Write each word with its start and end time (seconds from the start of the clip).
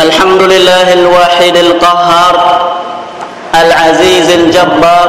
الحمد 0.00 0.42
لله 0.42 0.92
الواحد 0.92 1.56
القهار 1.56 2.60
العزيز 3.54 4.30
الجبار 4.30 5.08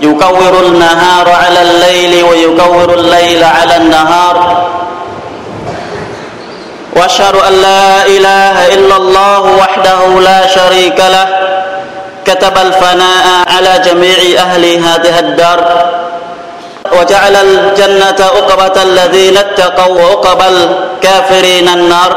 يكور 0.00 0.66
النهار 0.66 1.28
على 1.30 1.62
الليل 1.62 2.24
ويكور 2.24 2.94
الليل 2.94 3.44
على 3.44 3.76
النهار. 3.76 4.66
وأشهد 6.96 7.34
أن 7.34 7.52
لا 7.52 8.06
إله 8.06 8.74
إلا 8.74 8.96
الله 8.96 9.40
وحده 9.40 10.20
لا 10.20 10.46
شريك 10.46 10.98
له 11.00 11.28
كتب 12.24 12.58
الفناء 12.58 13.26
على 13.56 13.82
جميع 13.84 14.40
أهل 14.44 14.64
هذه 14.84 15.18
الدار. 15.18 15.60
وجعل 16.92 17.36
الجنة 17.36 18.20
عقبة 18.36 18.82
الذين 18.82 19.36
اتقوا 19.36 20.00
وعقب 20.00 20.40
الكافرين 20.52 21.68
النار. 21.68 22.12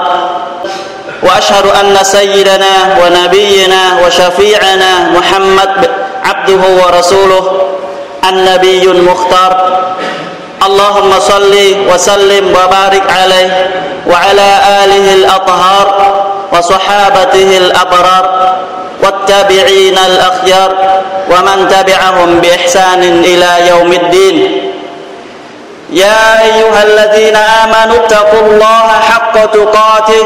وأشهد 1.25 1.65
أن 1.65 2.03
سيدنا 2.03 2.73
ونبينا 3.01 3.81
وشفيعنا 4.05 5.09
محمد 5.17 5.89
عبده 6.25 6.63
ورسوله 6.85 7.61
النبي 8.29 8.83
المختار. 8.83 9.83
اللهم 10.65 11.19
صل 11.19 11.55
وسلم 11.93 12.45
وبارك 12.51 13.03
عليه 13.19 13.71
وعلى 14.07 14.49
آله 14.83 15.13
الأطهار 15.13 15.87
وصحابته 16.53 17.57
الأبرار 17.57 18.55
والتابعين 19.03 19.97
الأخيار 19.97 20.71
ومن 21.31 21.67
تبعهم 21.67 22.39
بإحسان 22.39 23.03
إلى 23.03 23.67
يوم 23.67 23.93
الدين. 23.93 24.37
يا 25.89 26.41
أيها 26.41 26.83
الذين 26.83 27.35
آمنوا 27.35 27.97
اتقوا 28.05 28.41
الله 28.47 28.87
حق 29.09 29.45
تقاته 29.45 30.25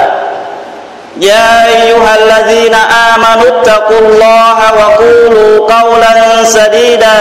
يا 1.20 1.66
ايها 1.66 2.14
الذين 2.14 2.74
امنوا 3.14 3.48
اتقوا 3.48 3.98
الله 3.98 4.58
وقولوا 4.74 5.72
قولا 5.74 6.44
سديدا 6.44 7.18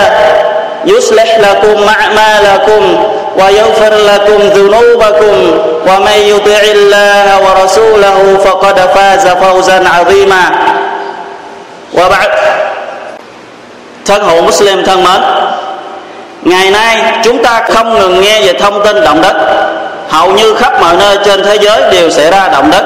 يصلح 0.86 1.38
لكم 1.40 1.86
اعمالكم 1.90 3.04
ويغفر 3.38 3.94
لكم 3.94 4.40
ذنوبكم 4.42 5.60
ومن 5.88 6.18
يطع 6.18 6.62
الله 6.72 7.40
ورسوله 7.42 8.38
فقد 8.46 8.80
فاز 8.80 9.28
فوزا 9.28 9.84
عظيما 9.90 10.44
وبعد 11.94 12.30
thân 14.06 14.22
hữu 14.24 14.42
Muslim 14.42 14.84
thân 14.84 15.04
mến 15.04 15.22
Ngày 16.42 16.72
nay 16.72 17.02
chúng 17.24 17.44
ta 17.44 17.62
không 17.74 18.00
ngừng 18.00 18.22
nghe 18.22 18.42
về 18.42 18.54
thông 18.54 18.84
tin 18.86 19.04
động 19.04 19.22
đất 19.22 19.36
Hầu 20.10 20.32
như 20.32 20.54
khắp 20.56 20.82
mọi 20.82 20.96
nơi 21.00 21.18
trên 21.26 21.44
thế 21.44 21.58
giới 21.62 21.82
đều 21.92 22.10
xảy 22.10 22.32
ra 22.32 22.48
động 22.48 22.72
đất 22.72 22.84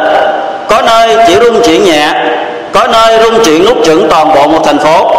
có 0.68 0.82
nơi 0.82 1.16
chỉ 1.26 1.34
rung 1.44 1.62
chuyển 1.62 1.84
nhẹ, 1.84 2.12
có 2.72 2.86
nơi 2.86 3.18
rung 3.22 3.44
chuyển 3.44 3.64
nút 3.64 3.76
chửng 3.84 4.08
toàn 4.10 4.34
bộ 4.34 4.46
một 4.46 4.60
thành 4.64 4.78
phố. 4.78 5.10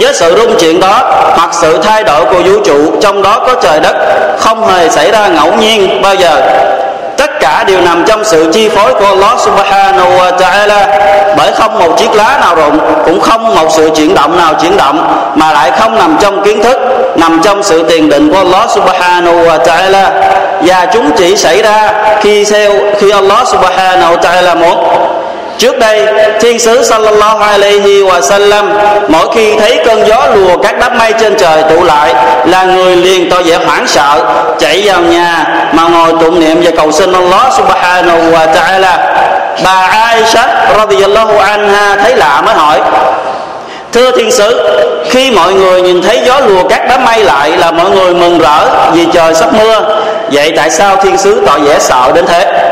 Với 0.00 0.14
sự 0.14 0.36
rung 0.36 0.58
chuyển 0.58 0.80
đó 0.80 1.02
hoặc 1.36 1.50
sự 1.52 1.78
thay 1.78 2.04
đổi 2.04 2.24
của 2.24 2.42
vũ 2.44 2.60
trụ, 2.64 2.92
trong 3.00 3.22
đó 3.22 3.42
có 3.46 3.54
trời 3.62 3.80
đất, 3.80 3.96
không 4.38 4.68
hề 4.68 4.88
xảy 4.88 5.10
ra 5.10 5.28
ngẫu 5.28 5.52
nhiên 5.60 6.02
bao 6.02 6.14
giờ. 6.14 6.40
Tất 7.16 7.40
cả 7.40 7.64
đều 7.66 7.80
nằm 7.80 8.04
trong 8.06 8.24
sự 8.24 8.50
chi 8.52 8.68
phối 8.68 8.94
của 8.94 9.06
Allah 9.06 9.40
subhanahu 9.40 10.10
wa 10.18 10.36
ta'ala. 10.36 10.86
Bởi 11.36 11.52
không 11.52 11.78
một 11.78 11.98
chiếc 11.98 12.14
lá 12.14 12.38
nào 12.40 12.54
rụng, 12.54 12.78
cũng 13.04 13.20
không 13.20 13.54
một 13.54 13.68
sự 13.70 13.90
chuyển 13.96 14.14
động 14.14 14.38
nào 14.38 14.54
chuyển 14.54 14.76
động, 14.76 15.30
mà 15.34 15.52
lại 15.52 15.70
không 15.78 15.98
nằm 15.98 16.16
trong 16.20 16.44
kiến 16.44 16.62
thức, 16.62 16.78
nằm 17.16 17.40
trong 17.44 17.62
sự 17.62 17.82
tiền 17.88 18.08
định 18.08 18.30
của 18.30 18.38
Allah 18.38 18.70
subhanahu 18.70 19.44
wa 19.44 19.58
ta'ala 19.58 20.04
và 20.60 20.86
chúng 20.92 21.10
chỉ 21.16 21.36
xảy 21.36 21.62
ra 21.62 21.92
khi 22.20 22.44
theo 22.44 22.72
khi 22.98 23.10
Allah 23.10 23.48
subhanahu 23.48 24.16
wa 24.16 24.20
ta'ala 24.20 24.56
muốn 24.60 25.08
Trước 25.58 25.78
đây, 25.78 26.06
Thiên 26.40 26.58
sứ 26.58 26.82
sallallahu 26.82 27.38
alaihi 27.38 28.02
wa 28.02 28.20
sallam 28.20 28.72
mỗi 29.08 29.26
khi 29.34 29.54
thấy 29.54 29.78
cơn 29.86 30.06
gió 30.06 30.26
lùa 30.34 30.56
các 30.62 30.74
đám 30.80 30.98
mây 30.98 31.12
trên 31.20 31.36
trời 31.36 31.62
tụ 31.62 31.84
lại 31.84 32.14
là 32.44 32.64
người 32.64 32.96
liền 32.96 33.30
tỏ 33.30 33.36
vẻ 33.44 33.58
hoảng 33.66 33.86
sợ, 33.86 34.20
chạy 34.58 34.82
vào 34.84 35.00
nhà 35.00 35.46
mà 35.72 35.82
ngồi 35.82 36.12
tụng 36.20 36.40
niệm 36.40 36.60
và 36.62 36.70
cầu 36.76 36.92
xin 36.92 37.12
Allah 37.12 37.52
subhanahu 37.56 38.32
wa 38.32 38.46
ta'ala. 38.54 38.98
Bà 39.64 39.88
Aisha 39.90 40.66
radhiyallahu 40.78 41.38
anha 41.38 41.96
thấy 41.96 42.16
lạ 42.16 42.42
mới 42.46 42.54
hỏi: 42.54 42.80
Thưa 43.92 44.10
thiên 44.10 44.30
sứ, 44.30 44.60
khi 45.10 45.30
mọi 45.30 45.54
người 45.54 45.82
nhìn 45.82 46.02
thấy 46.02 46.20
gió 46.26 46.40
lùa 46.40 46.68
các 46.68 46.82
đám 46.88 47.04
mây 47.04 47.24
lại 47.24 47.50
là 47.50 47.70
mọi 47.70 47.90
người 47.90 48.14
mừng 48.14 48.38
rỡ 48.38 48.58
vì 48.92 49.06
trời 49.12 49.34
sắp 49.34 49.48
mưa. 49.54 50.00
Vậy 50.32 50.52
tại 50.56 50.70
sao 50.70 50.96
thiên 50.96 51.18
sứ 51.18 51.42
tỏ 51.46 51.58
vẻ 51.58 51.78
sợ 51.78 52.12
đến 52.14 52.24
thế? 52.26 52.68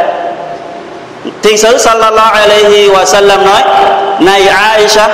Thiên 1.42 1.58
sứ 1.58 1.78
sallallahu 1.78 2.34
alaihi 2.34 2.88
wa 2.88 3.04
sallam 3.04 3.44
nói, 3.44 3.62
Này 4.18 4.48
Aisha, 4.48 5.08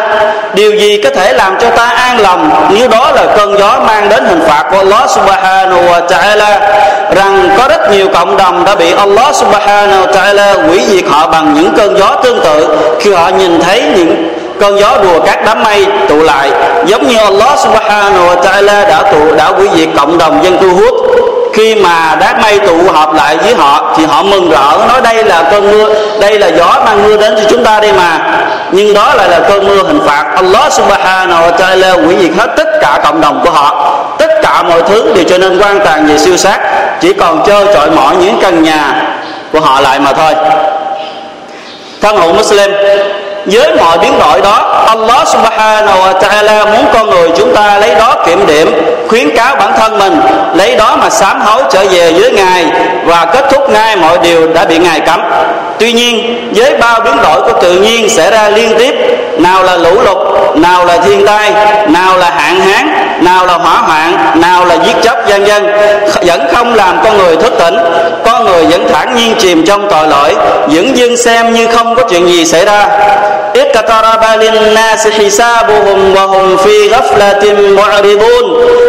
Điều 0.55 0.75
gì 0.75 1.01
có 1.05 1.11
thể 1.17 1.33
làm 1.33 1.57
cho 1.61 1.71
ta 1.71 1.85
an 1.85 2.21
lòng 2.21 2.69
Nếu 2.75 2.89
đó 2.89 3.11
là 3.15 3.27
cơn 3.37 3.59
gió 3.59 3.81
mang 3.87 4.09
đến 4.09 4.25
hình 4.25 4.41
phạt 4.49 4.65
của 4.71 4.79
Allah 4.79 5.11
subhanahu 5.11 5.83
wa 5.83 6.07
ta'ala, 6.07 6.59
Rằng 7.15 7.49
có 7.59 7.69
rất 7.69 7.91
nhiều 7.91 8.09
cộng 8.15 8.37
đồng 8.37 8.65
đã 8.65 8.75
bị 8.75 8.93
Allah 8.93 9.35
subhanahu 9.35 10.07
wa 10.07 10.13
ta'ala 10.13 10.69
hủy 10.69 10.81
diệt 10.89 11.05
họ 11.09 11.27
bằng 11.27 11.55
những 11.55 11.75
cơn 11.77 11.99
gió 11.99 12.17
tương 12.23 12.41
tự, 12.41 12.77
Khi 13.01 13.13
họ 13.13 13.29
nhìn 13.29 13.61
thấy 13.61 13.83
những 13.97 14.33
cơn 14.61 14.81
gió 14.81 14.99
đùa 15.03 15.21
các 15.27 15.39
đám 15.47 15.63
mây 15.63 15.87
tụ 16.09 16.23
lại, 16.23 16.51
giống 16.87 17.09
như 17.09 17.17
Allah 17.19 17.59
subhanahu 17.59 18.27
wa 18.27 18.37
ta'ala 18.37 18.89
đã 18.89 19.03
tụ, 19.13 19.35
đã 19.37 19.47
hủy 19.47 19.69
diệt 19.77 19.89
cộng 19.97 20.19
đồng 20.19 20.45
dân 20.45 20.59
cư 20.59 20.69
hút 20.69 20.95
khi 21.53 21.75
mà 21.75 22.17
đám 22.21 22.43
mây 22.43 22.59
tụ 22.59 22.93
họp 22.93 23.15
lại 23.15 23.37
với 23.37 23.55
họ 23.55 23.95
thì 23.97 24.05
họ 24.05 24.23
mừng 24.23 24.51
rỡ, 24.51 24.87
nói 24.89 25.01
đây 25.05 25.25
là 25.25 25.43
cơn 25.51 25.71
mưa, 25.71 25.95
đây 26.21 26.39
là 26.39 26.47
gió 26.47 26.83
mang 26.85 27.03
mưa 27.03 27.17
đến 27.17 27.35
cho 27.37 27.43
chúng 27.51 27.65
ta 27.65 27.81
đây 27.81 27.93
mà. 27.93 28.19
Nhưng 28.73 28.95
đó 28.95 29.15
lại 29.15 29.29
là 29.29 29.41
cơn 29.49 29.67
mưa 29.67 29.83
hình 29.83 30.01
phạt. 30.07 30.25
Allah 30.35 30.73
subhanahu 30.73 31.43
wa 31.43 31.57
ta'ala 31.57 32.05
hủy 32.05 32.17
diệt 32.21 32.31
hết 32.39 32.51
tất 32.57 32.69
cả 32.81 33.01
cộng 33.05 33.21
đồng 33.21 33.41
của 33.45 33.51
họ. 33.51 33.99
Tất 34.19 34.29
cả 34.43 34.63
mọi 34.63 34.83
thứ 34.83 35.13
đều 35.15 35.25
trở 35.25 35.39
nên 35.39 35.61
quan 35.61 35.81
tàn 35.85 36.07
về 36.07 36.19
siêu 36.19 36.37
sát. 36.37 36.61
Chỉ 37.01 37.13
còn 37.13 37.43
trơ 37.47 37.75
trọi 37.75 37.91
mọi 37.91 38.17
những 38.17 38.39
căn 38.43 38.63
nhà 38.63 39.03
của 39.53 39.61
họ 39.61 39.81
lại 39.81 39.99
mà 39.99 40.13
thôi. 40.13 40.35
Thân 42.01 42.17
hữu 42.17 42.33
Muslim 42.33 42.71
với 43.47 43.75
mọi 43.77 43.99
biến 43.99 44.19
đổi 44.19 44.41
đó, 44.41 44.85
Allah 44.89 45.29
subhanahu 45.29 46.01
wa 46.01 46.21
ta'ala 46.21 46.67
muốn 46.67 46.85
con 46.93 47.11
người 47.11 47.31
chúng 47.37 47.55
ta 47.55 47.79
lấy 47.79 47.95
đó 47.95 48.15
kiểm 48.27 48.47
điểm, 48.47 48.73
khuyến 49.09 49.37
cáo 49.37 49.57
bản 49.57 49.73
thân 49.77 49.99
mình, 49.99 50.21
lấy 50.55 50.77
đó 50.77 50.97
mà 50.97 51.11
sám 51.11 51.41
hối 51.41 51.63
trở 51.71 51.85
về 51.91 52.13
với 52.13 52.33
Ngài 52.33 52.67
và 53.05 53.25
kết 53.25 53.45
thúc 53.51 53.71
ngay 53.71 53.97
mọi 53.97 54.19
điều 54.23 54.53
đã 54.53 54.65
bị 54.65 54.79
Ngài 54.79 55.01
cấm. 55.01 55.21
Tuy 55.79 55.93
nhiên, 55.93 56.51
với 56.55 56.77
bao 56.77 57.01
biến 57.01 57.17
đổi 57.23 57.43
của 57.43 57.61
tự 57.63 57.73
nhiên 57.73 58.09
xảy 58.09 58.31
ra 58.31 58.49
liên 58.49 58.75
tiếp, 58.79 58.95
nào 59.39 59.63
là 59.63 59.77
lũ 59.77 60.01
lụt, 60.05 60.19
nào 60.57 60.85
là 60.85 60.99
thiên 60.99 61.27
tai, 61.27 61.53
nào 61.89 62.17
là 62.17 62.31
hạn 62.31 62.61
hán 62.61 63.02
nào 63.22 63.46
là 63.46 63.54
hỏa 63.54 63.82
hoạn 63.82 64.42
nào 64.42 64.66
là 64.66 64.76
giết 64.86 64.96
chóc 65.04 65.18
vân 65.30 65.44
vân 65.44 65.66
vẫn 66.22 66.48
không 66.54 66.76
làm 66.76 67.00
con 67.04 67.18
người 67.18 67.36
thức 67.36 67.54
tỉnh 67.60 67.76
con 68.26 68.46
người 68.46 68.66
vẫn 68.66 68.88
thản 68.94 69.16
nhiên 69.16 69.36
chìm 69.40 69.66
trong 69.66 69.88
tội 69.90 70.08
lỗi 70.08 70.36
vẫn 70.68 70.98
dưng 70.98 71.18
xem 71.18 71.54
như 71.54 71.68
không 71.68 71.96
có 71.96 72.04
chuyện 72.10 72.28
gì 72.28 72.46
xảy 72.46 72.66
ra 72.66 72.88
اقترب 73.56 74.24
للناس 74.42 75.08
حسابهم 75.08 76.16
وهم 76.16 76.58
في 76.58 76.88
غفلة 76.88 77.44
معرضون 77.78 78.46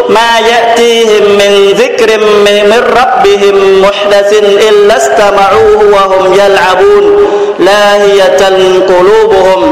ما 0.09 0.39
يأتيهم 0.39 1.23
من 1.37 1.73
ذكر 1.73 2.17
من 2.45 2.83
ربهم 2.99 3.81
محدث 3.81 4.33
إلا 4.69 4.97
استمعوه 4.97 5.83
وهم 5.93 6.33
يلعبون 6.33 7.27
لاهية 7.59 8.41
قلوبهم 8.89 9.71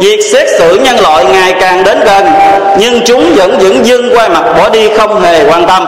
Việc 0.00 0.20
xét 0.32 0.48
xử 0.58 0.74
nhân 0.74 1.00
loại 1.00 1.24
ngày 1.24 1.54
càng 1.60 1.84
đến 1.84 2.00
gần, 2.04 2.26
Nhưng 2.78 3.00
chúng 3.06 3.34
vẫn 3.34 3.58
vẫn 3.58 3.86
dưng 3.86 4.16
quay 4.16 4.28
mặt 4.28 4.42
bỏ 4.58 4.68
đi 4.68 4.88
không 4.98 5.20
hề 5.20 5.44
quan 5.44 5.66
tâm. 5.66 5.86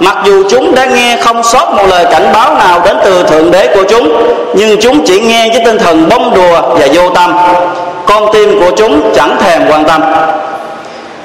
Mặc 0.00 0.16
dù 0.24 0.48
chúng 0.50 0.74
đã 0.74 0.84
nghe 0.84 1.16
không 1.20 1.42
sót 1.42 1.72
một 1.72 1.84
lời 1.88 2.06
cảnh 2.12 2.32
báo 2.32 2.54
nào 2.54 2.80
đến 2.84 2.96
từ 3.04 3.22
Thượng 3.22 3.50
Đế 3.50 3.66
của 3.66 3.84
chúng, 3.88 4.34
Nhưng 4.54 4.80
chúng 4.80 5.06
chỉ 5.06 5.20
nghe 5.20 5.48
với 5.48 5.64
tinh 5.64 5.78
thần 5.78 6.08
bông 6.08 6.34
đùa 6.34 6.60
và 6.62 6.86
vô 6.92 7.10
tâm. 7.10 7.36
Con 8.06 8.32
tim 8.32 8.60
của 8.60 8.70
chúng 8.76 9.14
chẳng 9.14 9.36
thèm 9.40 9.62
quan 9.70 9.84
tâm. 9.84 10.02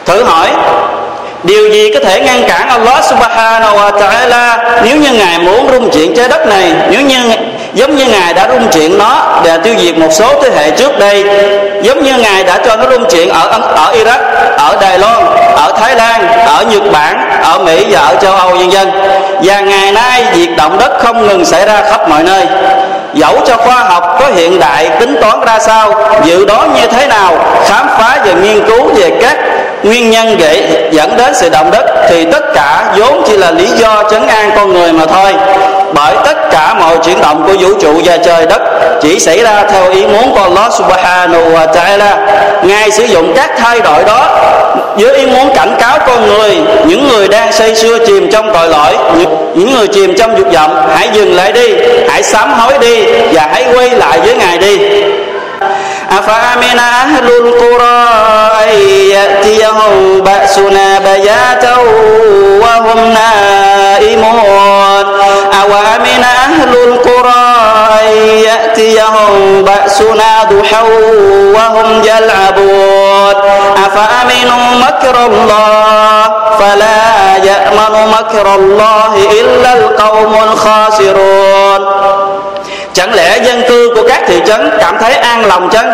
Thử 0.06 0.24
hỏi, 0.24 0.48
Điều 1.44 1.70
gì 1.70 1.94
có 1.94 2.00
thể 2.00 2.22
ngăn 2.22 2.44
cản 2.48 2.70
Allah 2.70 3.06
subhanahu 3.06 3.78
wa 3.78 3.92
ta'ala 3.92 4.58
Nếu 4.84 4.96
như 4.96 5.14
Ngài 5.14 5.40
muốn 5.40 5.68
rung 5.72 5.90
chuyển 5.90 6.16
trái 6.16 6.28
đất 6.28 6.48
này, 6.48 6.74
Nếu 6.92 7.02
như 7.02 7.18
giống 7.78 7.96
như 7.96 8.06
ngài 8.06 8.34
đã 8.34 8.48
rung 8.50 8.68
chuyển 8.72 8.98
nó 8.98 9.42
để 9.44 9.58
tiêu 9.58 9.76
diệt 9.78 9.98
một 9.98 10.08
số 10.12 10.42
thế 10.42 10.50
hệ 10.56 10.72
trước 10.72 11.00
đây. 11.00 11.24
Giống 11.82 12.04
như 12.04 12.14
ngài 12.18 12.44
đã 12.44 12.58
cho 12.66 12.76
nó 12.76 12.90
rung 12.92 13.06
chuyển 13.10 13.30
ở 13.30 13.48
ở 13.76 13.94
Iraq, 13.94 14.20
ở 14.58 14.78
Đài 14.82 15.00
Loan, 15.00 15.26
ở 15.56 15.74
Thái 15.80 15.96
Lan, 15.96 16.28
ở 16.46 16.64
Nhật 16.70 16.92
Bản, 16.92 17.30
ở 17.44 17.60
Mỹ 17.60 17.86
và 17.90 18.00
ở 18.00 18.16
châu 18.22 18.34
Âu 18.34 18.56
nhân 18.56 18.72
dân. 18.72 18.92
Và 19.42 19.60
ngày 19.60 19.92
nay, 19.92 20.26
việc 20.34 20.50
động 20.58 20.78
đất 20.80 20.92
không 21.00 21.28
ngừng 21.28 21.46
xảy 21.46 21.66
ra 21.66 21.82
khắp 21.90 22.10
mọi 22.10 22.24
nơi. 22.24 22.46
Dẫu 23.14 23.40
cho 23.48 23.58
khoa 23.58 23.76
học 23.76 24.18
có 24.20 24.26
hiện 24.36 24.60
đại, 24.60 24.90
tính 25.00 25.16
toán 25.22 25.40
ra 25.46 25.60
sao, 25.60 25.94
dự 26.24 26.46
đoán 26.46 26.74
như 26.74 26.88
thế 26.88 27.08
nào, 27.08 27.38
khám 27.66 27.88
phá 27.88 28.18
và 28.26 28.34
nghiên 28.34 28.66
cứu 28.68 28.94
về 28.96 29.12
các 29.22 29.38
nguyên 29.84 30.10
nhân 30.10 30.38
gây, 30.38 30.64
dẫn 30.92 31.18
đến 31.18 31.36
sự 31.36 31.50
động 31.50 31.72
đất, 31.72 31.86
thì 32.10 32.26
tất 32.32 32.54
cả 32.56 32.84
vốn 32.98 33.24
chỉ 33.28 33.38
là 33.38 33.52
lý 33.52 33.68
do 33.68 34.04
chấn 34.12 34.28
an 34.28 34.52
con 34.56 34.74
người 34.74 34.94
mà 34.94 35.06
thôi 35.06 35.34
bởi 35.95 36.15
tất 36.25 36.51
cả 36.51 36.75
mọi 36.75 36.97
chuyển 37.05 37.21
động 37.21 37.45
của 37.47 37.55
vũ 37.61 37.69
trụ 37.81 38.01
và 38.05 38.17
trời 38.17 38.47
đất 38.47 38.63
chỉ 39.01 39.19
xảy 39.19 39.43
ra 39.43 39.65
theo 39.71 39.91
ý 39.91 40.07
muốn 40.07 40.35
của 40.35 40.41
Allah 40.41 40.73
subhanahu 40.73 41.55
wa 41.55 41.67
ta'ala 41.67 42.17
Ngài 42.63 42.91
sử 42.91 43.05
dụng 43.05 43.33
các 43.37 43.51
thay 43.57 43.81
đổi 43.81 44.05
đó 44.05 44.29
với 44.97 45.15
ý 45.15 45.27
muốn 45.27 45.55
cảnh 45.55 45.77
cáo 45.81 45.99
con 46.07 46.27
người 46.27 46.57
những 46.87 47.09
người 47.09 47.29
đang 47.29 47.53
say 47.53 47.75
sưa 47.75 48.07
chìm 48.07 48.31
trong 48.33 48.53
tội 48.55 48.69
lỗi 48.69 48.97
những 49.55 49.75
người 49.75 49.89
chìm 49.89 50.15
trong 50.19 50.39
dục 50.39 50.47
vọng 50.55 50.89
hãy 50.95 51.09
dừng 51.13 51.37
lại 51.37 51.53
đi 51.53 51.75
hãy 52.09 52.23
sám 52.23 52.53
hối 52.53 52.79
đi 52.79 53.05
và 53.33 53.49
hãy 53.53 53.65
quay 53.75 53.91
lại 53.91 54.21
với 54.21 54.35
ngài 54.35 54.59
đi 54.59 54.79
أفأمن 56.19 56.79
أهل 56.79 57.27
القرى 57.27 58.09
أن 58.63 58.71
يأتيهم 59.11 60.21
بأسنا 60.21 60.99
بياتا 60.99 61.77
وهم 62.63 62.99
نائمون 63.15 64.96
أوامن 65.67 66.25
أهل 66.45 66.75
القرى 66.75 67.55
أن 68.01 68.07
يأتيهم 68.39 69.63
بأسنا 69.65 70.45
ضحى 70.51 70.83
وهم 71.55 72.03
يلعبون 72.05 73.35
أفأمنوا 73.87 74.75
مكر 74.87 75.27
الله 75.27 76.25
فلا 76.59 77.37
يأمن 77.45 78.13
مكر 78.19 78.55
الله 78.55 79.13
إلا 79.41 79.73
القوم 79.75 80.35
الخاسرون 80.53 81.83
chẳng 82.95 83.15
lẽ 83.15 83.39
dân 83.39 83.63
cư 83.69 83.93
của 83.95 84.09
các 84.09 84.23
thị 84.27 84.41
trấn 84.47 84.71
cảm 84.81 84.97
thấy 85.01 85.15
an 85.15 85.47
lòng 85.47 85.69
chăng 85.73 85.91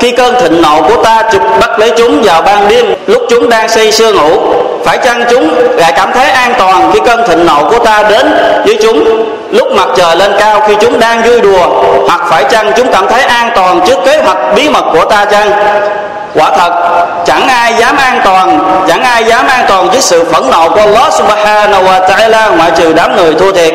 khi 0.00 0.10
cơn 0.10 0.34
thịnh 0.40 0.62
nộ 0.62 0.82
của 0.88 1.04
ta 1.04 1.22
chụp 1.32 1.42
bắt 1.60 1.78
lấy 1.78 1.90
chúng 1.96 2.22
vào 2.22 2.42
ban 2.42 2.68
đêm 2.68 2.94
lúc 3.06 3.22
chúng 3.30 3.48
đang 3.48 3.68
say 3.68 3.92
sưa 3.92 4.12
ngủ 4.12 4.55
phải 4.87 4.97
chăng 4.97 5.25
chúng 5.29 5.55
lại 5.77 5.93
cảm 5.95 6.11
thấy 6.13 6.29
an 6.29 6.53
toàn 6.57 6.91
khi 6.93 6.99
cơn 7.05 7.27
thịnh 7.27 7.45
nộ 7.45 7.69
của 7.71 7.79
ta 7.79 8.03
đến 8.09 8.25
với 8.65 8.77
chúng? 8.81 9.25
Lúc 9.51 9.71
mặt 9.71 9.87
trời 9.97 10.15
lên 10.15 10.31
cao 10.39 10.61
khi 10.67 10.75
chúng 10.81 10.99
đang 10.99 11.21
vui 11.21 11.41
đùa, 11.41 11.67
hoặc 12.07 12.21
phải 12.29 12.43
chăng 12.43 12.71
chúng 12.77 12.91
cảm 12.93 13.07
thấy 13.07 13.21
an 13.21 13.49
toàn 13.55 13.81
trước 13.87 13.97
kế 14.05 14.17
hoạch 14.17 14.37
bí 14.55 14.69
mật 14.69 14.83
của 14.93 15.05
ta 15.05 15.25
chăng? 15.25 15.51
Quả 16.33 16.49
thật, 16.57 16.71
chẳng 17.25 17.47
ai 17.47 17.73
dám 17.73 17.97
an 17.97 18.21
toàn, 18.25 18.59
chẳng 18.87 19.03
ai 19.03 19.23
dám 19.23 19.47
an 19.47 19.65
toàn 19.67 19.89
với 19.89 20.01
sự 20.01 20.23
phẫn 20.31 20.43
nộ 20.51 20.69
của 20.69 20.79
Allah 20.79 21.13
subhanahu 21.13 21.83
wa 21.83 22.01
ta'ala, 22.07 22.57
ngoại 22.57 22.71
trừ 22.77 22.93
đám 22.93 23.15
người 23.15 23.33
thua 23.33 23.51
thiệt 23.51 23.73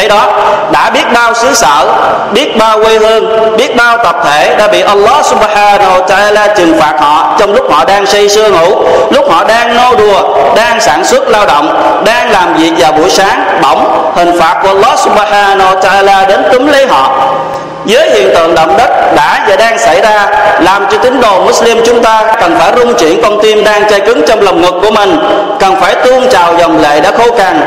thấy 0.00 0.08
đó, 0.08 0.26
đã 0.72 0.90
biết 0.90 1.12
bao 1.14 1.34
xứ 1.34 1.54
sở, 1.54 1.92
biết 2.32 2.56
bao 2.58 2.82
quê 2.84 2.98
hương, 2.98 3.56
biết 3.56 3.76
bao 3.76 3.96
tập 3.96 4.16
thể 4.24 4.54
đã 4.58 4.68
bị 4.68 4.80
Allah 4.80 5.24
subhanahu 5.24 6.00
wa 6.00 6.06
ta'ala 6.06 6.54
trừng 6.56 6.80
phạt 6.80 6.94
họ 7.00 7.36
trong 7.38 7.52
lúc 7.52 7.72
họ 7.72 7.84
đang 7.84 8.06
say 8.06 8.28
sưa 8.28 8.50
ngủ, 8.50 8.84
lúc 9.10 9.30
họ 9.30 9.44
đang 9.44 9.76
nô 9.76 9.94
đùa, 9.96 10.36
đang 10.56 10.80
sản 10.80 11.04
xuất 11.04 11.28
lao 11.28 11.46
động, 11.46 11.82
đang 12.04 12.30
làm 12.30 12.54
việc 12.54 12.72
vào 12.78 12.92
buổi 12.92 13.10
sáng, 13.10 13.60
bỗng 13.62 14.12
hình 14.16 14.40
phạt 14.40 14.60
của 14.62 14.68
Allah 14.68 14.98
subhanahu 14.98 15.74
wa 15.74 15.80
ta'ala 15.80 16.26
đến 16.26 16.42
túm 16.52 16.66
lấy 16.66 16.86
họ 16.86 17.10
với 17.90 18.10
hiện 18.10 18.34
tượng 18.34 18.54
động 18.54 18.76
đất 18.78 19.14
đã 19.16 19.46
và 19.48 19.56
đang 19.56 19.78
xảy 19.78 20.00
ra, 20.00 20.26
làm 20.60 20.86
cho 20.90 20.98
tín 20.98 21.20
đồ 21.20 21.40
Muslim 21.40 21.80
chúng 21.86 22.02
ta 22.02 22.22
cần 22.40 22.56
phải 22.58 22.72
rung 22.76 22.94
chuyển 22.94 23.22
con 23.22 23.40
tim 23.42 23.64
đang 23.64 23.90
chai 23.90 24.00
cứng 24.00 24.22
trong 24.26 24.40
lòng 24.40 24.60
ngực 24.60 24.74
của 24.82 24.90
mình, 24.90 25.18
cần 25.58 25.76
phải 25.80 25.94
tuôn 25.94 26.28
trào 26.30 26.54
dòng 26.58 26.82
lệ 26.82 27.00
đã 27.00 27.10
khô 27.10 27.30
cằn. 27.38 27.60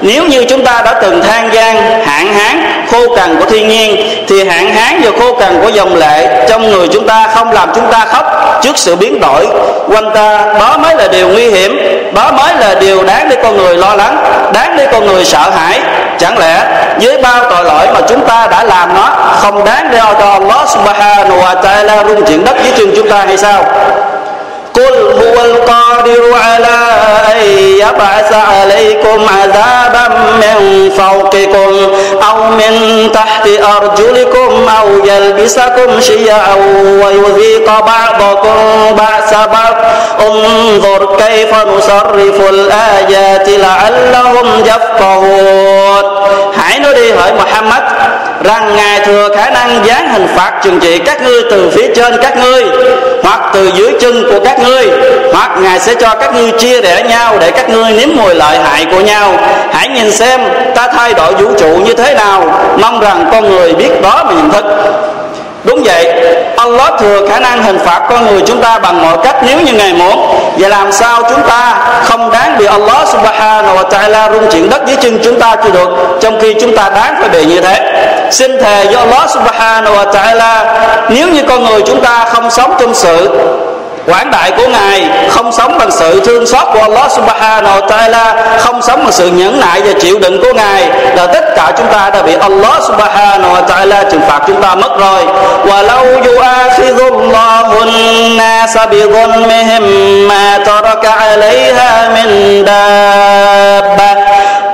Nếu 0.00 0.24
như 0.24 0.44
chúng 0.44 0.64
ta 0.64 0.82
đã 0.84 0.94
từng 1.02 1.22
than 1.22 1.54
gian 1.54 2.04
hạn 2.06 2.34
hán, 2.34 2.64
khô 2.90 3.16
cằn 3.16 3.36
của 3.40 3.44
thiên 3.50 3.68
nhiên, 3.68 3.96
thì 4.28 4.44
hạn 4.44 4.74
hán 4.74 5.00
và 5.04 5.10
khô 5.20 5.34
cằn 5.34 5.60
của 5.62 5.68
dòng 5.68 5.96
lệ 5.96 6.46
trong 6.48 6.70
người 6.70 6.88
chúng 6.88 7.06
ta 7.06 7.28
không 7.34 7.52
làm 7.52 7.68
chúng 7.74 7.92
ta 7.92 8.06
khóc 8.06 8.24
trước 8.62 8.78
sự 8.78 8.96
biến 8.96 9.20
đổi. 9.20 9.46
Quanh 9.88 10.10
ta 10.14 10.54
đó 10.60 10.76
mới 10.78 10.94
là 10.96 11.08
điều 11.08 11.28
nguy 11.28 11.50
hiểm 11.50 11.78
đó 12.14 12.30
mới 12.32 12.54
là 12.54 12.74
điều 12.74 13.04
đáng 13.04 13.28
để 13.28 13.36
con 13.42 13.56
người 13.56 13.76
lo 13.76 13.94
lắng, 13.94 14.24
đáng 14.52 14.76
để 14.76 14.86
con 14.92 15.06
người 15.06 15.24
sợ 15.24 15.50
hãi. 15.50 15.80
Chẳng 16.18 16.38
lẽ 16.38 16.64
với 17.00 17.22
bao 17.22 17.50
tội 17.50 17.64
lỗi 17.64 17.86
mà 17.94 18.00
chúng 18.08 18.26
ta 18.28 18.46
đã 18.50 18.64
làm 18.64 18.94
nó, 18.94 19.08
không 19.38 19.64
đáng 19.64 19.88
để 19.90 19.98
cho 20.20 20.26
Allah 20.30 20.68
subhanahu 20.68 21.40
wa 21.40 21.62
ta'ala 21.62 22.08
rung 22.08 22.24
chuyển 22.24 22.44
đất 22.44 22.56
dưới 22.62 22.72
chân 22.76 22.92
chúng 22.96 23.10
ta 23.10 23.24
hay 23.26 23.36
sao? 23.36 23.64
Qul 24.74 25.18
huwal 25.18 25.66
qadiru 25.66 26.34
ala 26.34 26.83
يبعث 27.86 28.32
عليكم 28.32 29.26
عذابا 29.36 30.06
من 30.42 30.90
فوقكم 30.98 31.72
أو 32.30 32.36
من 32.60 32.72
تحت 33.12 33.48
أرجلكم 33.76 34.50
أو 34.80 34.88
يلبسكم 35.04 36.00
شيعا 36.00 36.54
ويذيق 37.02 37.66
بعضكم 37.66 38.56
بأس 38.96 39.32
بعض. 39.34 39.74
انظر 40.20 41.16
كيف 41.16 41.52
نصرف 41.76 42.38
الآيات 42.50 43.48
لعلهم 43.48 44.46
يفقهون. 44.64 46.04
hãy 46.56 46.80
nói 46.80 46.94
đi 46.94 47.12
Muhammad 47.12 47.82
rằng 48.42 48.76
ngài 48.76 49.00
thừa 49.00 49.28
khả 49.36 49.50
năng 49.50 49.84
giáng 49.86 50.08
hình 50.08 50.26
phạt 50.36 50.60
trừng 50.64 50.80
trị 50.80 50.98
các 50.98 51.22
ngươi 51.22 51.42
từ 51.50 51.70
phía 51.70 51.94
trên 51.96 52.16
các 52.22 52.36
ngươi, 52.36 52.64
hoặc 53.22 53.40
từ 53.54 53.70
dưới 53.74 53.92
chân 54.00 54.24
của 54.30 54.44
các 54.44 54.60
ngươi, 54.60 54.88
hoặc 55.32 55.50
ngài 55.62 55.80
sẽ 55.80 55.94
cho 55.94 56.14
các 56.20 56.34
ngươi 56.34 56.50
chia 56.50 56.80
rẽ 56.80 57.02
nhau 57.08 57.36
để 57.40 57.50
các 57.50 57.70
ngươi 57.70 57.92
nếm 57.92 58.08
mùi 58.16 58.34
lợi 58.34 58.58
hại 58.58 58.86
của 58.90 59.00
nhau. 59.00 59.32
Hãy 59.72 59.88
nhìn 59.88 60.10
xem 60.10 60.40
ta 60.74 60.88
thay 60.96 61.14
đổi 61.14 61.34
vũ 61.34 61.54
trụ 61.58 61.68
như 61.68 61.94
thế 61.94 62.14
nào. 62.14 62.42
Mong 62.80 63.00
rằng 63.00 63.28
con 63.32 63.50
người 63.50 63.74
biết 63.74 64.02
đó 64.02 64.24
mà 64.26 64.32
nhận 64.32 64.50
thức. 64.50 64.64
Đúng 65.64 65.82
vậy, 65.84 66.06
Allah 66.56 66.92
thừa 67.00 67.28
khả 67.28 67.40
năng 67.40 67.62
hình 67.62 67.78
phạt 67.78 68.00
con 68.10 68.26
người 68.26 68.42
chúng 68.46 68.62
ta 68.62 68.78
bằng 68.78 69.02
mọi 69.02 69.16
cách 69.24 69.36
nếu 69.46 69.60
như 69.60 69.72
Ngài 69.72 69.92
muốn. 69.92 70.26
Và 70.58 70.68
làm 70.68 70.92
sao 70.92 71.22
chúng 71.28 71.42
ta 71.48 71.76
không 72.04 72.30
đáng 72.30 72.58
bị 72.58 72.66
Allah 72.66 73.08
subhanahu 73.08 73.76
wa 73.76 73.88
ta'ala 73.88 74.32
rung 74.32 74.50
chuyển 74.50 74.70
đất 74.70 74.82
dưới 74.86 74.96
chân 74.96 75.18
chúng 75.24 75.40
ta 75.40 75.56
chưa 75.64 75.70
được, 75.70 75.88
Trong 76.20 76.40
khi 76.40 76.54
chúng 76.60 76.76
ta 76.76 76.90
đáng 76.94 77.14
phải 77.20 77.28
bị 77.28 77.44
như 77.44 77.60
thế? 77.60 77.80
Xin 78.30 78.58
thề 78.62 78.84
do 78.92 78.98
Allah 78.98 79.30
subhanahu 79.30 79.94
wa 79.96 80.12
ta'ala, 80.12 80.64
Nếu 81.08 81.28
như 81.28 81.42
con 81.48 81.64
người 81.64 81.82
chúng 81.86 82.00
ta 82.00 82.24
không 82.24 82.50
sống 82.50 82.74
trong 82.80 82.94
sự 82.94 83.28
quảng 84.06 84.30
đại 84.30 84.50
của 84.50 84.68
ngài, 84.68 85.08
không 85.30 85.52
sống 85.52 85.78
bằng 85.78 85.90
sự 85.90 86.20
thương 86.24 86.46
xót 86.46 86.64
của 86.72 86.80
Allah 86.80 87.12
subhanahu 87.12 87.80
wa 87.80 87.86
ta'ala, 87.86 88.34
không 88.58 88.82
sống 88.82 89.02
bằng 89.02 89.12
sự 89.12 89.26
nhẫn 89.26 89.60
nại 89.60 89.80
và 89.80 89.92
chịu 90.00 90.18
đựng 90.18 90.42
của 90.42 90.52
ngài, 90.54 90.88
là 91.16 91.26
tất 91.26 91.44
cả 91.56 91.72
chúng 91.78 91.86
ta 91.92 92.10
đã 92.14 92.22
bị 92.22 92.34
Allah 92.40 92.82
subhanahu 92.88 93.54
wa 93.54 93.64
ta'ala 93.66 94.04
trừng 94.10 94.20
phạt 94.28 94.40
chúng 94.46 94.62
ta 94.62 94.74
mất 94.74 94.98
rồi. 94.98 95.24
Walau 95.66 96.22
yu'akhidhullahu 96.22 97.80
an-nasa 97.80 98.86
bi 98.86 99.00
dhulmihim 99.00 100.28
ma 100.28 100.58
taraka 100.66 101.10
'alayha 101.10 102.10
min 102.14 102.64
dabba. 102.66 104.14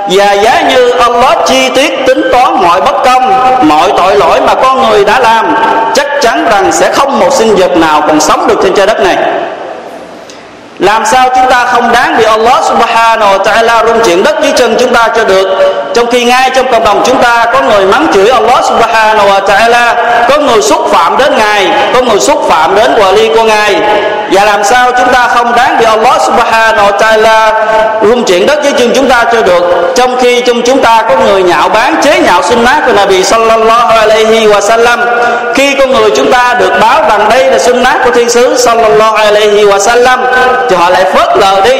Và 0.09 0.31
giá 0.33 0.61
như 0.69 0.89
Allah 0.89 1.37
chi 1.45 1.69
tiết 1.69 2.07
tính 2.07 2.21
toán 2.31 2.61
mọi 2.61 2.81
bất 2.81 2.95
công 3.05 3.33
mọi 3.67 3.91
tội 3.97 4.10
lỗi 4.21 4.41
mà 4.41 4.53
con 4.55 4.89
người 4.89 5.05
đã 5.05 5.19
làm, 5.19 5.55
chắc 5.93 6.07
chắn 6.21 6.45
rằng 6.51 6.71
sẽ 6.71 6.91
không 6.91 7.19
một 7.19 7.33
sinh 7.33 7.55
vật 7.55 7.77
nào 7.77 8.01
còn 8.07 8.19
sống 8.19 8.47
được 8.47 8.59
trên 8.63 8.73
trái 8.73 8.87
đất 8.87 8.99
này. 8.99 9.17
Làm 10.79 11.05
sao 11.05 11.29
chúng 11.35 11.49
ta 11.49 11.65
không 11.65 11.91
đáng 11.91 12.17
bị 12.17 12.23
Allah 12.23 12.63
subhanahu 12.65 13.37
wa 13.37 13.43
ta'ala 13.43 13.87
rung 13.87 13.99
chuyển 14.05 14.23
đất 14.23 14.35
dưới 14.41 14.51
chân 14.51 14.75
chúng 14.79 14.93
ta 14.93 15.07
cho 15.15 15.23
được? 15.23 15.47
Trong 15.93 16.11
khi 16.11 16.23
ngay 16.23 16.49
trong 16.55 16.71
cộng 16.71 16.83
đồng 16.83 17.03
chúng 17.05 17.21
ta 17.21 17.45
có 17.53 17.61
người 17.61 17.85
mắng 17.85 18.07
chửi 18.13 18.29
Allah 18.29 18.65
subhanahu 18.65 19.27
wa 19.27 19.41
ta'ala, 19.45 19.95
có 20.29 20.37
người 20.37 20.61
xúc 20.61 20.87
phạm 20.91 21.17
đến 21.17 21.37
ngài, 21.37 21.69
có 21.93 22.01
người 22.01 22.19
xúc 22.19 22.45
phạm 22.49 22.75
đến 22.75 22.91
wali 22.95 23.35
của 23.35 23.43
ngài 23.43 23.75
và 24.31 24.45
làm 24.45 24.63
sao 24.63 24.91
chúng 24.91 25.13
ta 25.13 25.27
không 25.27 25.55
đáng 25.55 25.77
bị 25.79 25.85
Allah 25.85 26.21
subhanahu 26.21 26.87
wa 26.87 26.97
ta'ala 26.97 27.51
rung 28.01 28.23
chuyển 28.23 28.45
đất 28.45 28.63
dưới 28.63 28.73
chân 28.73 28.91
chúng 28.95 29.09
ta 29.09 29.25
cho 29.31 29.41
được, 29.41 29.91
trong 29.95 30.17
khi 30.21 30.41
trong 30.41 30.61
chúng 30.61 30.81
ta 30.81 31.03
có 31.09 31.15
người 31.15 31.43
nhạo 31.43 31.69
bán, 31.69 31.95
chế 32.03 32.19
nhạo 32.19 32.41
sunnah 32.41 32.85
của 32.85 32.91
Nabi 32.93 33.23
sallallahu 33.23 33.99
alaihi 33.99 34.47
wa 34.47 34.61
sallam. 34.61 34.99
Khi 35.55 35.75
con 35.79 35.91
người 35.91 36.11
chúng 36.15 36.31
ta 36.31 36.55
được 36.59 36.71
báo 36.81 37.01
rằng 37.09 37.29
đây 37.29 37.51
là 37.51 37.59
sunnah 37.59 37.97
của 38.05 38.11
thiên 38.11 38.29
sứ 38.29 38.57
sallallahu 38.57 39.15
alaihi 39.15 39.65
wa 39.65 39.79
sallam, 39.79 40.19
thì 40.69 40.75
họ 40.75 40.89
lại 40.89 41.03
phớt 41.13 41.37
lờ 41.37 41.61
đi, 41.63 41.77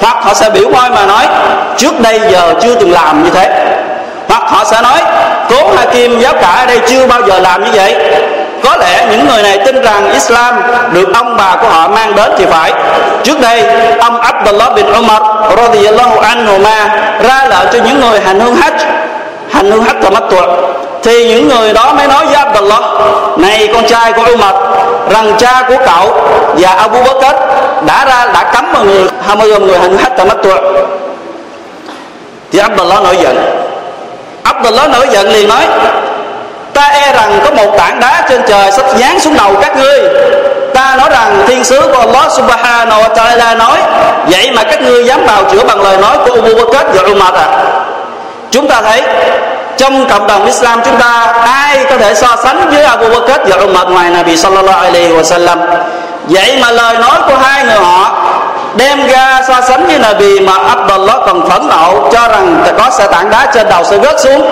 hoặc 0.00 0.16
họ 0.20 0.34
sẽ 0.34 0.50
biểu 0.50 0.68
môi 0.70 0.90
mà 0.90 1.06
nói, 1.06 1.26
trước 1.76 2.00
đây 2.00 2.20
giờ 2.30 2.54
chưa 2.62 2.74
từng 2.74 2.92
làm 2.92 3.24
như 3.24 3.30
thế. 3.30 3.76
Hoặc 4.28 4.42
họ 4.46 4.64
sẽ 4.64 4.76
nói, 4.82 5.02
cố 5.50 5.70
Hakim 5.76 6.20
giáo 6.20 6.32
cả 6.32 6.48
ở 6.48 6.66
đây 6.66 6.80
chưa 6.88 7.06
bao 7.06 7.20
giờ 7.26 7.38
làm 7.38 7.64
như 7.64 7.70
vậy 7.74 7.94
có 8.64 8.76
lẽ 8.76 9.06
những 9.10 9.28
người 9.28 9.42
này 9.42 9.58
tin 9.58 9.82
rằng 9.82 10.12
Islam 10.12 10.62
được 10.92 11.08
ông 11.14 11.36
bà 11.36 11.56
của 11.60 11.68
họ 11.68 11.88
mang 11.88 12.14
đến 12.16 12.32
thì 12.38 12.44
phải. 12.44 12.72
Trước 13.24 13.40
đây, 13.40 13.62
ông 14.00 14.20
Abdullah 14.20 14.74
bin 14.74 14.86
Umar 14.86 15.22
radiyallahu 15.56 16.18
anhu 16.18 16.58
ma 16.58 16.88
ra 17.22 17.46
lệnh 17.48 17.72
cho 17.72 17.78
những 17.84 18.00
người 18.00 18.20
hành 18.20 18.40
hương 18.40 18.56
hajj, 18.56 18.78
hành 19.50 19.70
hương 19.70 19.84
hajj 19.84 20.02
tamattu 20.02 20.36
thì 21.02 21.28
những 21.28 21.48
người 21.48 21.72
đó 21.72 21.92
mới 21.92 22.06
nói 22.06 22.26
với 22.26 22.34
Abdullah, 22.34 22.80
này 23.36 23.68
con 23.74 23.86
trai 23.86 24.12
của 24.12 24.22
Umar, 24.32 24.54
rằng 25.10 25.32
cha 25.38 25.62
của 25.68 25.76
cậu 25.86 26.30
và 26.58 26.70
Abu 26.70 26.98
Bakr 27.02 27.36
đã 27.86 28.04
ra, 28.04 28.26
đã 28.34 28.52
cấm 28.54 28.72
mọi 28.72 28.84
người 28.84 29.04
mọi 29.36 29.60
người 29.60 29.78
hành 29.78 29.96
hajj 29.96 30.10
tại 30.16 30.26
tuột 30.42 30.60
thì 32.52 32.58
Abdullah 32.58 33.02
nổi 33.02 33.16
giận. 33.16 33.36
Abdullah 34.42 34.90
nổi 34.90 35.08
giận 35.10 35.28
liền 35.28 35.48
nói 35.48 35.66
ta 36.76 36.82
e 36.82 37.12
rằng 37.12 37.40
có 37.44 37.50
một 37.50 37.76
tảng 37.78 38.00
đá 38.00 38.22
trên 38.28 38.42
trời 38.48 38.72
sắp 38.72 38.86
giáng 38.98 39.20
xuống 39.20 39.36
đầu 39.36 39.54
các 39.62 39.76
ngươi. 39.76 40.00
Ta 40.74 40.96
nói 40.98 41.08
rằng 41.10 41.44
thiên 41.46 41.64
sứ 41.64 41.80
của 41.80 41.98
Allah 41.98 42.32
subhanahu 42.32 43.02
wa 43.02 43.14
ta'ala 43.14 43.56
nói, 43.56 43.78
vậy 44.26 44.50
mà 44.56 44.62
các 44.62 44.82
ngươi 44.82 45.04
dám 45.04 45.26
bào 45.26 45.44
chữa 45.52 45.64
bằng 45.64 45.82
lời 45.82 45.96
nói 45.96 46.16
của 46.24 46.34
Abu 46.34 46.72
Bakr 46.72 46.96
và 46.96 47.02
Umar 47.02 47.34
à? 47.34 47.46
Chúng 48.50 48.68
ta 48.68 48.82
thấy, 48.82 49.02
trong 49.76 50.08
cộng 50.08 50.26
đồng 50.26 50.46
Islam 50.46 50.82
chúng 50.84 50.96
ta, 50.96 51.34
ai 51.44 51.84
có 51.90 51.96
thể 51.98 52.14
so 52.14 52.36
sánh 52.44 52.70
với 52.70 52.84
Abu 52.84 53.08
Bakr 53.08 53.48
và 53.48 53.56
Umar 53.56 53.88
ngoài 53.88 54.10
Nabi 54.10 54.36
sallallahu 54.36 54.84
alaihi 54.84 55.12
wasallam? 55.12 55.58
Vậy 56.28 56.58
mà 56.60 56.70
lời 56.70 56.98
nói 56.98 57.18
của 57.28 57.36
hai 57.42 57.64
người 57.64 57.76
họ 57.76 58.10
đem 58.76 59.06
ra 59.06 59.40
so 59.48 59.60
sánh 59.68 59.86
với 59.86 59.98
Nabi 59.98 60.40
mà 60.40 60.52
Abdullah 60.68 61.16
còn 61.26 61.48
phẫn 61.50 61.68
nộ, 61.68 62.08
cho 62.12 62.28
rằng 62.28 62.64
có 62.78 62.90
sẽ 62.98 63.06
tảng 63.06 63.30
đá 63.30 63.46
trên 63.54 63.68
đầu 63.68 63.84
sẽ 63.84 63.98
rớt 64.02 64.20
xuống 64.20 64.50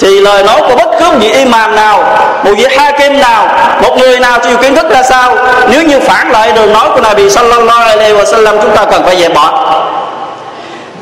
thì 0.00 0.20
lời 0.20 0.42
nói 0.42 0.60
của 0.60 0.76
bất 0.76 0.88
cứ 0.98 1.04
một 1.04 1.18
vị 1.20 1.30
imam 1.30 1.76
nào, 1.76 2.04
một 2.44 2.52
vị 2.56 2.66
hakim 2.76 3.20
nào, 3.20 3.48
một 3.82 3.96
người 3.98 4.20
nào 4.20 4.38
chịu 4.38 4.56
kiến 4.56 4.74
thức 4.74 4.90
ra 4.90 5.02
sao. 5.02 5.36
Nếu 5.70 5.82
như 5.82 6.00
phản 6.00 6.30
lại 6.30 6.52
đường 6.52 6.72
nói 6.72 6.88
của 6.94 7.00
Nabi 7.00 7.30
sallallahu 7.30 7.88
alaihi 7.88 8.14
wasallam, 8.14 8.58
chúng 8.62 8.76
ta 8.76 8.84
cần 8.84 9.02
phải 9.04 9.16
dẹp 9.16 9.34
bỏ. 9.34 9.74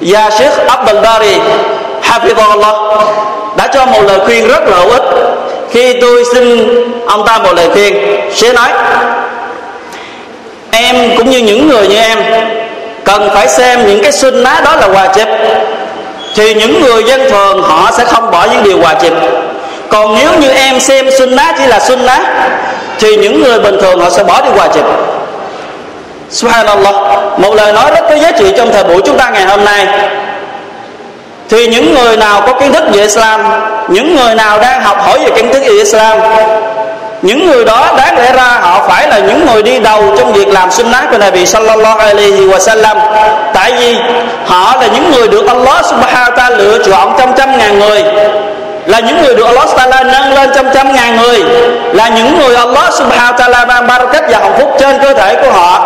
Và 0.00 0.30
Sheikh 0.30 0.66
Abdul 0.66 1.00
Bari 1.00 1.38
Hafizullah 2.02 3.02
đã 3.56 3.66
cho 3.66 3.86
một 3.86 4.00
lời 4.02 4.18
khuyên 4.24 4.48
rất 4.48 4.68
là 4.68 4.76
hữu 4.76 4.90
ích. 4.90 5.02
Khi 5.70 6.00
tôi 6.00 6.24
xin 6.34 6.68
ông 7.06 7.26
ta 7.26 7.38
một 7.38 7.52
lời 7.56 7.68
khuyên 7.72 8.20
sẽ 8.34 8.52
nói, 8.52 8.68
em 10.70 11.16
cũng 11.16 11.30
như 11.30 11.38
những 11.38 11.68
người 11.68 11.88
như 11.88 11.96
em, 11.96 12.18
cần 13.04 13.30
phải 13.34 13.48
xem 13.48 13.86
những 13.86 14.02
cái 14.02 14.12
sunnah 14.12 14.64
đó 14.64 14.76
là 14.76 14.86
hòa 14.86 15.08
chip 15.14 15.28
thì 16.34 16.54
những 16.54 16.80
người 16.80 17.04
dân 17.04 17.30
thường 17.30 17.62
họ 17.62 17.90
sẽ 17.98 18.04
không 18.04 18.30
bỏ 18.30 18.46
những 18.52 18.64
điều 18.64 18.80
hòa 18.80 18.94
chip 18.94 19.12
còn 19.90 20.14
nếu 20.14 20.30
như 20.40 20.50
em 20.50 20.80
xem 20.80 21.08
sunnah 21.18 21.54
chỉ 21.58 21.66
là 21.66 21.80
sunnah, 21.80 22.22
thì 22.98 23.16
những 23.16 23.42
người 23.42 23.58
bình 23.58 23.76
thường 23.80 24.00
họ 24.00 24.10
sẽ 24.10 24.22
bỏ 24.24 24.40
đi 24.40 24.48
hòa 24.50 24.68
chip 24.74 24.84
Subhanallah, 26.30 26.94
Một 27.38 27.54
lời 27.54 27.72
nói 27.72 27.90
rất 27.90 28.00
có 28.08 28.16
giá 28.16 28.30
trị 28.30 28.52
trong 28.56 28.72
thời 28.72 28.84
buổi 28.84 29.02
chúng 29.04 29.18
ta 29.18 29.30
ngày 29.30 29.44
hôm 29.44 29.64
nay. 29.64 29.86
Thì 31.48 31.66
những 31.66 31.94
người 31.94 32.16
nào 32.16 32.42
có 32.46 32.52
kiến 32.60 32.72
thức 32.72 32.84
về 32.92 33.00
Islam, 33.00 33.40
Những 33.88 34.16
người 34.16 34.34
nào 34.34 34.58
đang 34.60 34.82
học 34.82 34.96
hỏi 35.00 35.18
về 35.18 35.30
kiến 35.36 35.52
thức 35.52 35.60
về 35.60 35.68
Islam 35.68 36.18
những 37.22 37.46
người 37.46 37.64
đó 37.64 37.86
đáng 37.96 38.18
lẽ 38.18 38.32
ra 38.32 38.58
họ 38.60 38.88
phải 38.88 39.08
là 39.08 39.18
những 39.18 39.46
người 39.46 39.62
đi 39.62 39.78
đầu 39.78 40.02
trong 40.18 40.32
việc 40.32 40.48
làm 40.48 40.70
sinh 40.70 40.90
nát 40.90 41.06
của 41.10 41.18
Nabi 41.18 41.46
sallallahu 41.46 41.98
alaihi 41.98 42.46
wasallam. 42.46 42.96
Tại 43.54 43.72
vì 43.78 43.96
họ 44.46 44.76
là 44.80 44.86
những 44.86 45.10
người 45.10 45.28
được 45.28 45.46
Allah 45.46 45.84
subhanahu 45.84 46.30
Ta 46.36 46.50
lựa 46.50 46.78
chọn 46.90 47.14
trong 47.18 47.32
trăm 47.36 47.58
ngàn 47.58 47.78
người. 47.78 48.02
Là 48.86 49.00
những 49.00 49.22
người 49.22 49.34
được 49.34 49.46
Allah 49.46 49.68
Taala 49.76 50.02
nâng 50.02 50.34
lên 50.34 50.50
trong 50.54 50.66
trăm 50.74 50.92
ngàn 50.92 51.16
người. 51.16 51.42
Là 51.92 52.08
những 52.08 52.38
người 52.38 52.56
Allah 52.56 52.92
Subhanahu 52.92 53.38
Taala 53.38 53.64
ban 53.64 53.86
barakat 53.86 54.22
và 54.30 54.38
hạnh 54.38 54.54
phúc 54.58 54.76
trên 54.80 54.98
cơ 55.02 55.14
thể 55.14 55.34
của 55.34 55.50
họ 55.50 55.80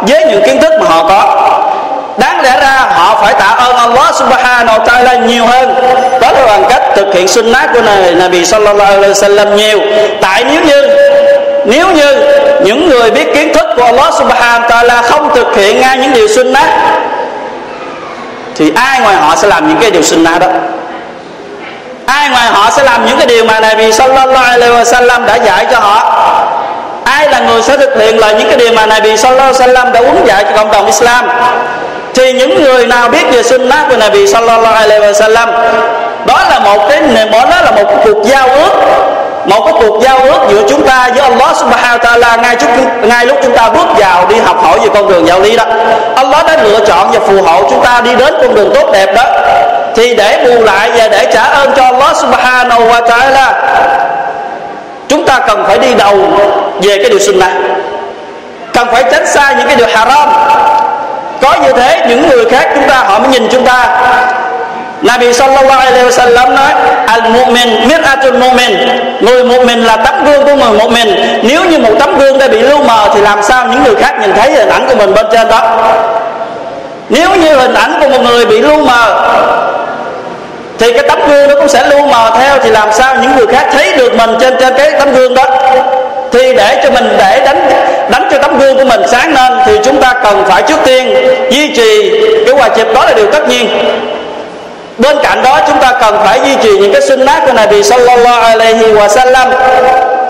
với 0.00 0.24
những 0.26 0.42
kiến 0.46 0.60
thức 0.60 0.72
mà 0.80 0.86
họ 0.88 1.08
có 1.08 1.45
đáng 2.16 2.40
lẽ 2.40 2.60
ra 2.60 2.86
họ 2.90 3.18
phải 3.22 3.34
tạ 3.34 3.54
ơn 3.58 3.76
Allah 3.76 4.14
subhanahu 4.14 4.78
wa 4.78 4.84
ta'ala 4.84 5.26
nhiều 5.26 5.46
hơn. 5.46 5.74
Đó 6.20 6.32
là 6.32 6.46
bằng 6.46 6.64
cách 6.68 6.82
thực 6.96 7.14
hiện 7.14 7.28
sunnah 7.28 7.70
của 7.74 7.80
này 7.80 8.14
Nabi 8.14 8.44
sallallahu 8.44 8.92
alaihi 8.92 9.12
wasallam 9.12 9.54
nhiều. 9.54 9.80
Tại 10.22 10.44
nếu 10.44 10.60
như 10.62 10.88
nếu 11.64 11.90
như 11.90 12.14
những 12.64 12.88
người 12.88 13.10
biết 13.10 13.34
kiến 13.34 13.54
thức 13.54 13.66
của 13.76 13.82
Allah 13.82 14.14
subhanahu 14.18 14.60
wa 14.60 14.68
ta'ala 14.68 15.02
không 15.02 15.34
thực 15.34 15.56
hiện 15.56 15.80
ngay 15.80 15.98
những 15.98 16.12
điều 16.12 16.28
sunnah, 16.28 16.68
thì 18.56 18.72
ai 18.76 19.00
ngoài 19.00 19.16
họ 19.16 19.36
sẽ 19.36 19.48
làm 19.48 19.68
những 19.68 19.78
cái 19.80 19.90
điều 19.90 20.02
sunnah 20.02 20.40
đó? 20.40 20.46
Ai 22.06 22.28
ngoài 22.28 22.46
họ 22.46 22.70
sẽ 22.70 22.82
làm 22.82 23.06
những 23.06 23.18
cái 23.18 23.26
điều 23.26 23.44
mà 23.44 23.60
Nabi 23.60 23.92
sallallahu 23.92 24.50
alaihi 24.50 24.74
wasallam 24.74 25.26
đã 25.26 25.34
dạy 25.36 25.66
cho 25.70 25.78
họ? 25.78 26.12
Ai 27.04 27.28
là 27.28 27.38
người 27.38 27.62
sẽ 27.62 27.76
thực 27.76 27.98
hiện 27.98 28.18
là 28.18 28.32
những 28.32 28.48
cái 28.48 28.56
điều 28.56 28.72
mà 28.72 28.86
Nabi 28.86 29.16
sallallahu 29.16 29.52
alaihi 29.52 29.74
wasallam 29.74 29.92
đã 29.92 30.00
uống 30.00 30.26
dạy 30.26 30.44
cho 30.44 30.56
cộng 30.56 30.72
đồng 30.72 30.86
Islam? 30.86 31.28
Thì 32.16 32.32
những 32.32 32.62
người 32.64 32.86
nào 32.86 33.08
biết 33.08 33.24
về 33.32 33.42
sunnah 33.42 33.88
của 33.88 33.96
Nabi 33.96 34.26
sallallahu 34.26 34.74
alaihi 34.74 35.00
wasallam 35.00 35.48
đó 36.26 36.44
là 36.50 36.58
một 36.58 36.88
cái 36.88 37.00
đó 37.32 37.44
là 37.64 37.70
một 37.70 37.84
cái 37.88 37.96
cuộc 38.04 38.24
giao 38.24 38.48
ước 38.48 38.70
một 39.46 39.64
cái 39.64 39.74
cuộc 39.80 40.02
giao 40.02 40.18
ước 40.18 40.38
giữa 40.48 40.62
chúng 40.68 40.86
ta 40.86 41.08
với 41.14 41.20
Allah 41.20 41.56
subhanahu 41.56 41.98
wa 41.98 41.98
ta'ala 41.98 42.42
ngay, 42.42 42.56
chút, 42.56 42.68
ngay 43.02 43.26
lúc 43.26 43.36
chúng 43.42 43.56
ta 43.56 43.68
bước 43.68 43.86
vào 43.96 44.26
đi 44.28 44.36
học 44.36 44.62
hỏi 44.62 44.78
về 44.78 44.88
con 44.94 45.08
đường 45.08 45.26
giáo 45.26 45.40
lý 45.40 45.56
đó. 45.56 45.64
Allah 46.16 46.46
đã 46.46 46.56
lựa 46.62 46.80
chọn 46.86 47.10
và 47.12 47.20
phù 47.20 47.42
hộ 47.42 47.62
chúng 47.70 47.84
ta 47.84 48.00
đi 48.04 48.14
đến 48.14 48.34
con 48.40 48.54
đường 48.54 48.72
tốt 48.74 48.90
đẹp 48.92 49.14
đó. 49.14 49.24
Thì 49.94 50.14
để 50.14 50.44
bù 50.44 50.64
lại 50.64 50.90
và 50.96 51.08
để 51.08 51.30
trả 51.32 51.42
ơn 51.42 51.72
cho 51.76 51.84
Allah 51.84 52.16
subhanahu 52.16 52.82
wa 52.88 53.02
ta'ala 53.02 53.52
chúng 55.08 55.26
ta 55.26 55.38
cần 55.38 55.64
phải 55.66 55.78
đi 55.78 55.94
đầu 55.94 56.16
về 56.82 56.98
cái 56.98 57.10
điều 57.10 57.18
sunnah. 57.18 57.52
Cần 58.72 58.88
phải 58.92 59.04
tránh 59.10 59.26
xa 59.26 59.52
những 59.58 59.66
cái 59.66 59.76
điều 59.76 59.86
haram 59.86 60.28
có 61.42 61.54
như 61.62 61.72
thế, 61.72 62.06
những 62.08 62.28
người 62.28 62.44
khác 62.50 62.68
chúng 62.74 62.88
ta, 62.88 62.94
họ 62.94 63.18
mới 63.18 63.28
nhìn 63.28 63.48
chúng 63.50 63.64
ta. 63.64 63.88
Nabi 65.02 65.32
sallallahu 65.32 65.80
alaihi 65.80 66.08
wasallam 66.08 66.54
nói 66.54 66.72
al 67.06 67.20
mu'min 67.20 67.88
mir'atul 67.88 68.38
mu'min. 68.38 68.88
Người 69.20 69.44
mu'min 69.44 69.84
là 69.84 69.96
tấm 69.96 70.24
gương 70.24 70.44
của 70.44 70.54
người 70.54 70.78
mu'min. 70.78 71.38
Nếu 71.42 71.64
như 71.64 71.78
một 71.78 71.92
tấm 72.00 72.18
gương 72.18 72.38
đã 72.38 72.48
bị 72.48 72.58
lu 72.58 72.78
mờ 72.78 73.08
thì 73.14 73.20
làm 73.20 73.42
sao 73.42 73.66
những 73.66 73.84
người 73.84 73.94
khác 73.94 74.14
nhìn 74.20 74.34
thấy 74.34 74.50
hình 74.52 74.68
ảnh 74.68 74.86
của 74.88 74.94
mình 74.94 75.14
bên 75.14 75.26
trên 75.32 75.48
đó? 75.48 75.60
Nếu 77.08 77.30
như 77.34 77.56
hình 77.56 77.74
ảnh 77.74 77.98
của 78.00 78.08
một 78.08 78.20
người 78.22 78.46
bị 78.46 78.58
lu 78.58 78.84
mờ, 78.84 79.28
thì 80.78 80.92
cái 80.92 81.02
tấm 81.08 81.18
gương 81.28 81.48
nó 81.48 81.54
cũng 81.54 81.68
sẽ 81.68 81.86
lu 81.86 82.06
mờ 82.06 82.30
theo 82.38 82.58
thì 82.62 82.70
làm 82.70 82.92
sao 82.92 83.14
những 83.22 83.36
người 83.36 83.46
khác 83.46 83.66
thấy 83.72 83.96
được 83.96 84.14
mình 84.14 84.36
trên 84.40 84.56
trên 84.60 84.74
cái 84.76 84.92
tấm 84.98 85.12
gương 85.12 85.34
đó? 85.34 85.44
Thì 86.32 86.54
để 86.56 86.80
cho 86.84 86.90
mình 86.90 87.16
để 87.18 87.42
đánh 87.44 87.70
đánh 88.10 88.28
cho 88.30 88.38
tấm 88.38 88.58
gương 88.58 88.76
của 88.76 88.84
mình 88.84 89.00
sáng 89.08 89.34
lên 89.34 89.52
thì 89.66 89.78
chúng 89.84 90.00
ta 90.00 90.14
cần 90.22 90.44
phải 90.48 90.62
trước 90.62 90.78
tiên 90.84 91.14
duy 91.50 91.74
trì 91.76 92.20
cái 92.46 92.54
hòa 92.54 92.68
chụp 92.68 92.86
đó 92.94 93.04
là 93.04 93.12
điều 93.12 93.26
tất 93.32 93.48
nhiên. 93.48 93.68
Bên 94.98 95.16
cạnh 95.22 95.42
đó, 95.42 95.60
chúng 95.66 95.80
ta 95.80 95.92
cần 96.00 96.14
phải 96.24 96.40
duy 96.44 96.56
trì 96.62 96.78
những 96.78 96.92
cái 96.92 97.02
sinh 97.02 97.18
sunnah 97.18 97.42
của 97.46 97.52
Nabi 97.52 97.82
sallallahu 97.82 98.42
alaihi 98.42 98.92
wa 98.92 99.08
sallam 99.08 99.48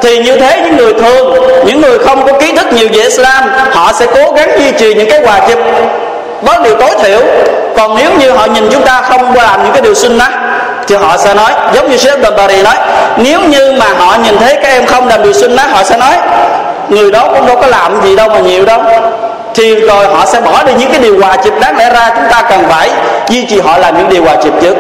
thì 0.02 0.18
như 0.18 0.37
thế, 0.37 0.61
những 0.64 0.76
người 0.76 0.95
thường, 0.95 1.35
những 1.66 1.80
người 1.80 1.99
không 1.99 2.26
có 2.26 2.33
kiến 2.38 2.56
thức 2.56 2.73
nhiều 2.73 2.88
về 2.92 3.02
Islam, 3.02 3.45
họ 3.73 3.92
sẽ 3.92 4.06
cố 4.14 4.33
gắng 4.33 4.50
duy 4.59 4.73
trì 4.78 4.95
những 4.95 5.11
cái 5.11 5.21
hòa 5.21 5.40
chụp 5.49 5.59
đó 6.42 6.52
là 6.52 6.61
điều 6.64 6.76
tối 6.76 6.90
thiểu. 7.02 7.21
Còn 7.76 7.97
nếu 7.99 8.11
như 8.18 8.30
họ 8.30 8.47
nhìn 8.47 8.68
chúng 8.73 8.83
ta 8.83 9.02
không 9.02 9.35
làm 9.37 9.64
những 9.64 9.73
cái 9.73 9.83
điều 9.83 9.95
sinh 9.95 10.18
nát, 10.18 10.30
thì 10.88 10.95
họ 10.95 11.16
sẽ 11.16 11.35
nói, 11.35 11.50
giống 11.75 11.90
như 11.90 11.97
Sheikh 11.97 12.23
Dabari 12.23 12.62
nói, 12.62 12.75
nếu 13.16 13.40
như 13.40 13.73
mà 13.73 13.87
họ 13.99 14.16
nhìn 14.25 14.38
thấy 14.38 14.54
các 14.54 14.68
em 14.68 14.87
không 14.87 15.09
làm 15.09 15.23
điều 15.23 15.33
sinh 15.33 15.56
nát, 15.56 15.66
họ 15.71 15.83
sẽ 15.85 15.97
nói 15.97 16.14
người 16.88 17.11
đó 17.11 17.28
cũng 17.35 17.47
đâu 17.47 17.57
có 17.61 17.66
làm 17.66 18.02
gì 18.02 18.16
đâu 18.16 18.28
mà 18.28 18.38
nhiều 18.38 18.64
đâu. 18.64 18.81
Thì 19.55 19.75
rồi 19.75 20.07
họ 20.07 20.26
sẽ 20.26 20.40
bỏ 20.40 20.62
đi 20.62 20.73
những 20.78 20.90
cái 20.90 21.00
điều 21.00 21.21
hòa 21.21 21.37
chịp 21.37 21.52
đáng 21.61 21.76
lẽ 21.78 21.90
ra 21.90 22.11
chúng 22.16 22.26
ta 22.31 22.43
cần 22.50 22.64
phải 22.69 22.90
duy 23.28 23.45
trì 23.45 23.61
họ 23.61 23.78
làm 23.78 23.99
những 23.99 24.09
điều 24.09 24.25
hòa 24.25 24.37
chịp 24.43 24.52
trước 24.62 24.76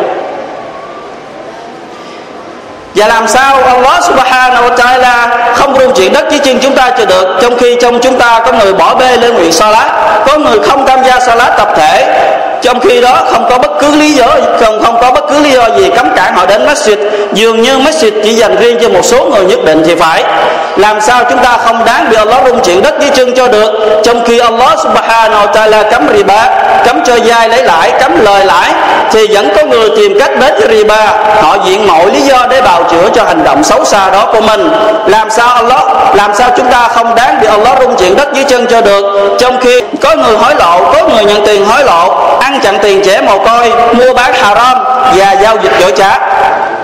và 2.96 3.06
làm 3.06 3.28
sao 3.28 3.62
Allah 3.62 4.04
subhanahu 4.04 4.68
wa 4.68 4.76
ta'ala 4.76 5.28
không 5.54 5.78
rung 5.78 5.92
chuyện 5.96 6.12
đất 6.12 6.24
dưới 6.30 6.38
chân 6.38 6.58
chúng 6.62 6.74
ta 6.74 6.90
cho 6.98 7.04
được, 7.04 7.38
trong 7.42 7.58
khi 7.58 7.76
trong 7.80 8.00
chúng 8.00 8.18
ta 8.18 8.40
có 8.46 8.52
người 8.52 8.72
bỏ 8.72 8.94
bê 8.94 9.16
lên 9.16 9.34
nguyện 9.34 9.52
salat, 9.52 9.86
có 10.26 10.38
người 10.38 10.58
không 10.58 10.86
tham 10.86 11.04
gia 11.04 11.20
salat 11.20 11.56
tập 11.58 11.68
thể, 11.76 12.20
trong 12.62 12.80
khi 12.80 13.00
đó 13.00 13.22
không 13.32 13.46
có 13.50 13.58
bất 13.58 13.70
cứ 13.80 13.90
lý 13.90 14.12
do, 14.12 14.26
không 14.60 14.82
không 14.84 14.98
có 15.00 15.10
bất 15.10 15.24
cứ 15.30 15.38
lý 15.40 15.50
do 15.50 15.68
gì 15.76 15.90
cấm 15.96 16.10
cản 16.16 16.34
họ 16.34 16.46
đến 16.46 16.66
masjid. 16.66 16.96
Dường 17.32 17.62
như 17.62 17.78
masjid 17.78 18.10
chỉ 18.24 18.34
dành 18.34 18.56
riêng 18.56 18.78
cho 18.82 18.88
một 18.88 19.04
số 19.04 19.24
người 19.24 19.44
nhất 19.44 19.64
định 19.64 19.82
thì 19.86 19.94
phải 19.94 20.24
làm 20.76 21.00
sao 21.00 21.24
chúng 21.30 21.38
ta 21.38 21.56
không 21.64 21.84
đáng 21.84 22.10
bị 22.10 22.16
Allah 22.16 22.38
rung 22.46 22.60
chuyện 22.60 22.82
đất 22.82 22.94
dưới 23.00 23.10
chân 23.10 23.34
cho 23.34 23.48
được? 23.48 24.00
Trong 24.04 24.24
khi 24.24 24.38
Allah 24.38 24.78
subhanahu 24.82 25.46
wa 25.46 25.52
ta'ala 25.52 25.90
cấm 25.90 26.08
riba, 26.16 26.48
cấm 26.86 27.04
cho 27.04 27.18
dai 27.18 27.48
lấy 27.48 27.62
lãi, 27.62 27.92
cấm 28.00 28.24
lời 28.24 28.44
lãi, 28.44 28.72
thì 29.10 29.26
vẫn 29.34 29.48
có 29.56 29.64
người 29.64 29.90
tìm 29.96 30.18
cách 30.20 30.30
đến 30.40 30.54
với 30.60 30.68
riba. 30.68 31.06
Họ 31.42 31.56
diện 31.64 31.86
mọi 31.86 32.10
lý 32.10 32.20
do 32.20 32.46
để 32.50 32.62
bào 32.62 32.82
chữa 32.90 33.08
cho 33.14 33.24
hành 33.24 33.44
động 33.44 33.64
xấu 33.64 33.84
xa 33.84 34.10
đó 34.10 34.28
của 34.32 34.40
mình. 34.40 34.70
Làm 35.06 35.30
sao 35.30 35.48
Allah, 35.48 35.82
làm 36.14 36.34
sao 36.34 36.50
chúng 36.56 36.70
ta 36.70 36.88
không 36.88 37.14
đáng 37.14 37.40
bị 37.40 37.46
Allah 37.46 37.80
rung 37.80 37.96
chuyện 37.96 38.16
đất 38.16 38.28
dưới 38.34 38.44
chân 38.44 38.66
cho 38.66 38.80
được? 38.80 39.36
Trong 39.38 39.60
khi 39.60 39.80
có 40.02 40.14
người 40.16 40.36
hối 40.36 40.54
lộ, 40.58 40.92
có 40.92 41.08
người 41.08 41.24
nhận 41.24 41.46
tiền 41.46 41.66
hối 41.66 41.84
lộ, 41.84 42.08
ăn 42.40 42.60
chặn 42.62 42.78
tiền 42.82 43.02
trẻ 43.04 43.20
mồ 43.20 43.38
côi, 43.38 43.72
mua 43.92 44.14
bán 44.14 44.34
haram 44.34 44.84
và 45.14 45.32
giao 45.32 45.56
dịch 45.62 45.72
dối 45.80 45.92
trá 45.96 46.18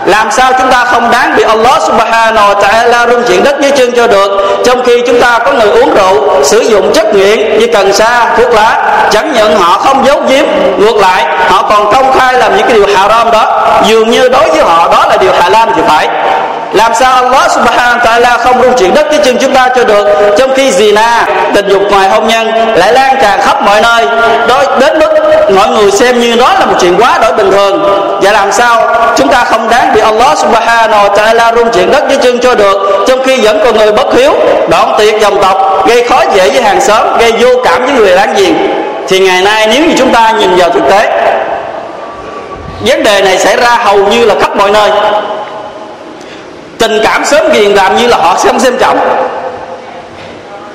làm 0.04 0.30
sao 0.30 0.52
chúng 0.58 0.70
ta 0.70 0.84
không 0.84 1.10
đáng 1.10 1.36
bị 1.36 1.42
Allah 1.42 1.82
subhanahu 1.82 2.54
wa 2.54 2.60
ta'ala 2.60 3.10
rung 3.10 3.22
chuyện 3.28 3.44
đất 3.44 3.56
dưới 3.60 3.70
chân 3.70 3.92
cho 3.96 4.06
được? 4.06 4.30
Trong 4.64 4.82
khi 4.84 5.02
chúng 5.06 5.20
ta 5.20 5.38
có 5.38 5.52
người 5.52 5.68
uống 5.68 5.94
rượu, 5.94 6.42
sử 6.44 6.60
dụng 6.60 6.92
chất 6.94 7.14
nghiện 7.14 7.58
như 7.58 7.66
cần 7.72 7.92
sa, 7.92 8.26
thuốc 8.36 8.54
lá, 8.54 8.76
chẳng 9.10 9.32
nhận 9.32 9.56
họ 9.56 9.78
không 9.78 10.06
giấu 10.06 10.22
giếm. 10.28 10.44
Ngược 10.78 10.96
lại, 10.96 11.24
họ 11.48 11.62
còn 11.70 11.92
công 11.92 12.12
khai 12.18 12.34
làm 12.34 12.56
những 12.56 12.66
cái 12.66 12.76
điều 12.76 12.86
haram 12.96 13.30
đó. 13.30 13.62
Dường 13.84 14.10
như 14.10 14.28
đối 14.28 14.48
với 14.48 14.62
họ, 14.62 14.88
đó 14.92 15.06
là 15.08 15.16
điều 15.16 15.32
halal 15.32 15.68
thì 15.76 15.82
phải. 15.88 16.08
Làm 16.72 16.94
sao 16.94 17.14
Allah 17.14 17.50
subhanahu 17.50 17.98
wa 17.98 18.04
ta'ala 18.04 18.38
không 18.38 18.62
rung 18.62 18.78
chuyển 18.78 18.94
đất 18.94 19.06
cái 19.10 19.20
chân 19.24 19.36
chúng 19.40 19.54
ta 19.54 19.68
cho 19.76 19.84
được? 19.84 20.06
Trong 20.38 20.54
khi 20.54 20.70
zina, 20.70 21.24
tình 21.54 21.68
dục 21.68 21.82
ngoài 21.90 22.08
hôn 22.08 22.28
nhân 22.28 22.74
lại 22.76 22.92
lan 22.92 23.16
tràn 23.22 23.40
khắp 23.42 23.62
mọi 23.62 23.80
nơi. 23.80 24.06
Đó 24.48 24.62
đến 24.80 24.98
mức 24.98 25.08
mọi 25.50 25.68
người 25.68 25.90
xem 25.90 26.20
như 26.20 26.36
đó 26.36 26.54
là 26.60 26.66
một 26.66 26.74
chuyện 26.80 26.96
quá 27.00 27.18
đổi 27.22 27.32
bình 27.32 27.50
thường 27.50 28.08
và 28.22 28.32
làm 28.32 28.52
sao? 28.52 28.94
Chúng 29.16 29.28
ta 29.28 29.44
không 29.44 29.68
đáng 29.70 29.94
bị 29.94 30.00
Allah 30.00 30.38
subhanahu 30.38 31.08
wa 31.08 31.14
ta'ala 31.14 31.54
rung 31.56 31.70
chuyển 31.72 31.90
đất 31.90 32.04
dưới 32.08 32.18
chân 32.18 32.38
cho 32.38 32.54
được, 32.54 33.04
trong 33.06 33.22
khi 33.24 33.40
vẫn 33.40 33.60
còn 33.64 33.76
người 33.76 33.92
bất 33.92 34.14
hiếu 34.14 34.32
đoạn 34.68 34.94
tuyệt 34.98 35.14
dòng 35.20 35.42
tộc, 35.42 35.86
gây 35.88 36.08
khó 36.08 36.22
dễ 36.34 36.50
với 36.50 36.62
hàng 36.62 36.80
xóm, 36.80 37.18
gây 37.18 37.32
vô 37.32 37.48
cảm 37.64 37.84
với 37.84 37.94
người 37.94 38.10
láng 38.10 38.34
giềng. 38.36 38.54
Thì 39.08 39.18
ngày 39.18 39.42
nay 39.42 39.66
nếu 39.66 39.82
như 39.84 39.94
chúng 39.98 40.12
ta 40.12 40.30
nhìn 40.30 40.56
vào 40.56 40.70
thực 40.70 40.82
tế, 40.90 41.08
vấn 42.86 43.02
đề 43.02 43.22
này 43.22 43.38
xảy 43.38 43.56
ra 43.56 43.70
hầu 43.70 43.98
như 43.98 44.24
là 44.24 44.34
khắp 44.40 44.56
mọi 44.56 44.70
nơi. 44.70 44.90
Tình 46.78 47.00
cảm 47.04 47.24
sớm 47.24 47.52
ghiền 47.52 47.70
làm 47.70 47.96
như 47.96 48.06
là 48.06 48.16
họ 48.16 48.36
xem 48.38 48.58
xem 48.58 48.78
trọng. 48.78 48.98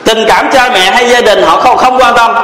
Tình 0.05 0.25
cảm 0.27 0.49
cha 0.53 0.69
mẹ 0.73 0.79
hay 0.79 1.09
gia 1.09 1.21
đình 1.21 1.43
họ 1.43 1.57
không 1.59 1.77
không 1.77 1.97
quan 1.97 2.13
tâm 2.17 2.35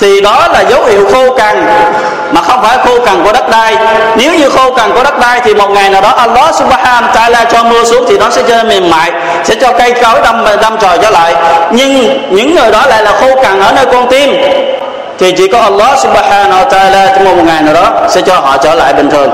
thì 0.00 0.20
đó 0.20 0.48
là 0.52 0.60
dấu 0.60 0.84
hiệu 0.84 1.08
khô 1.12 1.34
cằn, 1.34 1.66
mà 2.32 2.40
không 2.40 2.62
phải 2.62 2.78
khô 2.84 3.04
cằn 3.04 3.24
của 3.24 3.32
đất 3.32 3.50
đai. 3.50 3.76
Nếu 4.16 4.34
như 4.34 4.50
khô 4.50 4.72
cằn 4.72 4.92
của 4.94 5.02
đất 5.02 5.18
đai 5.18 5.40
thì 5.44 5.54
một 5.54 5.70
ngày 5.70 5.90
nào 5.90 6.00
đó 6.00 6.08
Allah 6.08 6.54
subhanahu 6.54 7.02
wa 7.02 7.12
ta'ala 7.12 7.44
cho 7.52 7.64
mưa 7.64 7.84
xuống 7.84 8.04
thì 8.08 8.18
nó 8.18 8.30
sẽ 8.30 8.42
cho 8.48 8.64
mềm 8.64 8.90
mại, 8.90 9.10
sẽ 9.44 9.54
cho 9.54 9.72
cây 9.72 9.92
cối 10.02 10.20
đâm 10.24 10.44
đâm 10.62 10.76
trời 10.80 10.98
trở 11.02 11.10
lại. 11.10 11.34
Nhưng 11.70 12.20
những 12.30 12.54
người 12.54 12.70
đó 12.72 12.82
lại 12.88 13.02
là 13.02 13.12
khô 13.20 13.42
cằn 13.42 13.60
ở 13.60 13.72
nơi 13.72 13.86
con 13.92 14.08
tim, 14.10 14.36
thì 15.18 15.32
chỉ 15.32 15.48
có 15.48 15.58
Allah 15.58 15.98
subhanahu 15.98 16.64
wa 16.64 16.68
ta'ala 16.68 17.06
trong 17.14 17.24
một 17.24 17.42
ngày 17.46 17.62
nào 17.62 17.74
đó 17.74 17.92
sẽ 18.08 18.20
cho 18.20 18.34
họ 18.34 18.56
trở 18.56 18.74
lại 18.74 18.92
bình 18.92 19.10
thường 19.10 19.30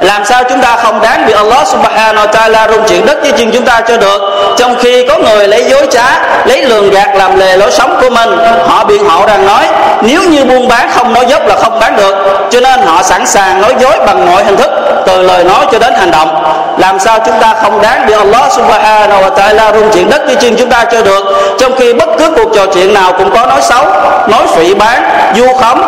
làm 0.00 0.24
sao 0.24 0.44
chúng 0.44 0.60
ta 0.60 0.76
không 0.76 1.00
đáng 1.00 1.26
bị 1.26 1.32
Allah 1.32 1.66
subhanahu 1.68 2.26
wa 2.26 2.32
ta'ala 2.32 2.72
rung 2.72 2.88
chuyển 2.88 3.06
đất 3.06 3.18
dưới 3.22 3.32
chân 3.32 3.50
chúng 3.52 3.64
ta 3.64 3.80
cho 3.88 3.96
được? 3.96 4.20
Trong 4.56 4.76
khi 4.78 5.06
có 5.08 5.18
người 5.18 5.48
lấy 5.48 5.64
dối 5.64 5.86
trá, 5.90 6.04
lấy 6.44 6.64
lường 6.64 6.90
gạt 6.90 7.08
làm 7.14 7.36
lề 7.38 7.56
lối 7.56 7.70
sống 7.70 7.96
của 8.00 8.10
mình, 8.10 8.38
họ 8.66 8.84
biện 8.84 9.04
hộ 9.08 9.26
rằng 9.26 9.46
nói, 9.46 9.66
nếu 10.02 10.22
như 10.22 10.44
buôn 10.44 10.68
bán 10.68 10.90
không 10.94 11.12
nói 11.12 11.26
dốc 11.28 11.46
là 11.46 11.54
không 11.62 11.80
bán 11.80 11.96
được. 11.96 12.14
Cho 12.50 12.60
nên 12.60 12.80
họ 12.86 13.02
sẵn 13.02 13.26
sàng 13.26 13.62
nói 13.62 13.74
dối 13.80 13.98
bằng 14.06 14.26
mọi 14.26 14.44
hình 14.44 14.56
thức, 14.56 14.70
từ 15.06 15.22
lời 15.22 15.44
nói 15.44 15.66
cho 15.72 15.78
đến 15.78 15.94
hành 15.94 16.10
động. 16.10 16.44
Làm 16.78 16.98
sao 16.98 17.18
chúng 17.26 17.40
ta 17.40 17.54
không 17.62 17.82
đáng 17.82 18.06
bị 18.06 18.12
Allah 18.12 18.52
subhanahu 18.52 19.22
wa 19.22 19.34
ta'ala 19.34 19.74
rung 19.74 19.90
chuyển 19.92 20.10
đất 20.10 20.22
dưới 20.26 20.36
chân 20.36 20.56
chúng 20.56 20.70
ta 20.70 20.84
cho 20.92 21.02
được? 21.02 21.24
Trong 21.58 21.76
khi 21.78 21.92
bất 21.92 22.08
cứ 22.18 22.30
cuộc 22.36 22.54
trò 22.54 22.66
chuyện 22.66 22.94
nào 22.94 23.12
cũng 23.12 23.30
có 23.34 23.46
nói 23.46 23.62
xấu, 23.62 23.84
nói 24.28 24.42
phỉ 24.56 24.74
bán 24.74 25.02
du 25.36 25.46
khống, 25.60 25.82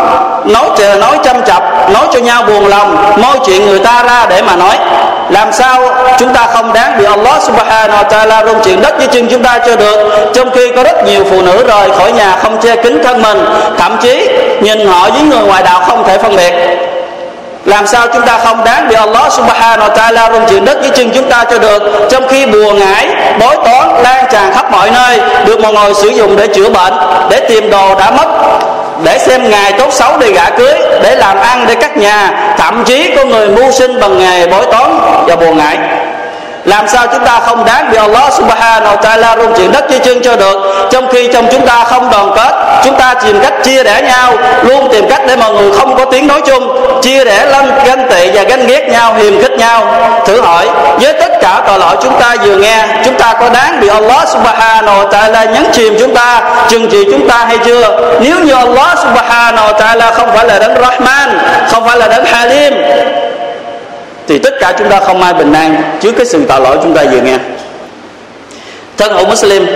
nói 0.45 0.65
chờ, 0.77 0.95
nói 0.95 1.19
chăm 1.25 1.43
chập 1.43 1.63
nói 1.91 2.07
cho 2.13 2.21
nhau 2.21 2.43
buồn 2.43 2.67
lòng 2.67 3.13
môi 3.23 3.37
chuyện 3.47 3.67
người 3.67 3.79
ta 3.79 3.96
ra 4.03 4.27
để 4.29 4.43
mà 4.43 4.57
nói. 4.57 4.79
Làm 5.31 5.53
sao 5.53 5.83
chúng 6.19 6.35
ta 6.35 6.47
không 6.55 6.73
đáng 6.73 6.99
bị 6.99 7.05
Allah 7.05 7.43
subhanahu 7.43 7.99
wa 8.03 8.09
ta'ala 8.09 8.47
rung 8.47 8.63
chuyển 8.63 8.83
đất 8.83 8.95
dưới 8.99 9.09
chân 9.09 9.29
chúng 9.31 9.43
ta 9.43 9.59
cho 9.67 9.77
được. 9.77 10.31
Trong 10.35 10.51
khi 10.51 10.73
có 10.77 10.83
rất 10.83 11.05
nhiều 11.05 11.25
phụ 11.31 11.43
nữ 11.43 11.65
rời 11.69 11.91
khỏi 11.99 12.13
nhà 12.13 12.37
không 12.43 12.61
che 12.61 12.77
kính 12.77 13.03
thân 13.05 13.23
mình, 13.23 13.45
thậm 13.79 13.97
chí 14.03 14.29
nhìn 14.61 14.87
họ 14.87 15.11
với 15.11 15.23
người 15.23 15.47
ngoài 15.47 15.63
đạo 15.63 15.81
không 15.87 16.05
thể 16.05 16.19
phân 16.19 16.37
biệt. 16.37 16.53
Làm 17.65 17.87
sao 17.87 18.07
chúng 18.13 18.23
ta 18.23 18.39
không 18.45 18.65
đáng 18.65 18.89
bị 18.89 18.95
Allah 18.95 19.33
subhanahu 19.33 19.89
wa 19.89 19.97
ta'ala 19.97 20.33
rung 20.33 20.49
chuyển 20.49 20.65
đất 20.65 20.79
với 20.81 20.91
chân 20.91 21.11
chúng 21.15 21.31
ta 21.31 21.45
cho 21.51 21.59
được. 21.59 21.83
Trong 22.11 22.29
khi 22.29 22.47
bùa 22.47 22.73
ngải, 22.73 23.09
bói 23.41 23.57
toán 23.65 24.03
lan 24.03 24.25
tràn 24.31 24.55
khắp 24.55 24.73
mọi 24.73 24.91
nơi, 24.91 25.21
được 25.47 25.61
mọi 25.61 25.73
người 25.73 25.95
sử 25.95 26.09
dụng 26.09 26.37
để 26.37 26.47
chữa 26.47 26.69
bệnh, 26.69 26.95
để 27.31 27.41
tìm 27.41 27.71
đồ 27.71 27.95
đã 27.95 28.11
mất, 28.11 28.27
để 29.05 29.19
xem 29.19 29.51
ngày 29.51 29.73
tốt 29.73 29.89
xấu 29.91 30.19
để 30.19 30.33
gả 30.33 30.51
cưới 30.51 30.75
để 31.03 31.17
làm 31.17 31.37
ăn 31.39 31.65
để 31.69 31.75
cắt 31.75 31.97
nhà 31.97 32.31
thậm 32.59 32.85
chí 32.87 33.11
có 33.17 33.25
người 33.25 33.49
mưu 33.49 33.73
sinh 33.73 34.01
bằng 34.01 34.19
nghề 34.19 34.47
bói 34.47 34.67
toán 34.73 34.99
và 35.27 35.37
buồn 35.37 35.57
ngại 35.57 35.79
làm 36.67 36.89
sao 36.89 37.07
chúng 37.13 37.25
ta 37.25 37.41
không 37.41 37.65
đáng 37.65 37.91
bị 37.91 37.97
Allah 37.97 38.33
subhanahu 38.33 38.97
wa 38.97 39.01
ta'ala 39.01 39.37
rung 39.39 39.55
chuyển 39.57 39.73
đất 39.73 39.89
chia 39.89 39.99
chân 39.99 40.23
cho 40.23 40.37
được? 40.37 40.89
Trong 40.91 41.09
khi 41.09 41.29
trong 41.33 41.47
chúng 41.53 41.67
ta 41.67 41.85
không 41.85 42.11
đoàn 42.11 42.33
kết, 42.37 42.81
chúng 42.85 42.95
ta 42.97 43.15
tìm 43.15 43.41
cách 43.43 43.55
chia 43.63 43.85
rẽ 43.85 44.03
nhau, 44.03 44.33
luôn 44.63 44.89
tìm 44.93 45.09
cách 45.09 45.23
để 45.27 45.37
mọi 45.37 45.55
người 45.55 45.73
không 45.79 45.97
có 45.97 46.05
tiếng 46.05 46.27
nói 46.27 46.41
chung. 46.47 46.83
Chia 47.03 47.25
rẽ 47.25 47.47
lân 47.47 47.73
ganh 47.85 48.09
tị 48.11 48.31
và 48.35 48.43
ganh 48.43 48.67
ghét 48.67 48.89
nhau, 48.91 49.15
hiềm 49.15 49.43
khích 49.43 49.53
nhau. 49.59 49.87
Thử 50.27 50.41
hỏi, 50.41 50.69
với 51.01 51.13
tất 51.13 51.33
cả 51.41 51.61
tội 51.67 51.79
lỗi 51.79 51.97
chúng 52.03 52.21
ta 52.21 52.35
vừa 52.45 52.57
nghe, 52.57 52.85
chúng 53.05 53.19
ta 53.19 53.35
có 53.41 53.49
đáng 53.55 53.81
bị 53.81 53.89
Allah 53.89 54.29
subhanahu 54.29 55.03
wa 55.03 55.09
ta'ala 55.09 55.53
nhấn 55.53 55.67
chìm 55.73 55.97
chúng 56.01 56.15
ta, 56.15 56.41
trừng 56.69 56.89
trị 56.91 57.05
chúng 57.11 57.29
ta 57.29 57.45
hay 57.47 57.59
chưa? 57.65 58.17
Nếu 58.21 58.37
như 58.41 58.55
Allah 58.55 58.99
subhanahu 58.99 59.69
wa 59.69 59.75
ta'ala 59.79 60.13
không 60.13 60.31
phải 60.37 60.47
là 60.47 60.59
đấng 60.59 60.75
Rahman, 60.83 61.39
không 61.73 61.89
phải 61.89 61.97
là 61.97 62.07
đấng 62.09 62.25
Halim 62.25 62.75
thì 64.29 64.39
tất 64.39 64.55
cả 64.61 64.73
chúng 64.79 64.89
ta 64.89 65.01
không 65.01 65.23
ai 65.23 65.35
bình 65.35 65.53
an 65.53 65.83
trước 66.01 66.13
cái 66.17 66.27
sự 66.27 66.45
tội 66.49 66.61
lỗi 66.61 66.79
chúng 66.83 66.95
ta 66.95 67.03
vừa 67.13 67.21
nghe. 67.21 67.37
Thân 68.97 69.13
hữu 69.13 69.27
Muslim, 69.27 69.67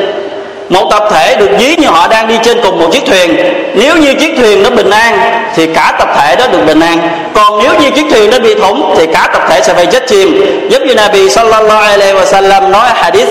một 0.68 0.88
tập 0.90 1.02
thể 1.10 1.34
được 1.34 1.50
ví 1.58 1.76
như 1.76 1.86
họ 1.86 2.08
đang 2.08 2.28
đi 2.28 2.34
trên 2.42 2.60
cùng 2.62 2.78
một 2.78 2.88
chiếc 2.92 3.06
thuyền. 3.06 3.36
Nếu 3.74 3.96
như 3.96 4.14
chiếc 4.14 4.34
thuyền 4.36 4.62
nó 4.62 4.70
bình 4.70 4.90
an, 4.90 5.42
thì 5.54 5.66
cả 5.66 5.94
tập 5.98 6.08
thể 6.16 6.36
đó 6.36 6.46
được 6.52 6.58
bình 6.66 6.80
an. 6.80 6.98
Còn 7.34 7.62
nếu 7.62 7.72
như 7.80 7.90
chiếc 7.90 8.04
thuyền 8.10 8.30
nó 8.30 8.38
bị 8.38 8.54
thủng, 8.54 8.94
thì 8.98 9.06
cả 9.06 9.28
tập 9.32 9.42
thể 9.48 9.60
sẽ 9.62 9.74
phải 9.74 9.86
chết 9.86 10.06
chìm. 10.08 10.44
Giống 10.70 10.86
như 10.86 10.94
Nabi 10.94 11.30
sallallahu 11.30 11.82
alaihi 11.82 12.12
wasallam 12.12 12.70
nói 12.70 12.88
hadith, 12.94 13.28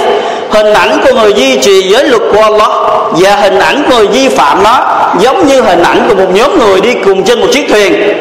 hình 0.49 0.73
ảnh 0.73 1.01
của 1.05 1.13
người 1.13 1.33
duy 1.33 1.57
trì 1.61 1.81
giới 1.81 2.03
luật 2.03 2.21
của 2.33 2.41
Allah 2.41 2.69
và 3.11 3.35
hình 3.35 3.59
ảnh 3.59 3.83
của 3.89 3.95
người 3.95 4.07
vi 4.07 4.29
phạm 4.29 4.63
nó 4.63 4.85
giống 5.19 5.47
như 5.47 5.61
hình 5.61 5.83
ảnh 5.83 6.05
của 6.09 6.15
một 6.15 6.29
nhóm 6.33 6.59
người 6.59 6.81
đi 6.81 6.93
cùng 7.05 7.23
trên 7.23 7.39
một 7.39 7.47
chiếc 7.51 7.65
thuyền. 7.69 8.13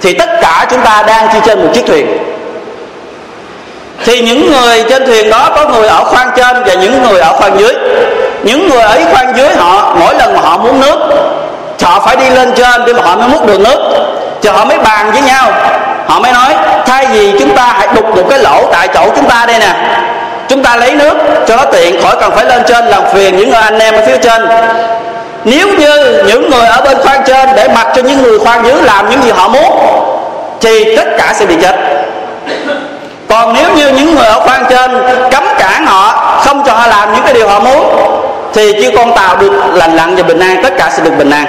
Thì 0.00 0.12
tất 0.12 0.28
cả 0.40 0.66
chúng 0.70 0.80
ta 0.80 1.04
đang 1.06 1.28
đi 1.34 1.38
trên 1.46 1.62
một 1.62 1.68
chiếc 1.74 1.86
thuyền 1.86 2.06
thì 4.04 4.20
những 4.20 4.52
người 4.52 4.84
trên 4.88 5.06
thuyền 5.06 5.30
đó 5.30 5.50
có 5.56 5.64
người 5.66 5.88
ở 5.88 6.04
khoang 6.04 6.30
trên 6.36 6.62
và 6.64 6.74
những 6.74 7.02
người 7.02 7.20
ở 7.20 7.32
khoang 7.32 7.60
dưới. 7.60 7.74
Những 8.42 8.68
người 8.68 8.82
ở 8.82 8.98
khoang 9.12 9.36
dưới 9.36 9.54
họ, 9.54 9.94
mỗi 10.00 10.14
lần 10.14 10.34
mà 10.34 10.40
họ 10.40 10.56
muốn 10.56 10.80
nước, 10.80 10.98
họ 11.82 12.00
phải 12.06 12.16
đi 12.16 12.30
lên 12.30 12.52
trên 12.56 12.84
để 12.86 12.92
mà 12.92 13.02
họ 13.02 13.16
mới 13.16 13.28
múc 13.28 13.46
được 13.46 13.60
nước. 13.60 13.78
Cho 14.42 14.52
họ 14.52 14.64
mới 14.64 14.78
bàn 14.78 15.10
với 15.12 15.22
nhau. 15.22 15.52
Họ 16.06 16.20
mới 16.20 16.32
nói, 16.32 16.54
thay 16.86 17.06
vì 17.06 17.32
chúng 17.40 17.56
ta 17.56 17.74
hãy 17.78 17.88
đục 17.94 18.16
một 18.16 18.22
cái 18.30 18.38
lỗ 18.38 18.64
tại 18.72 18.88
chỗ 18.94 19.00
chúng 19.16 19.28
ta 19.28 19.44
đây 19.46 19.58
nè, 19.58 19.74
chúng 20.48 20.62
ta 20.62 20.76
lấy 20.76 20.94
nước 20.94 21.14
cho 21.46 21.56
nó 21.56 21.64
tiện, 21.64 22.02
khỏi 22.02 22.16
cần 22.20 22.30
phải 22.36 22.44
lên 22.44 22.62
trên 22.68 22.86
làm 22.86 23.02
phiền 23.12 23.36
những 23.36 23.50
người 23.50 23.60
anh 23.60 23.78
em 23.78 23.94
ở 23.94 24.00
phía 24.06 24.16
trên. 24.16 24.48
Nếu 25.44 25.68
như 25.68 26.22
những 26.26 26.50
người 26.50 26.66
ở 26.66 26.80
bên 26.84 26.98
khoang 27.02 27.22
trên 27.26 27.48
để 27.56 27.68
mặc 27.68 27.86
cho 27.96 28.02
những 28.02 28.22
người 28.22 28.38
khoang 28.38 28.66
dưới 28.66 28.82
làm 28.82 29.10
những 29.10 29.22
gì 29.22 29.30
họ 29.30 29.48
muốn, 29.48 29.80
thì 30.60 30.96
tất 30.96 31.06
cả 31.18 31.32
sẽ 31.36 31.46
bị 31.46 31.56
chết 31.62 31.74
còn 33.32 33.52
nếu 33.54 33.68
như 33.76 33.88
những 33.88 34.14
người 34.14 34.26
ở 34.26 34.40
khoang 34.40 34.64
trên 34.70 34.90
cấm 35.30 35.44
cản 35.58 35.86
họ 35.86 36.38
không 36.44 36.62
cho 36.66 36.72
họ 36.72 36.86
làm 36.86 37.12
những 37.12 37.22
cái 37.24 37.34
điều 37.34 37.48
họ 37.48 37.60
muốn, 37.60 37.96
thì 38.54 38.72
chiếc 38.72 38.92
con 38.96 39.12
tàu 39.12 39.36
được 39.36 39.52
lành 39.74 39.96
lặn 39.96 40.16
và 40.16 40.22
bình 40.22 40.38
an, 40.38 40.56
tất 40.62 40.72
cả 40.78 40.90
sẽ 40.96 41.02
được 41.02 41.12
bình 41.18 41.30
an. 41.30 41.46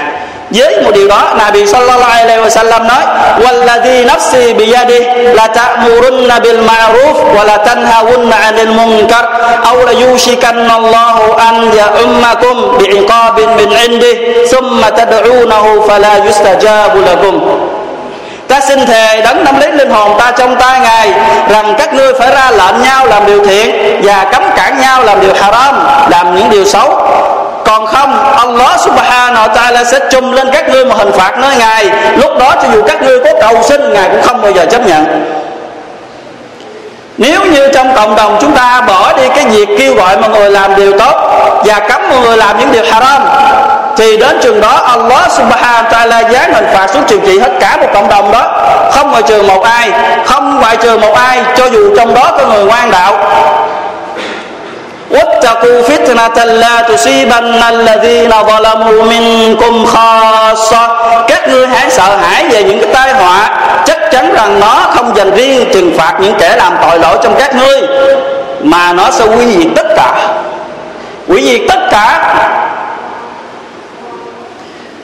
Với 0.52 0.82
một 0.84 0.92
điều 0.94 1.08
đó, 1.08 1.34
Nabi 1.38 1.66
sallallahu 1.68 2.12
alaihi 2.12 2.42
wasallam 2.44 2.88
nói, 2.88 3.04
walladhi 3.40 4.06
nafsi 4.06 4.54
biyadi, 4.54 5.00
la 5.34 5.48
ta'murunna 5.48 6.40
bil 6.40 6.60
ma'ruf 6.60 7.36
wa 7.36 7.44
la 7.46 7.58
tanhawunna 7.58 8.38
'anil 8.38 8.72
munkar, 8.78 9.26
aw 9.64 9.86
la 9.86 9.92
yushikanna 9.92 10.74
Allahu 10.74 11.34
an 11.34 11.72
ya'ummakum 11.72 12.78
bi'iqabin 12.78 13.50
min 13.56 13.70
'indih 13.70 14.16
thumma 14.52 14.90
tad'unahu 14.90 15.88
fala 15.88 16.14
yustajabu 16.26 17.00
lakum 17.06 17.53
ta 18.48 18.60
xin 18.62 18.86
thề 18.86 19.22
đấng 19.22 19.44
nắm 19.44 19.60
lấy 19.60 19.72
linh 19.72 19.90
hồn 19.90 20.20
ta 20.20 20.32
trong 20.38 20.56
tay 20.56 20.80
ngài, 20.80 21.14
rằng 21.50 21.76
các 21.78 21.94
ngươi 21.94 22.14
phải 22.14 22.32
ra 22.36 22.52
lệnh 22.52 22.82
nhau 22.82 23.06
làm 23.06 23.26
điều 23.26 23.46
thiện 23.46 24.02
và 24.04 24.26
cấm 24.32 24.44
cản 24.56 24.82
nhau 24.82 25.04
làm 25.04 25.22
điều 25.22 25.34
haram, 25.42 25.88
làm 26.10 26.36
những 26.36 26.50
điều 26.50 26.66
xấu. 26.66 27.08
Còn 27.66 27.86
không, 27.86 28.36
Allah 28.38 28.80
subhanahu 28.80 29.48
wa 29.48 29.54
ta'ala 29.54 29.84
sẽ 29.84 30.00
chung 30.12 30.34
lên 30.34 30.50
các 30.54 30.70
ngươi 30.70 30.86
một 30.86 30.96
hình 30.98 31.12
phạt 31.12 31.38
nơi 31.38 31.56
ngài. 31.56 31.90
Lúc 32.18 32.32
đó 32.40 32.56
cho 32.64 32.70
dù 32.74 32.84
các 32.88 33.02
ngươi 33.02 33.20
có 33.20 33.32
cầu 33.42 33.64
xin, 33.64 33.94
ngài 33.94 34.10
cũng 34.10 34.22
không 34.22 34.42
bao 34.42 34.52
giờ 34.52 34.66
chấp 34.66 34.88
nhận. 34.88 35.26
Nếu 37.18 37.46
như 37.46 37.70
trong 37.74 37.96
cộng 37.96 38.16
đồng 38.16 38.38
chúng 38.42 38.52
ta 38.52 38.82
bỏ 38.82 39.14
đi 39.14 39.24
cái 39.36 39.46
việc 39.46 39.70
kêu 39.80 39.96
gọi 39.96 40.18
mọi 40.18 40.30
người 40.30 40.50
làm 40.50 40.76
điều 40.76 41.00
tốt 41.00 41.14
và 41.66 41.80
cấm 41.80 42.02
mọi 42.10 42.20
người 42.20 42.38
làm 42.38 42.60
những 42.60 42.72
điều 42.72 42.84
haram 42.92 43.22
thì 43.97 44.17
đến 44.17 44.39
trường 44.43 44.61
đó 44.61 44.81
Allah 44.87 45.33
subhanahu 45.33 45.85
wa 45.85 45.91
ta'ala 45.91 46.33
giáng 46.33 46.53
hình 46.55 46.67
phạt 46.75 46.91
xuống 46.91 47.03
trừng 47.07 47.21
trị 47.27 47.39
hết 47.39 47.53
cả 47.61 47.77
một 47.77 47.89
cộng 47.95 48.09
đồng 48.09 48.33
đó 48.33 48.47
không 48.93 49.11
ngoại 49.11 49.23
trừ 49.23 49.43
một 49.43 49.63
ai 49.63 49.91
không 50.27 50.61
ngoại 50.61 50.77
trừ 50.77 50.99
một 50.99 51.15
ai 51.15 51.43
cho 51.57 51.67
dù 51.67 51.97
trong 51.97 52.15
đó 52.15 52.33
có 52.39 52.47
người 52.47 52.65
ngoan 52.65 52.91
đạo 52.91 53.19
واتقوا 55.11 55.83
فتنة 55.89 56.45
لا 56.45 56.81
تصيبن 56.81 57.63
الذين 57.75 58.33
ظلموا 58.51 59.03
منكم 59.03 59.87
خاصة 59.87 60.89
các 61.29 61.49
ngươi 61.49 61.67
hãy 61.67 61.91
sợ 61.91 62.17
hãi 62.17 62.45
về 62.51 62.63
những 62.63 62.81
cái 62.81 62.95
tai 62.95 63.13
họa 63.13 63.51
chắc 63.87 63.99
chắn 64.13 64.35
rằng 64.35 64.61
nó 64.61 64.87
không 64.91 65.17
dành 65.17 65.31
riêng 65.35 65.65
trừng 65.73 65.99
phạt 65.99 66.15
những 66.21 66.35
kẻ 66.39 66.57
làm 66.57 66.73
tội 66.83 66.99
lỗi 66.99 67.17
trong 67.23 67.35
các 67.39 67.55
ngươi 67.55 67.83
mà 68.61 68.93
nó 68.93 69.11
sẽ 69.11 69.25
quy 69.25 69.47
diệt 69.47 69.69
tất 69.77 69.87
cả 69.97 70.29
hủy 71.29 71.43
diệt 71.43 71.61
tất 71.69 71.89
cả 71.91 72.35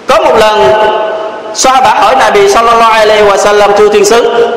có 0.09 0.17
một 0.23 0.37
lần, 0.39 0.73
Sahaba 1.53 1.93
hỏi 1.93 2.15
Nabi 2.15 2.49
sallallahu 2.49 2.91
alaihi 2.91 3.23
wa 3.23 3.37
sallam 3.37 3.71
thưa 3.77 3.89
thiên 3.89 4.05
sứ, 4.05 4.49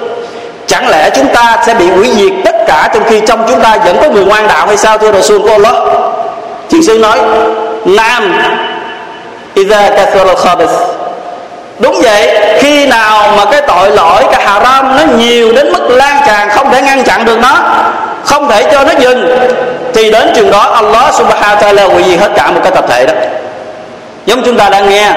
Chẳng 0.67 0.89
lẽ 0.89 1.11
chúng 1.11 1.27
ta 1.35 1.59
sẽ 1.67 1.75
bị 1.75 1.91
hủy 1.91 2.11
diệt 2.17 2.33
tất 2.45 2.55
cả 2.67 2.89
Trong 2.95 3.03
khi 3.09 3.21
trong 3.27 3.45
chúng 3.49 3.61
ta 3.61 3.77
vẫn 3.85 3.97
có 4.03 4.09
người 4.09 4.25
ngoan 4.25 4.49
đạo 4.49 4.67
hay 4.67 4.77
sao, 4.77 4.99
thưa 4.99 5.13
Rasul 5.13 5.43
của 5.43 5.51
Allah 5.51 5.75
Thiên 6.71 6.83
sứ 6.83 6.99
nói, 6.99 7.19
Nam 7.85 8.43
Iza 9.55 9.97
kathura 9.97 10.35
khabith 10.35 10.71
Đúng 11.79 12.01
vậy, 12.03 12.39
Khi 12.59 12.87
nào 12.87 13.29
mà 13.37 13.45
cái 13.45 13.61
tội 13.61 13.91
lỗi, 13.91 14.25
Cái 14.33 14.43
haram 14.47 14.97
nó 14.97 15.03
nhiều 15.19 15.53
đến 15.53 15.73
mức 15.73 15.89
lan 15.91 16.23
tràn, 16.27 16.51
Không 16.51 16.73
thể 16.73 16.83
ngăn 16.83 17.05
chặn 17.05 17.25
được 17.25 17.39
nó, 17.39 17.59
Không 18.25 18.49
thể 18.49 18.67
cho 18.73 18.85
nó 18.85 18.93
dừng, 18.99 19.39
Thì 19.95 20.11
đến 20.11 20.33
trường 20.35 20.51
đó, 20.51 20.59
Allah 20.59 21.15
subhanahu 21.15 21.57
wa 21.57 21.75
ta'ala 21.75 21.93
hủy 21.93 22.03
diệt 22.03 22.21
hết 22.21 22.31
cả 22.37 22.51
một 22.51 22.61
cái 22.63 22.73
tập 22.73 22.85
thể 22.89 23.07
đó. 23.07 23.13
Giống 24.27 24.43
chúng 24.45 24.57
ta 24.59 24.69
đang 24.69 24.89
nghe. 24.89 25.13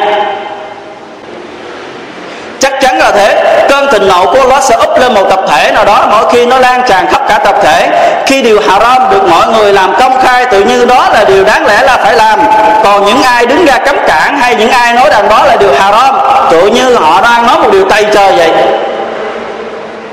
Chắc 2.59 2.73
chắn 2.81 2.97
là 2.97 3.11
thế. 3.11 3.57
Cơn 3.69 3.91
thịnh 3.91 4.07
nộ 4.07 4.25
của 4.25 4.39
Allah 4.39 4.63
sẽ 4.63 4.75
úp 4.75 4.99
lên 4.99 5.13
một 5.13 5.23
tập 5.29 5.39
thể 5.47 5.71
nào 5.71 5.85
đó, 5.85 6.07
mỗi 6.11 6.25
khi 6.31 6.45
nó 6.45 6.59
lan 6.59 6.81
tràn 6.87 7.07
khắp 7.11 7.21
cả 7.29 7.37
tập 7.37 7.55
thể. 7.63 7.89
Khi 8.25 8.41
điều 8.41 8.59
haram 8.69 9.09
được 9.11 9.23
mọi 9.29 9.47
người 9.47 9.73
làm 9.73 9.95
công 9.99 10.21
khai, 10.21 10.45
tự 10.45 10.63
nhiên 10.63 10.87
đó 10.87 11.09
là 11.13 11.23
điều 11.23 11.43
đáng 11.43 11.65
lẽ 11.65 11.81
là 11.81 11.97
phải 11.97 12.15
làm. 12.15 12.39
Còn 12.83 13.05
những 13.05 13.23
ai 13.23 13.45
đứng 13.45 13.65
ra 13.65 13.77
cấm 13.77 13.95
cản 14.07 14.37
hay 14.39 14.55
những 14.55 14.69
ai 14.69 14.93
nói 14.93 15.09
rằng 15.09 15.29
đó 15.29 15.45
là 15.45 15.55
điều 15.55 15.73
haram, 15.79 16.15
tự 16.51 16.67
như 16.67 16.95
họ 16.95 17.21
đang 17.21 17.47
nói 17.47 17.59
một 17.59 17.71
điều 17.71 17.89
tây 17.89 18.05
trời 18.13 18.31
vậy. 18.37 18.51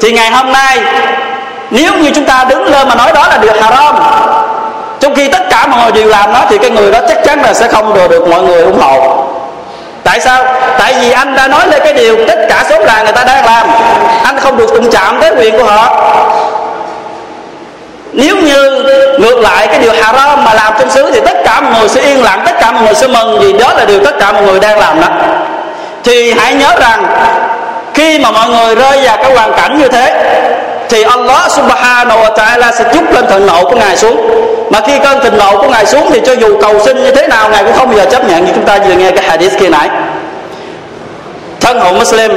Thì 0.01 0.13
ngày 0.13 0.31
hôm 0.31 0.53
nay, 0.53 0.79
nếu 1.71 1.93
như 1.95 2.11
chúng 2.15 2.25
ta 2.25 2.45
đứng 2.49 2.65
lên 2.65 2.89
mà 2.89 2.95
nói 2.95 3.13
đó 3.15 3.27
là 3.29 3.39
điều 3.39 3.53
haram 3.63 3.97
trong 5.03 5.15
khi 5.15 5.29
tất 5.29 5.43
cả 5.51 5.67
mọi 5.67 5.83
người 5.83 5.93
đều 5.93 6.09
làm 6.09 6.33
nó 6.33 6.41
thì 6.51 6.59
cái 6.59 6.71
người 6.71 6.91
đó 6.91 6.99
chắc 7.09 7.25
chắn 7.25 7.43
là 7.43 7.55
sẽ 7.55 7.69
không 7.69 7.95
được 7.95 8.11
được 8.11 8.29
mọi 8.29 8.43
người 8.43 8.63
ủng 8.63 8.81
hộ. 8.81 9.25
Tại 10.05 10.21
sao? 10.21 10.45
Tại 10.79 10.95
vì 11.01 11.11
anh 11.11 11.37
đã 11.37 11.49
nói 11.49 11.69
lên 11.69 11.81
cái 11.85 11.93
điều 11.93 12.17
tất 12.29 12.39
cả 12.49 12.65
số 12.71 12.79
là 12.79 13.03
người 13.03 13.13
ta 13.13 13.25
đang 13.25 13.45
làm. 13.45 13.67
Anh 14.25 14.39
không 14.41 14.57
được 14.57 14.75
đụng 14.75 14.91
chạm 14.91 15.19
tới 15.21 15.35
quyền 15.39 15.59
của 15.59 15.65
họ. 15.65 16.13
Nếu 18.13 18.37
như 18.37 18.83
ngược 19.19 19.39
lại 19.39 19.67
cái 19.67 19.79
điều 19.79 19.93
haram 19.93 20.45
mà 20.45 20.55
làm 20.55 20.73
trong 20.79 20.91
xứ 20.91 21.11
thì 21.15 21.21
tất 21.27 21.37
cả 21.45 21.61
mọi 21.61 21.81
người 21.81 21.89
sẽ 21.89 22.01
yên 22.01 22.23
lặng, 22.23 22.43
tất 22.47 22.61
cả 22.61 22.73
mọi 22.73 22.83
người 22.83 22.95
sẽ 22.95 23.07
mừng 23.07 23.39
vì 23.41 23.53
đó 23.53 23.73
là 23.77 23.85
điều 23.85 24.05
tất 24.05 24.19
cả 24.21 24.33
mọi 24.33 24.43
người 24.43 24.61
đang 24.61 24.79
làm 24.79 25.01
đó. 25.01 25.09
Thì 26.05 26.33
hãy 26.33 26.55
nhớ 26.55 26.77
rằng, 26.81 27.07
khi 27.95 28.19
mà 28.19 28.31
mọi 28.31 28.49
người 28.49 28.75
rơi 28.75 28.99
vào 29.05 29.17
cái 29.17 29.35
hoàn 29.35 29.53
cảnh 29.53 29.79
như 29.79 29.89
thế, 29.89 30.35
thì 30.89 31.03
Allah 31.03 31.51
subhanahu 31.51 32.21
wa 32.21 32.35
ta'ala 32.35 32.73
sẽ 32.73 32.85
chút 32.95 33.13
lên 33.13 33.27
thịnh 33.27 33.47
nộ 33.47 33.65
của 33.65 33.77
Ngài 33.77 33.97
xuống 33.97 34.52
mà 34.73 34.81
khi 34.87 34.99
cơn 34.99 35.21
thịnh 35.21 35.39
nộ 35.39 35.57
của 35.57 35.69
Ngài 35.69 35.87
xuống 35.87 36.11
thì 36.13 36.21
cho 36.27 36.33
dù 36.33 36.61
cầu 36.61 36.79
xin 36.85 37.03
như 37.03 37.11
thế 37.11 37.27
nào, 37.29 37.49
Ngài 37.49 37.65
cũng 37.65 37.73
không 37.73 37.89
bao 37.89 37.99
giờ 37.99 38.05
chấp 38.11 38.25
nhận 38.25 38.45
như 38.45 38.53
chúng 38.55 38.65
ta 38.65 38.79
vừa 38.79 38.95
nghe 38.95 39.11
cái 39.11 39.25
hadith 39.29 39.59
kia 39.59 39.69
nãy. 39.69 39.89
Thân 41.61 41.81
hữu 41.81 41.93
Muslim, 41.93 42.31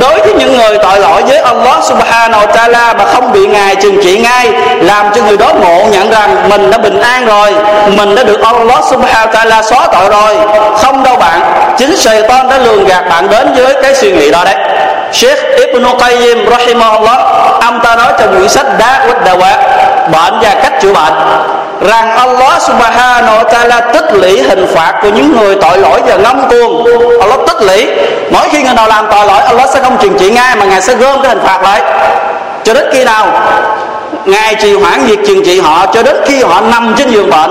đối 0.00 0.20
với 0.20 0.34
những 0.38 0.58
người 0.58 0.78
tội 0.78 1.00
lỗi 1.00 1.22
với 1.22 1.38
Allah 1.38 1.84
Subhanahu 1.84 2.40
wa 2.40 2.46
Taala 2.46 2.94
mà 2.94 3.04
không 3.04 3.32
bị 3.32 3.46
ngài 3.46 3.76
trừng 3.76 4.00
trị 4.02 4.18
ngay, 4.18 4.52
làm 4.80 5.06
cho 5.14 5.22
người 5.22 5.36
đó 5.36 5.52
ngộ 5.60 5.84
nhận 5.92 6.10
rằng 6.10 6.48
mình 6.48 6.70
đã 6.70 6.78
bình 6.78 7.00
an 7.00 7.26
rồi, 7.26 7.54
mình 7.96 8.14
đã 8.14 8.22
được 8.22 8.40
Allah 8.42 8.84
Subhanahu 8.90 9.26
wa 9.26 9.32
Taala 9.32 9.62
xóa 9.62 9.86
tội 9.92 10.08
rồi. 10.10 10.36
Không 10.82 11.04
đâu 11.04 11.16
bạn, 11.16 11.40
chính 11.78 11.96
Satan 11.96 12.48
đã 12.50 12.58
lường 12.58 12.86
gạt 12.86 13.04
bạn 13.10 13.28
đến 13.30 13.52
với 13.56 13.82
cái 13.82 13.94
suy 13.94 14.12
nghĩ 14.12 14.30
đó 14.30 14.44
đấy. 14.44 14.56
Sheikh 15.12 15.38
Ibn 15.56 15.84
Qayyim 15.84 16.50
rahimahullah, 16.50 17.18
ông 17.60 17.80
ta 17.84 17.96
nói 17.96 18.12
trong 18.18 18.36
quyển 18.36 18.48
sách 18.48 18.66
Đá 18.78 19.00
Quýt 19.04 19.16
bệnh 20.12 20.40
và 20.40 20.54
cách 20.62 20.72
chữa 20.82 20.92
bệnh 20.92 21.12
rằng 21.80 22.10
Allah 22.10 22.62
subhanahu 22.62 23.38
wa 23.38 23.44
ta'ala 23.44 23.92
tích 23.92 24.12
lũy 24.12 24.42
hình 24.42 24.66
phạt 24.74 24.94
của 25.02 25.08
những 25.08 25.36
người 25.36 25.54
tội 25.54 25.78
lỗi 25.78 26.00
và 26.06 26.16
ngông 26.16 26.48
cuồng. 26.50 26.84
Allah 27.20 27.38
tích 27.46 27.62
lũy. 27.62 27.86
Mỗi 28.30 28.48
khi 28.48 28.62
người 28.62 28.74
nào 28.74 28.88
làm 28.88 29.06
tội 29.10 29.26
lỗi, 29.26 29.40
Allah 29.40 29.70
sẽ 29.70 29.80
không 29.82 29.96
trừng 30.00 30.18
trị 30.18 30.30
ngay 30.30 30.56
mà 30.56 30.66
ngài 30.66 30.82
sẽ 30.82 30.94
gom 30.94 31.22
cái 31.22 31.28
hình 31.28 31.46
phạt 31.46 31.62
lại. 31.62 31.82
Cho 32.64 32.74
đến 32.74 32.84
khi 32.92 33.04
nào 33.04 33.26
ngài 34.24 34.54
trì 34.54 34.74
hoãn 34.74 35.06
việc 35.06 35.18
trừng 35.26 35.44
trị 35.44 35.60
họ, 35.60 35.86
cho 35.86 36.02
đến 36.02 36.16
khi 36.24 36.42
họ 36.42 36.60
nằm 36.60 36.94
trên 36.98 37.10
giường 37.10 37.30
bệnh. 37.30 37.50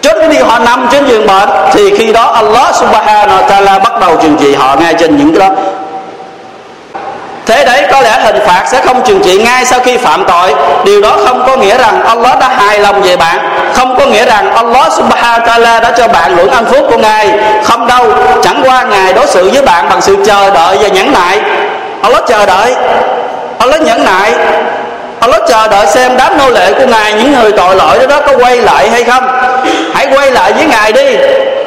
Cho 0.00 0.12
đến 0.12 0.30
khi 0.30 0.38
họ 0.38 0.58
nằm 0.58 0.88
trên 0.92 1.06
giường 1.06 1.26
bệnh, 1.26 1.48
thì 1.72 1.96
khi 1.96 2.12
đó 2.12 2.22
Allah 2.22 2.74
subhanahu 2.74 3.38
wa 3.38 3.48
ta'ala 3.48 3.80
bắt 3.80 4.00
đầu 4.00 4.16
trừng 4.22 4.36
trị 4.40 4.54
họ 4.54 4.76
ngay 4.80 4.94
trên 4.94 5.16
những 5.16 5.34
cái 5.34 5.48
đó 5.48 5.54
thế 7.46 7.64
đấy 7.64 7.82
có 7.92 8.00
lẽ 8.00 8.18
hình 8.20 8.38
phạt 8.46 8.64
sẽ 8.66 8.80
không 8.80 9.02
trừng 9.04 9.20
trị 9.24 9.38
ngay 9.38 9.64
sau 9.64 9.80
khi 9.80 9.96
phạm 9.96 10.24
tội. 10.28 10.54
Điều 10.84 11.00
đó 11.00 11.18
không 11.26 11.44
có 11.46 11.56
nghĩa 11.56 11.78
rằng 11.78 12.04
Allah 12.04 12.38
đã 12.38 12.48
hài 12.48 12.78
lòng 12.78 13.02
về 13.02 13.16
bạn. 13.16 13.38
Không 13.74 13.96
có 13.98 14.06
nghĩa 14.06 14.26
rằng 14.26 14.54
Allah 14.54 14.92
subhanahu 14.92 15.40
wa 15.40 15.46
ta'ala 15.46 15.80
đã 15.80 15.92
cho 15.96 16.08
bạn 16.08 16.36
hưởng 16.36 16.50
ân 16.50 16.64
phúc 16.64 16.86
của 16.90 16.98
ngài. 16.98 17.30
Không 17.64 17.86
đâu 17.86 18.04
chẳng 18.42 18.62
qua 18.64 18.82
ngài 18.82 19.12
đối 19.12 19.26
xử 19.26 19.50
với 19.52 19.62
bạn 19.62 19.88
bằng 19.88 20.00
sự 20.00 20.16
chờ 20.26 20.50
đợi 20.50 20.78
và 20.80 20.88
nhẫn 20.88 21.12
nại. 21.12 21.40
Allah 22.02 22.22
chờ 22.26 22.46
đợi. 22.46 22.74
Allah 23.58 23.82
nhẫn 23.82 24.04
nại. 24.04 24.32
Allah 25.20 25.42
chờ 25.48 25.68
đợi 25.68 25.86
xem 25.86 26.16
đám 26.18 26.38
nô 26.38 26.50
lệ 26.50 26.72
của 26.72 26.86
Ngài 26.86 27.12
Những 27.12 27.32
người 27.40 27.52
tội 27.52 27.76
lỗi 27.76 27.98
đó, 27.98 28.06
đó 28.06 28.20
có 28.26 28.32
quay 28.38 28.56
lại 28.56 28.90
hay 28.90 29.04
không. 29.04 29.28
Hãy 29.94 30.06
quay 30.06 30.30
lại 30.30 30.52
với 30.52 30.66
Ngài 30.66 30.92
đi 30.92 31.16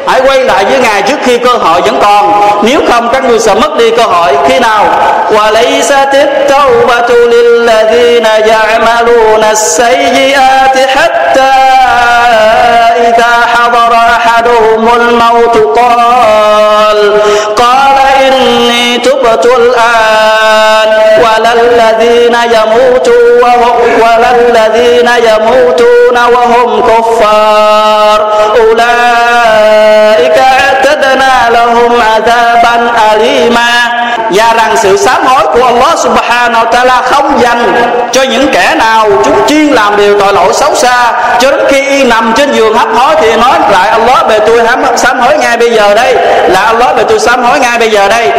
hãy 0.06 0.20
quay 0.26 0.40
lại 0.44 0.64
với 0.64 0.78
ngài 0.78 1.02
trước 1.02 1.16
khi 1.22 1.38
cơ 1.38 1.50
hội 1.50 1.80
vẫn 1.80 1.98
còn 2.02 2.32
nếu 2.62 2.80
không 2.88 3.08
các 3.12 3.24
ngươi 3.24 3.38
sẽ 3.38 3.54
mất 3.54 3.76
đi 3.76 3.90
cơ 3.90 4.02
hội 4.02 4.32
khi 4.48 4.58
nào 4.58 4.84
وليست 5.30 6.14
التوبة 6.14 7.14
للذين 7.26 8.26
يعملون 8.46 9.44
السيئات 9.44 10.76
حتى 10.96 11.52
إذا 12.96 13.34
حضر 13.54 13.94
أحدهم 13.94 14.88
الموت 14.96 15.78
قال 15.78 17.20
قال 17.56 17.96
إني 18.26 18.98
تبت 18.98 19.46
الآن 19.46 20.88
ولا 21.18 21.52
الذين 21.52 22.36
يموتون 22.44 23.44
ولا 24.00 24.30
الذين 24.30 25.08
يموتون 25.30 26.16
وهم 26.34 26.80
كفار 26.82 28.32
أولئك 28.56 29.57
lahum 31.49 31.99
adhaban 31.99 32.93
alima. 32.93 33.95
Và 34.31 34.53
rằng 34.53 34.77
sự 34.77 34.97
sám 34.97 35.25
hối 35.25 35.45
của 35.45 35.63
Allah 35.63 35.99
subhanahu 35.99 36.65
wa 36.65 36.71
ta'ala 36.71 37.01
không 37.01 37.39
dành 37.41 37.73
cho 38.11 38.23
những 38.23 38.47
kẻ 38.53 38.75
nào 38.77 39.09
chúng 39.25 39.47
chuyên 39.47 39.67
làm 39.67 39.97
điều 39.97 40.19
tội 40.19 40.33
lỗi 40.33 40.53
xấu 40.53 40.75
xa. 40.75 41.11
Cho 41.39 41.51
đến 41.51 41.59
khi 41.69 41.81
y 41.87 42.03
nằm 42.03 42.33
trên 42.37 42.51
giường 42.51 42.77
hấp 42.77 42.87
hối 42.95 43.15
thì 43.21 43.35
nói 43.35 43.59
lại, 43.71 43.89
Allah 43.89 44.27
về 44.27 44.39
tôi 44.39 44.67
hám 44.67 44.83
sám 44.97 45.19
hối 45.19 45.37
ngay 45.37 45.57
bây 45.57 45.71
giờ 45.71 45.95
đây. 45.95 46.15
Là 46.49 46.61
Allah 46.61 46.95
về 46.95 47.03
tôi 47.09 47.19
sám 47.19 47.43
hối 47.43 47.59
ngay 47.59 47.79
bây 47.79 47.91
giờ 47.91 48.07
đây. 48.07 48.31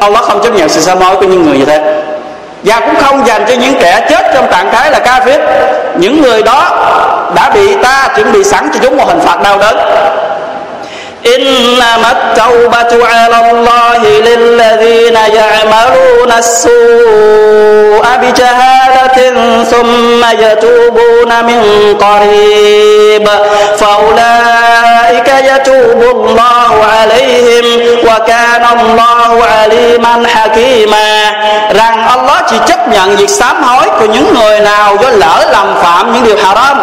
Allah 0.00 0.22
không 0.22 0.42
chấp 0.42 0.50
nhận 0.50 0.68
sự 0.68 0.80
sám 0.80 0.98
hối 1.00 1.16
của 1.16 1.26
những 1.26 1.46
người 1.46 1.58
như 1.58 1.64
thế. 1.64 1.80
Và 2.64 2.80
cũng 2.80 2.94
không 3.02 3.26
dành 3.26 3.44
cho 3.48 3.54
những 3.54 3.74
kẻ 3.80 4.06
chết 4.10 4.30
trong 4.34 4.50
trạng 4.50 4.72
thái 4.72 4.90
là 4.90 4.98
ca 4.98 5.20
phết 5.26 5.40
những 5.96 6.22
người 6.22 6.42
đó 6.42 6.70
đã 7.34 7.50
bị 7.54 7.74
ta 7.82 8.08
chuẩn 8.16 8.32
bị 8.32 8.44
sẵn 8.44 8.70
cho 8.74 8.80
chúng 8.82 8.96
một 8.96 9.04
hình 9.08 9.20
phạt 9.20 9.42
đau 9.42 9.58
đớn. 9.58 9.76
إنما 11.37 12.11
التوبة 12.11 13.05
على 13.07 13.51
الله 13.51 13.97
للذين 14.07 15.15
يعملون 15.15 16.31
السوء 16.37 18.05
بجهالة 18.21 19.33
ثم 19.63 20.25
يتوبون 20.39 21.43
من 21.45 21.61
قريب 22.01 23.29
فأولئك 23.77 25.33
يتوب 25.55 26.01
الله 26.15 26.85
عليهم 26.99 27.65
وكان 28.03 28.65
الله 28.79 29.43
عليما 29.59 30.23
حكيما 30.27 31.31
rằng 31.73 32.07
Allah 32.07 32.43
chỉ 32.49 32.55
chấp 32.67 32.87
nhận 32.87 33.15
việc 33.15 33.29
sám 33.29 33.63
hối 33.63 33.85
của 33.99 34.05
những 34.05 34.33
người 34.33 34.59
nào 34.59 34.97
do 35.01 35.09
lỡ 35.09 35.45
làm 35.51 35.75
phạm 35.83 36.13
những 36.13 36.23
điều 36.23 36.37
haram 36.45 36.77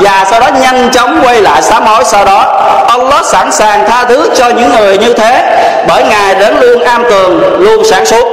và 0.00 0.24
sau 0.30 0.40
đó 0.40 0.48
nhanh 0.60 0.90
chóng 0.90 1.20
quay 1.24 1.42
lại 1.42 1.62
sám 1.62 1.86
hối 1.86 2.04
sau 2.04 2.24
đó. 2.24 2.44
Allah 2.88 3.24
sẵn 3.24 3.52
sàng 3.52 3.84
tha 3.88 4.04
thứ 4.04 4.30
cho 4.34 4.48
những 4.48 4.76
người 4.76 4.98
như 4.98 5.12
thế, 5.12 5.42
bởi 5.88 6.04
ngài 6.04 6.34
đến 6.34 6.54
luôn 6.60 6.84
am 6.84 7.04
tường, 7.10 7.42
luôn 7.58 7.84
sáng 7.84 8.06
suốt. 8.06 8.26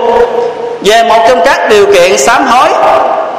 Về 0.84 1.04
một 1.04 1.26
trong 1.30 1.41
các 1.45 1.69
điều 1.69 1.86
kiện 1.93 2.17
sám 2.17 2.48
hối, 2.48 2.69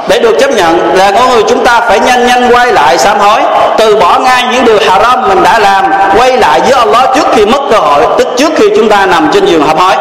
để 0.09 0.19
được 0.19 0.37
chấp 0.41 0.51
nhận 0.51 0.95
là 0.95 1.11
con 1.11 1.31
người 1.31 1.43
chúng 1.49 1.65
ta 1.65 1.81
phải 1.81 2.01
nhanh 2.01 2.27
nhanh 2.27 2.55
quay 2.55 2.73
lại 2.73 2.99
sám 2.99 3.19
hối, 3.19 3.41
từ 3.79 3.97
bỏ 3.97 4.19
ngay 4.19 4.45
những 4.53 4.65
điều 4.65 4.79
haram 4.91 5.29
mình 5.29 5.43
đã 5.43 5.59
làm, 5.59 5.85
quay 6.19 6.37
lại 6.37 6.61
với 6.61 6.73
Allah 6.73 7.09
trước 7.15 7.27
khi 7.35 7.47
mất 7.47 7.61
cơ 7.71 7.79
hội, 7.79 8.07
tức 8.19 8.29
trước 8.37 8.53
khi 8.57 8.69
chúng 8.77 8.89
ta 8.89 9.07
nằm 9.07 9.31
trên 9.33 9.47
giường 9.47 9.67
hấp 9.67 9.79
hối 9.79 9.95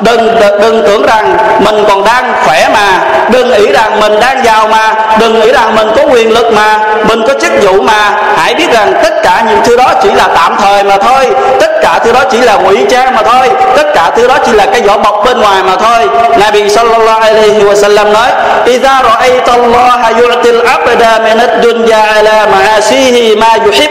đừng 0.00 0.36
đừng 0.60 0.82
tưởng 0.86 1.06
rằng 1.06 1.36
mình 1.60 1.84
còn 1.88 2.04
đang 2.04 2.32
khỏe 2.46 2.68
mà 2.74 2.98
đừng 3.30 3.48
nghĩ 3.50 3.72
rằng 3.72 4.00
mình 4.00 4.20
đang 4.20 4.44
giàu 4.44 4.68
mà 4.68 4.94
đừng 5.20 5.40
nghĩ 5.40 5.52
rằng 5.52 5.74
mình 5.76 5.88
có 5.96 6.02
quyền 6.12 6.34
lực 6.34 6.52
mà 6.52 6.78
mình 7.08 7.22
có 7.26 7.34
chức 7.40 7.52
vụ 7.62 7.82
mà 7.82 8.14
hãy 8.36 8.54
biết 8.54 8.72
rằng 8.72 8.92
tất 9.02 9.14
cả 9.22 9.44
những 9.48 9.60
thứ 9.64 9.76
đó 9.76 9.92
chỉ 10.02 10.10
là 10.10 10.28
tạm 10.34 10.56
thời 10.62 10.84
mà 10.84 10.96
thôi 10.96 11.26
tất 11.60 11.70
cả 11.82 11.98
thứ 12.04 12.12
đó 12.12 12.20
chỉ 12.30 12.40
là 12.40 12.56
ngụy 12.56 12.86
trang 12.90 13.14
mà 13.14 13.22
thôi 13.22 13.50
tất 13.76 13.86
cả 13.94 14.10
thứ 14.16 14.28
đó 14.28 14.38
chỉ 14.46 14.52
là 14.52 14.66
cái 14.66 14.82
vỏ 14.82 14.98
bọc 14.98 15.22
bên 15.24 15.40
ngoài 15.40 15.62
mà 15.62 15.76
thôi 15.76 16.08
Nabi 16.38 16.68
sallallahu 16.68 17.20
alaihi 17.20 17.64
wasallam 17.64 18.12
nói 18.12 18.28
idza 18.66 19.02
ra'aita 19.02 19.52
Allah 19.52 20.12
yu'til 20.20 20.60
'abda 20.66 21.18
min 21.18 21.38
ad-dunya 21.38 22.02
ala 22.14 22.46
ma'asihi 22.46 23.36
ma 23.38 23.52
yuhib 23.66 23.90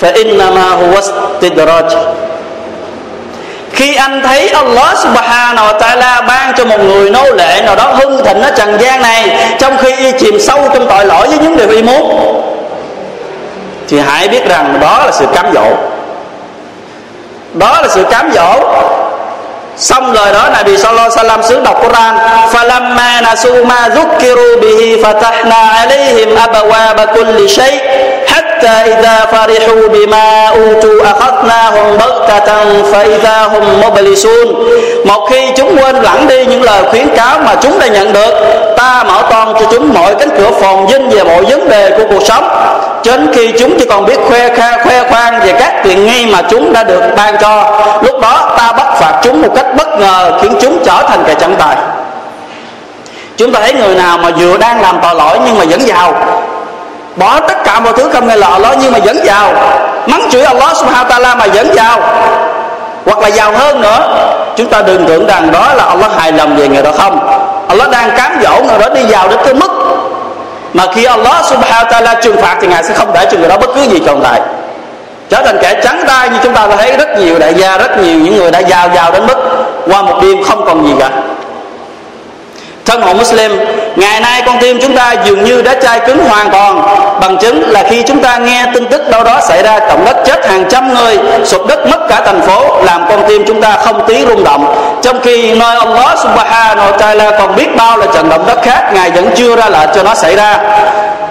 فإنما 0.00 0.66
هو 0.80 0.98
استدراج 0.98 1.90
khi 3.73 3.95
anh 3.95 4.21
thấy 4.23 4.49
Allah 4.49 4.97
subhanahu 4.97 5.67
wa 5.67 5.79
ta'ala 5.79 6.25
ban 6.27 6.53
cho 6.57 6.65
một 6.65 6.79
người 6.79 7.09
nô 7.09 7.23
lệ 7.23 7.61
nào 7.65 7.75
đó 7.75 7.83
hưng 7.83 8.25
thịnh 8.25 8.41
ở 8.41 8.51
trần 8.51 8.79
gian 8.79 9.01
này, 9.01 9.37
trong 9.59 9.77
khi 9.77 9.95
y 9.95 10.11
chìm 10.19 10.39
sâu 10.39 10.59
trong 10.73 10.87
tội 10.87 11.05
lỗi 11.05 11.27
với 11.27 11.37
những 11.37 11.57
điều 11.57 11.69
y 11.69 11.81
muốn, 11.81 12.35
thì 13.87 13.99
hãy 13.99 14.27
biết 14.27 14.45
rằng 14.45 14.79
đó 14.81 15.01
là 15.05 15.11
sự 15.11 15.25
cám 15.35 15.45
dỗ. 15.53 15.65
Đó 17.53 17.79
là 17.81 17.87
sự 17.87 18.03
cám 18.03 18.31
dỗ. 18.33 18.59
Xong 19.77 20.13
rồi 20.13 20.33
đó, 20.33 20.49
Nabi 20.53 20.77
sallallahu 20.77 21.09
alaihi 21.17 21.41
wasallam 21.41 21.63
đọc 21.63 21.83
Quran, 21.83 22.17
falamma 22.51 23.21
nasu 23.21 23.65
ma 23.65 23.89
dhukiru 23.95 24.61
bihi 24.61 25.03
fatahna 25.03 25.69
alaihim 25.69 26.35
abwaba 26.35 27.05
kulli 27.05 27.47
shay. 27.47 27.79
حتى 28.58 28.92
إذا 28.92 29.16
فرحوا 29.32 29.88
بما 29.94 30.48
أوتوا 30.48 31.02
أخذناهم 31.12 31.86
بغتة 31.96 32.48
فإذا 32.92 33.36
هم 33.52 33.64
مبلسون 33.86 34.48
một 35.04 35.28
khi 35.30 35.50
chúng 35.56 35.76
quên 35.76 35.96
lẳng 35.96 36.26
đi 36.28 36.46
những 36.46 36.62
lời 36.62 36.82
khuyến 36.90 37.08
cáo 37.16 37.38
mà 37.38 37.54
chúng 37.62 37.78
đã 37.78 37.86
nhận 37.86 38.12
được 38.12 38.34
ta 38.76 39.04
mở 39.04 39.22
toan 39.30 39.48
cho 39.60 39.66
chúng 39.70 39.94
mọi 39.94 40.14
cánh 40.14 40.30
cửa 40.38 40.50
phồn 40.50 40.86
vinh 40.86 41.08
về 41.08 41.24
mọi 41.24 41.44
vấn 41.44 41.68
đề 41.68 41.90
của 41.98 42.04
cuộc 42.10 42.22
sống 42.22 42.48
cho 43.02 43.16
đến 43.16 43.30
khi 43.34 43.52
chúng 43.58 43.78
chỉ 43.78 43.86
còn 43.86 44.06
biết 44.06 44.18
khoe 44.28 44.48
kha, 44.56 44.84
khoe 44.84 45.08
khoang 45.10 45.40
về 45.40 45.52
các 45.52 45.72
tiện 45.84 46.06
nghi 46.06 46.26
mà 46.26 46.42
chúng 46.48 46.72
đã 46.72 46.84
được 46.84 47.02
ban 47.16 47.36
cho 47.40 47.80
lúc 48.02 48.20
đó 48.20 48.54
ta 48.58 48.72
bắt 48.72 48.86
phạt 49.00 49.20
chúng 49.22 49.42
một 49.42 49.52
cách 49.56 49.66
bất 49.76 49.98
ngờ 49.98 50.38
khiến 50.42 50.52
chúng 50.60 50.84
trở 50.84 51.02
thành 51.08 51.24
kẻ 51.26 51.34
chẳng 51.40 51.56
tài 51.58 51.76
chúng 53.36 53.52
ta 53.52 53.60
thấy 53.60 53.72
người 53.74 53.94
nào 53.94 54.18
mà 54.18 54.30
vừa 54.30 54.56
đang 54.56 54.80
làm 54.80 54.98
tội 55.02 55.14
lỗi 55.14 55.38
nhưng 55.46 55.58
mà 55.58 55.64
vẫn 55.70 55.80
giàu 55.80 56.14
bỏ 57.19 57.39
tất 57.39 57.63
cả 57.63 57.79
mọi 57.79 57.93
thứ 57.93 58.09
không 58.13 58.27
nghe 58.27 58.35
lời 58.35 58.51
Allah, 58.51 58.77
nhưng 58.81 58.91
mà 58.91 58.99
vẫn 59.05 59.25
giàu. 59.25 59.53
Mắng 60.07 60.27
chửi 60.31 60.43
Allah 60.43 60.77
subhanahu 60.77 61.09
ta'ala 61.09 61.37
mà 61.37 61.45
vẫn 61.53 61.73
giàu. 61.73 61.99
Hoặc 63.05 63.19
là 63.19 63.27
giàu 63.27 63.51
hơn 63.51 63.81
nữa. 63.81 63.99
Chúng 64.55 64.67
ta 64.67 64.81
đừng 64.81 65.07
tưởng 65.07 65.27
rằng 65.27 65.51
đó 65.51 65.73
là 65.73 65.83
Allah 65.83 66.11
hài 66.17 66.31
lòng 66.31 66.55
về 66.55 66.67
người 66.67 66.83
đó 66.83 66.91
không. 66.97 67.19
Allah 67.67 67.89
đang 67.91 68.11
cám 68.17 68.31
dỗ 68.43 68.63
người 68.63 68.79
đó 68.79 68.89
đi 68.89 69.03
giàu 69.03 69.27
đến 69.29 69.39
cái 69.43 69.53
mức 69.53 69.71
mà 70.73 70.83
khi 70.93 71.05
Allah 71.05 71.45
subhanahu 71.45 71.89
ta'ala 71.89 72.15
trừng 72.21 72.41
phạt 72.41 72.57
thì 72.61 72.67
ngài 72.67 72.83
sẽ 72.83 72.93
không 72.93 73.13
để 73.13 73.25
cho 73.31 73.37
người 73.37 73.49
đó 73.49 73.57
bất 73.57 73.69
cứ 73.75 73.81
gì 73.81 73.99
tồn 73.99 74.19
tại. 74.23 74.41
Trở 75.29 75.41
thành 75.45 75.57
kẻ 75.61 75.81
trắng 75.83 76.03
tay 76.07 76.29
như 76.29 76.37
chúng 76.43 76.53
ta 76.53 76.67
thấy 76.77 76.97
rất 76.97 77.17
nhiều 77.17 77.39
đại 77.39 77.53
gia, 77.53 77.77
rất 77.77 77.97
nhiều 77.97 78.19
những 78.19 78.37
người 78.37 78.51
đã 78.51 78.59
giàu 78.59 78.89
giàu 78.95 79.11
đến 79.11 79.27
mức 79.27 79.37
qua 79.87 80.01
một 80.01 80.19
đêm 80.21 80.43
không 80.43 80.65
còn 80.65 80.87
gì 80.87 80.93
cả 80.99 81.09
thân 82.89 83.01
hồn 83.01 83.17
Muslim, 83.17 83.59
ngày 83.95 84.19
nay 84.21 84.43
con 84.45 84.57
tim 84.61 84.79
chúng 84.81 84.95
ta 84.95 85.15
dường 85.25 85.43
như 85.43 85.61
đã 85.61 85.73
chai 85.81 85.99
cứng 85.99 86.17
hoàn 86.29 86.49
toàn. 86.49 86.81
Bằng 87.21 87.37
chứng 87.37 87.69
là 87.69 87.83
khi 87.89 88.03
chúng 88.07 88.19
ta 88.21 88.37
nghe 88.37 88.65
tin 88.73 88.85
tức 88.85 89.09
đâu 89.11 89.23
đó 89.23 89.39
xảy 89.41 89.63
ra, 89.63 89.79
động 89.79 90.05
đất 90.05 90.17
chết 90.25 90.45
hàng 90.49 90.65
trăm 90.69 90.93
người, 90.93 91.17
sụp 91.45 91.67
đất 91.67 91.87
mất 91.87 91.99
cả 92.09 92.21
thành 92.25 92.41
phố, 92.41 92.83
làm 92.83 93.05
con 93.09 93.23
tim 93.27 93.43
chúng 93.47 93.61
ta 93.61 93.71
không 93.71 94.07
tí 94.07 94.25
rung 94.25 94.43
động. 94.43 94.75
Trong 95.01 95.21
khi 95.21 95.55
nơi 95.55 95.77
Allah 95.77 96.19
subhanahu 96.19 96.91
wa 96.91 96.97
ta'ala 96.97 97.39
còn 97.39 97.55
biết 97.55 97.75
bao 97.77 97.97
là 97.97 98.05
trận 98.13 98.29
động 98.29 98.45
đất 98.47 98.61
khác, 98.63 98.91
ngài 98.93 99.11
vẫn 99.11 99.29
chưa 99.35 99.55
ra 99.55 99.69
lệnh 99.69 99.89
cho 99.95 100.03
nó 100.03 100.13
xảy 100.13 100.35
ra. 100.35 100.57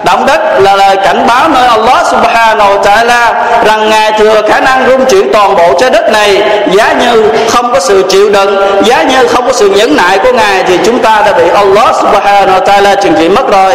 Động 0.03 0.25
đất 0.25 0.39
là 0.59 0.75
lời 0.75 0.97
cảnh 1.03 1.27
báo 1.27 1.49
nơi 1.49 1.67
Allah 1.67 1.78
subhanahu 2.11 2.69
wa 2.73 2.81
ta'ala, 2.81 3.33
rằng 3.65 3.89
ngài 3.89 4.11
thừa 4.11 4.41
khả 4.49 4.59
năng 4.59 4.89
rung 4.89 5.05
chuyển 5.05 5.33
toàn 5.33 5.55
bộ 5.55 5.73
trái 5.79 5.89
đất 5.89 6.11
này. 6.11 6.41
Giá 6.71 6.93
như 6.93 7.31
không 7.49 7.73
có 7.73 7.79
sự 7.79 8.03
chịu 8.09 8.29
đựng, 8.29 8.81
giá 8.83 9.03
như 9.03 9.27
không 9.27 9.45
có 9.45 9.53
sự 9.53 9.69
nhẫn 9.69 9.95
nại 9.95 10.17
của 10.17 10.33
ngài 10.33 10.63
thì 10.63 10.79
chúng 10.85 10.99
ta 10.99 11.21
đã 11.25 11.33
bị 11.33 11.43
Allah 11.55 11.95
subhanahu 11.95 12.59
wa 12.59 12.63
ta'ala 12.63 12.95
trừng 12.95 13.13
trị 13.17 13.29
mất 13.29 13.51
rồi. 13.51 13.73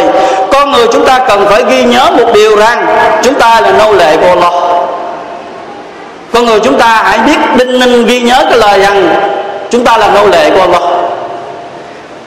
Con 0.51 0.71
người 0.71 0.87
chúng 0.93 1.05
ta 1.05 1.19
cần 1.27 1.47
phải 1.49 1.63
ghi 1.69 1.83
nhớ 1.83 2.09
một 2.17 2.33
điều 2.33 2.55
rằng 2.55 2.87
chúng 3.23 3.33
ta 3.33 3.61
là 3.61 3.71
nô 3.71 3.93
lệ 3.93 4.17
của 4.17 4.27
Allah. 4.27 4.53
Con 6.33 6.45
người 6.45 6.59
chúng 6.59 6.79
ta 6.79 7.01
hãy 7.03 7.17
biết 7.17 7.37
đinh 7.55 7.79
ninh 7.79 8.05
ghi 8.05 8.21
nhớ 8.21 8.45
cái 8.49 8.59
lời 8.59 8.79
rằng 8.79 9.15
chúng 9.69 9.85
ta 9.85 9.97
là 9.97 10.07
nô 10.07 10.25
lệ 10.27 10.49
của 10.49 10.61
Allah. 10.61 10.81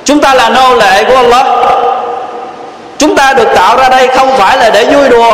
Chúng 0.05 0.21
ta 0.21 0.35
là 0.35 0.49
nô 0.49 0.75
lệ 0.75 1.05
của 1.05 1.17
Allah. 1.17 1.47
Chúng 2.99 3.17
ta 3.17 3.33
được 3.33 3.49
tạo 3.55 3.77
ra 3.77 3.89
đây 3.89 4.09
không 4.17 4.37
phải 4.39 4.57
là 4.59 4.71
để 4.71 4.85
vui 4.85 5.09
đùa 5.09 5.33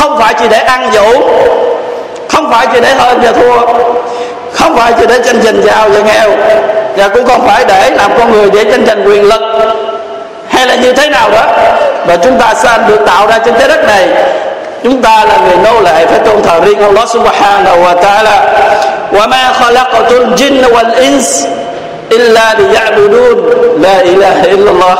không 0.00 0.18
phải 0.18 0.34
chỉ 0.40 0.48
để 0.48 0.58
ăn 0.58 0.90
dụ 0.92 1.22
không 2.32 2.50
phải 2.50 2.66
chỉ 2.72 2.80
để 2.80 2.94
hơn 2.94 3.20
và 3.22 3.32
thua. 3.32 3.60
Không 4.52 4.76
phải 4.76 4.92
chỉ 5.00 5.06
để 5.06 5.20
tranh 5.24 5.42
giành 5.42 5.62
giàu 5.62 5.88
và 5.88 6.00
nghèo. 6.00 6.30
Và 6.96 7.08
cũng 7.08 7.26
không 7.26 7.46
phải 7.46 7.64
để 7.68 7.90
làm 7.90 8.10
con 8.18 8.32
người 8.32 8.50
để 8.50 8.64
tranh 8.70 8.86
giành 8.86 9.04
quyền 9.06 9.24
lực. 9.24 9.40
Hay 10.48 10.66
là 10.66 10.74
như 10.74 10.92
thế 10.92 11.10
nào 11.10 11.30
đó? 11.30 11.42
Và 12.06 12.16
chúng 12.16 12.38
ta 12.40 12.54
sanh 12.54 12.88
được 12.88 13.06
tạo 13.06 13.26
ra 13.26 13.38
trên 13.44 13.54
trái 13.58 13.68
đất 13.68 13.84
này. 13.84 14.08
Chúng 14.82 15.02
ta 15.02 15.24
là 15.24 15.38
người 15.38 15.56
nô 15.56 15.80
lệ, 15.80 16.06
phải 16.06 16.18
tôn 16.18 16.42
thờ 16.42 16.60
riêng 16.64 16.82
Allah 16.82 17.08
subhanahu 17.08 17.82
wa 17.82 17.96
ta'ala. 17.96 18.40
Wa 19.12 19.28
ma 19.28 19.52
khalaqatul 19.60 20.34
jinna 20.36 20.72
wal 20.72 20.94
ins 20.94 21.46
illa 22.08 22.54
liya'budun. 22.54 23.36
La 23.82 23.98
ilaha 23.98 24.42
illallah. 24.42 24.98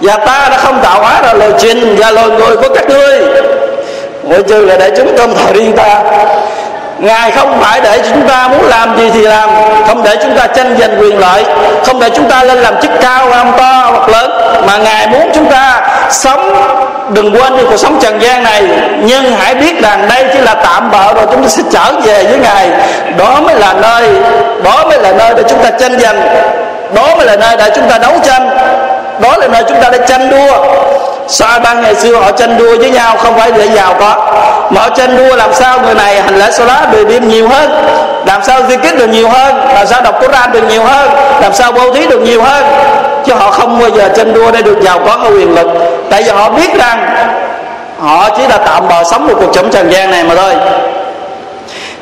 Và 0.00 0.16
ta 0.16 0.48
đã 0.50 0.56
không 0.56 0.78
tạo 0.82 1.00
hóa 1.00 1.22
ra 1.22 1.32
loài 1.32 1.50
trình 1.58 1.96
và 1.98 2.10
loài 2.10 2.28
người 2.28 2.56
của 2.56 2.74
các 2.74 2.88
ngươi 2.88 3.20
ngoại 4.22 4.42
trừ 4.48 4.64
là 4.64 4.76
để 4.76 4.90
chúng 4.96 5.16
tôn 5.16 5.34
thờ 5.34 5.52
riêng 5.54 5.76
ta. 5.76 6.02
Ngài 7.00 7.30
không 7.30 7.60
phải 7.60 7.80
để 7.80 8.00
chúng 8.08 8.28
ta 8.28 8.48
muốn 8.48 8.66
làm 8.68 8.98
gì 8.98 9.10
thì 9.14 9.20
làm, 9.20 9.50
Không 9.86 10.02
để 10.02 10.16
chúng 10.22 10.36
ta 10.36 10.46
tranh 10.46 10.76
giành 10.80 11.00
quyền 11.00 11.18
lợi, 11.18 11.44
Không 11.86 12.00
để 12.00 12.10
chúng 12.16 12.30
ta 12.30 12.42
lên 12.42 12.58
làm 12.58 12.80
chức 12.82 12.90
cao 13.00 13.28
làm 13.28 13.52
to, 13.58 13.90
hoặc 13.90 14.08
lớn, 14.08 14.30
Mà 14.66 14.76
Ngài 14.76 15.06
muốn 15.06 15.30
chúng 15.34 15.50
ta 15.50 15.80
sống, 16.10 16.54
Đừng 17.14 17.34
quên 17.34 17.56
đi 17.56 17.62
cuộc 17.70 17.76
sống 17.76 17.98
trần 18.00 18.22
gian 18.22 18.42
này. 18.42 18.62
Nhưng 19.02 19.32
hãy 19.32 19.54
biết 19.54 19.82
rằng 19.82 20.08
đây 20.08 20.24
chỉ 20.32 20.38
là 20.38 20.54
tạm 20.54 20.90
bợ 20.90 21.14
Rồi 21.14 21.24
chúng 21.32 21.42
ta 21.42 21.48
sẽ 21.48 21.62
trở 21.70 21.92
về 22.04 22.24
với 22.24 22.38
Ngài. 22.38 22.68
Đó 23.18 23.40
mới 23.40 23.54
là 23.54 23.72
nơi, 23.72 24.08
Đó 24.64 24.84
mới 24.88 24.98
là 24.98 25.12
nơi 25.12 25.34
để 25.36 25.42
chúng 25.48 25.62
ta 25.62 25.70
tranh 25.70 25.98
giành. 25.98 26.20
Đó 26.94 27.14
mới 27.16 27.26
là 27.26 27.36
nơi 27.36 27.56
để 27.56 27.70
chúng 27.74 27.88
ta 27.88 27.98
đấu 27.98 28.12
tranh. 28.22 28.50
Đó 29.20 29.36
là 29.36 29.46
nơi 29.46 29.62
chúng 29.68 29.82
ta 29.82 29.88
để 29.92 29.98
tranh 30.06 30.30
đua. 30.30 30.64
Sahaba 31.30 31.74
ngày 31.74 31.94
xưa 31.94 32.16
họ 32.16 32.30
tranh 32.32 32.58
đua 32.58 32.78
với 32.78 32.90
nhau? 32.90 33.16
Không 33.16 33.38
phải 33.38 33.52
để 33.52 33.68
giàu 33.74 33.94
có. 34.00 34.14
Mà 34.70 34.80
họ 34.80 34.88
tranh 34.88 35.16
đua 35.16 35.36
làm 35.36 35.54
sao 35.54 35.80
người 35.80 35.94
này 35.94 36.22
hành 36.22 36.36
lễ 36.36 36.50
lá 36.66 36.86
về 36.92 37.04
đêm 37.04 37.28
nhiều 37.28 37.48
hơn? 37.48 37.70
Làm 38.26 38.44
sao 38.44 38.60
di 38.68 38.76
kích 38.76 38.98
được 38.98 39.06
nhiều 39.06 39.28
hơn? 39.28 39.56
Làm 39.74 39.86
sao 39.86 40.02
đọc 40.02 40.20
Quran 40.20 40.52
được 40.52 40.62
nhiều 40.68 40.82
hơn? 40.84 41.10
Làm 41.42 41.54
sao 41.54 41.72
bố 41.72 41.92
thí 41.92 42.06
được 42.06 42.20
nhiều 42.20 42.42
hơn? 42.42 42.64
Chứ 43.24 43.34
họ 43.34 43.50
không 43.50 43.78
bao 43.78 43.88
giờ 43.88 44.08
tranh 44.16 44.34
đua 44.34 44.50
để 44.50 44.62
được 44.62 44.80
giàu 44.82 45.00
có 45.06 45.16
hay 45.22 45.30
quyền 45.30 45.54
lực. 45.54 45.66
Tại 46.10 46.22
vì 46.22 46.30
họ 46.30 46.50
biết 46.50 46.74
rằng 46.74 47.14
họ 48.00 48.30
chỉ 48.36 48.42
là 48.48 48.56
tạm 48.56 48.88
bờ 48.88 49.04
sống 49.04 49.26
một 49.26 49.34
cuộc 49.40 49.54
sống 49.54 49.70
trần 49.70 49.92
gian 49.92 50.10
này 50.10 50.24
mà 50.24 50.34
thôi. 50.34 50.54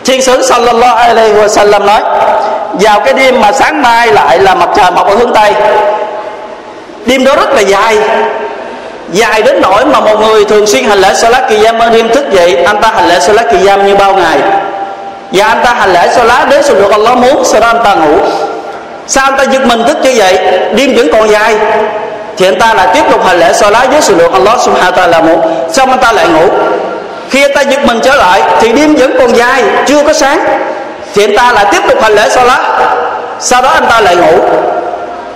Thiên 0.05 0.23
sứ 0.23 0.43
sallallahu 0.43 0.97
alaihi 0.97 1.35
wa 1.35 1.49
sallam 1.49 1.87
nói, 1.87 2.01
Vào 2.73 3.01
cái 3.01 3.15
đêm 3.15 3.41
mà 3.41 3.53
sáng 3.53 3.83
mai 3.83 4.13
lại 4.13 4.39
là 4.39 4.55
mặt 4.55 4.69
trời 4.77 4.91
mọc 4.91 5.07
ở 5.07 5.15
hướng 5.15 5.33
Tây. 5.35 5.53
Đêm 7.07 7.25
đó 7.25 7.37
rất 7.37 7.55
là 7.55 7.61
dài 7.61 7.99
dài 9.13 9.43
đến 9.43 9.61
nỗi 9.61 9.85
mà 9.85 10.01
một 10.01 10.21
người 10.21 10.45
thường 10.45 10.67
xuyên 10.67 10.85
hành 10.85 10.99
lễ 10.99 11.15
salat 11.15 11.49
kỳ 11.49 11.59
giam 11.59 11.79
ở 11.79 11.91
đêm 11.91 12.09
thức 12.09 12.25
dậy 12.33 12.57
anh 12.67 12.81
ta 12.81 12.89
hành 12.95 13.09
lễ 13.09 13.21
salat 13.21 13.47
kỳ 13.51 13.59
giam 13.59 13.87
như 13.87 13.97
bao 13.97 14.15
ngày? 14.15 14.39
Và 15.33 15.47
anh 15.47 15.61
ta 15.65 15.75
hành 15.75 15.93
lễ 15.93 16.09
salat 16.17 16.49
đến 16.51 16.63
sự 16.63 16.75
được 16.75 16.91
Allah 16.91 17.17
muốn, 17.17 17.45
sau 17.45 17.61
đó 17.61 17.67
anh 17.67 17.81
ta 17.85 17.95
ngủ. 17.95 18.19
Sao 19.07 19.25
anh 19.25 19.37
ta 19.39 19.45
giật 19.53 19.67
mình 19.67 19.85
thức 19.87 19.99
như 20.03 20.15
vậy? 20.17 20.39
Đêm 20.75 20.95
vẫn 20.97 21.09
còn 21.13 21.31
dài. 21.31 21.57
Thì 22.37 22.47
anh 22.47 22.59
ta 22.59 22.75
lại 22.75 22.89
tiếp 22.95 23.03
tục 23.11 23.27
hành 23.27 23.39
lễ 23.41 23.53
salat 23.53 23.91
với 23.91 24.01
sự 24.01 24.15
được 24.19 24.33
Allah 24.33 24.61
subhanahu 24.61 24.93
ta 24.97 25.07
là 25.07 25.21
một 25.21 25.41
xong 25.73 25.91
anh 25.91 25.99
ta 25.99 26.13
lại 26.13 26.29
ngủ? 26.29 26.49
Khi 27.31 27.43
anh 27.43 27.55
ta 27.55 27.61
giật 27.61 27.81
mình 27.85 28.01
trở 28.03 28.17
lại, 28.17 28.43
thì 28.61 28.73
đêm 28.73 28.95
vẫn 28.95 29.15
còn 29.19 29.37
dài, 29.37 29.63
chưa 29.87 30.03
có 30.03 30.13
sáng. 30.13 30.45
Thì 31.15 31.25
anh 31.25 31.37
ta 31.37 31.53
lại 31.53 31.67
tiếp 31.73 31.81
tục 31.89 32.03
hành 32.03 32.13
lễ 32.13 32.29
salat. 32.29 32.61
Sau 33.41 33.63
đó 33.63 33.69
anh 33.69 33.87
ta 33.91 34.01
lại 34.01 34.17
ngủ 34.17 34.39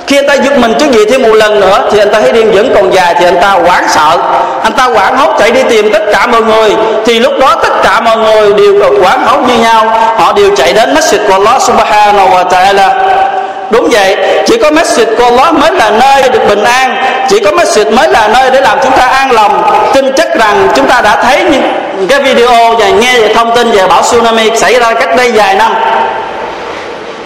khi 0.07 0.17
anh 0.19 0.27
ta 0.27 0.35
giật 0.35 0.59
mình 0.59 0.75
trước 0.79 0.93
gì 0.93 1.05
thêm 1.11 1.23
một 1.23 1.35
lần 1.35 1.61
nữa, 1.61 1.79
thì 1.93 1.99
anh 1.99 2.11
ta 2.11 2.21
thấy 2.21 2.33
đêm 2.33 2.53
vẫn 2.53 2.73
còn 2.75 2.95
dài, 2.95 3.15
thì 3.19 3.25
anh 3.25 3.41
ta 3.41 3.51
hoảng 3.51 3.85
sợ. 3.89 4.19
Anh 4.63 4.73
ta 4.73 4.85
hoảng 4.85 5.17
hốt 5.17 5.37
chạy 5.39 5.51
đi 5.51 5.63
tìm 5.63 5.93
tất 5.93 6.03
cả 6.13 6.27
mọi 6.27 6.43
người. 6.43 6.71
Thì 7.07 7.19
lúc 7.19 7.33
đó 7.41 7.55
tất 7.63 7.73
cả 7.85 8.01
mọi 8.01 8.17
người 8.17 8.53
đều 8.53 9.01
hoảng 9.03 9.27
hốt 9.27 9.39
như 9.49 9.59
nhau. 9.59 9.85
Họ 10.17 10.33
đều 10.33 10.57
chạy 10.57 10.73
đến 10.73 10.95
masjid 10.95 11.19
của 11.27 11.33
Allah 11.33 11.63
subhanahu 11.63 12.29
wa 12.29 12.45
ta'ala. 12.49 12.89
Đúng 13.71 13.89
vậy, 13.91 14.17
chỉ 14.47 14.57
có 14.59 14.71
masjid 14.71 15.05
của 15.19 15.25
Allah 15.25 15.55
mới 15.55 15.73
là 15.73 15.91
nơi 15.91 16.29
được 16.29 16.49
bình 16.49 16.65
an. 16.65 16.97
Chỉ 17.29 17.39
có 17.45 17.51
masjid 17.51 17.95
mới 17.95 18.09
là 18.09 18.29
nơi 18.29 18.51
để 18.51 18.61
làm 18.61 18.79
chúng 18.83 18.93
ta 18.93 19.05
an 19.05 19.33
lòng. 19.33 19.63
Tin 19.95 20.13
chắc 20.17 20.35
rằng 20.35 20.69
chúng 20.75 20.87
ta 20.87 21.01
đã 21.01 21.17
thấy 21.23 21.45
những 21.99 22.09
cái 22.09 22.21
video 22.21 22.75
và 22.79 22.89
nghe 22.89 23.21
về 23.21 23.35
thông 23.35 23.57
tin 23.57 23.71
về 23.71 23.87
bão 23.89 24.03
tsunami 24.03 24.51
xảy 24.57 24.81
ra 24.81 24.95
cách 24.95 25.17
đây 25.17 25.33
vài 25.35 25.55
năm. 25.55 25.75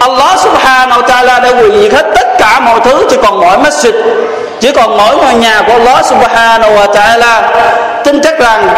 Allah 0.00 0.38
subhanahu 0.38 1.00
wa 1.02 1.06
ta'ala 1.08 1.40
đã 1.40 1.50
hủy 1.50 1.70
diệt 1.80 1.92
hết 1.92 2.06
tất 2.14 2.38
cả 2.38 2.60
mọi 2.60 2.80
thứ, 2.80 3.06
chỉ 3.10 3.16
còn 3.22 3.40
mỗi 3.40 3.56
masjid, 3.58 3.92
chỉ 4.60 4.72
còn 4.72 4.96
mỗi 4.96 5.16
ngôi 5.16 5.34
nhà 5.34 5.62
của 5.66 5.72
Allah 5.72 6.04
subhanahu 6.06 6.72
wa 6.76 6.86
ta'ala. 6.92 7.42
Tin 8.04 8.20
chắc 8.22 8.38
rằng 8.38 8.68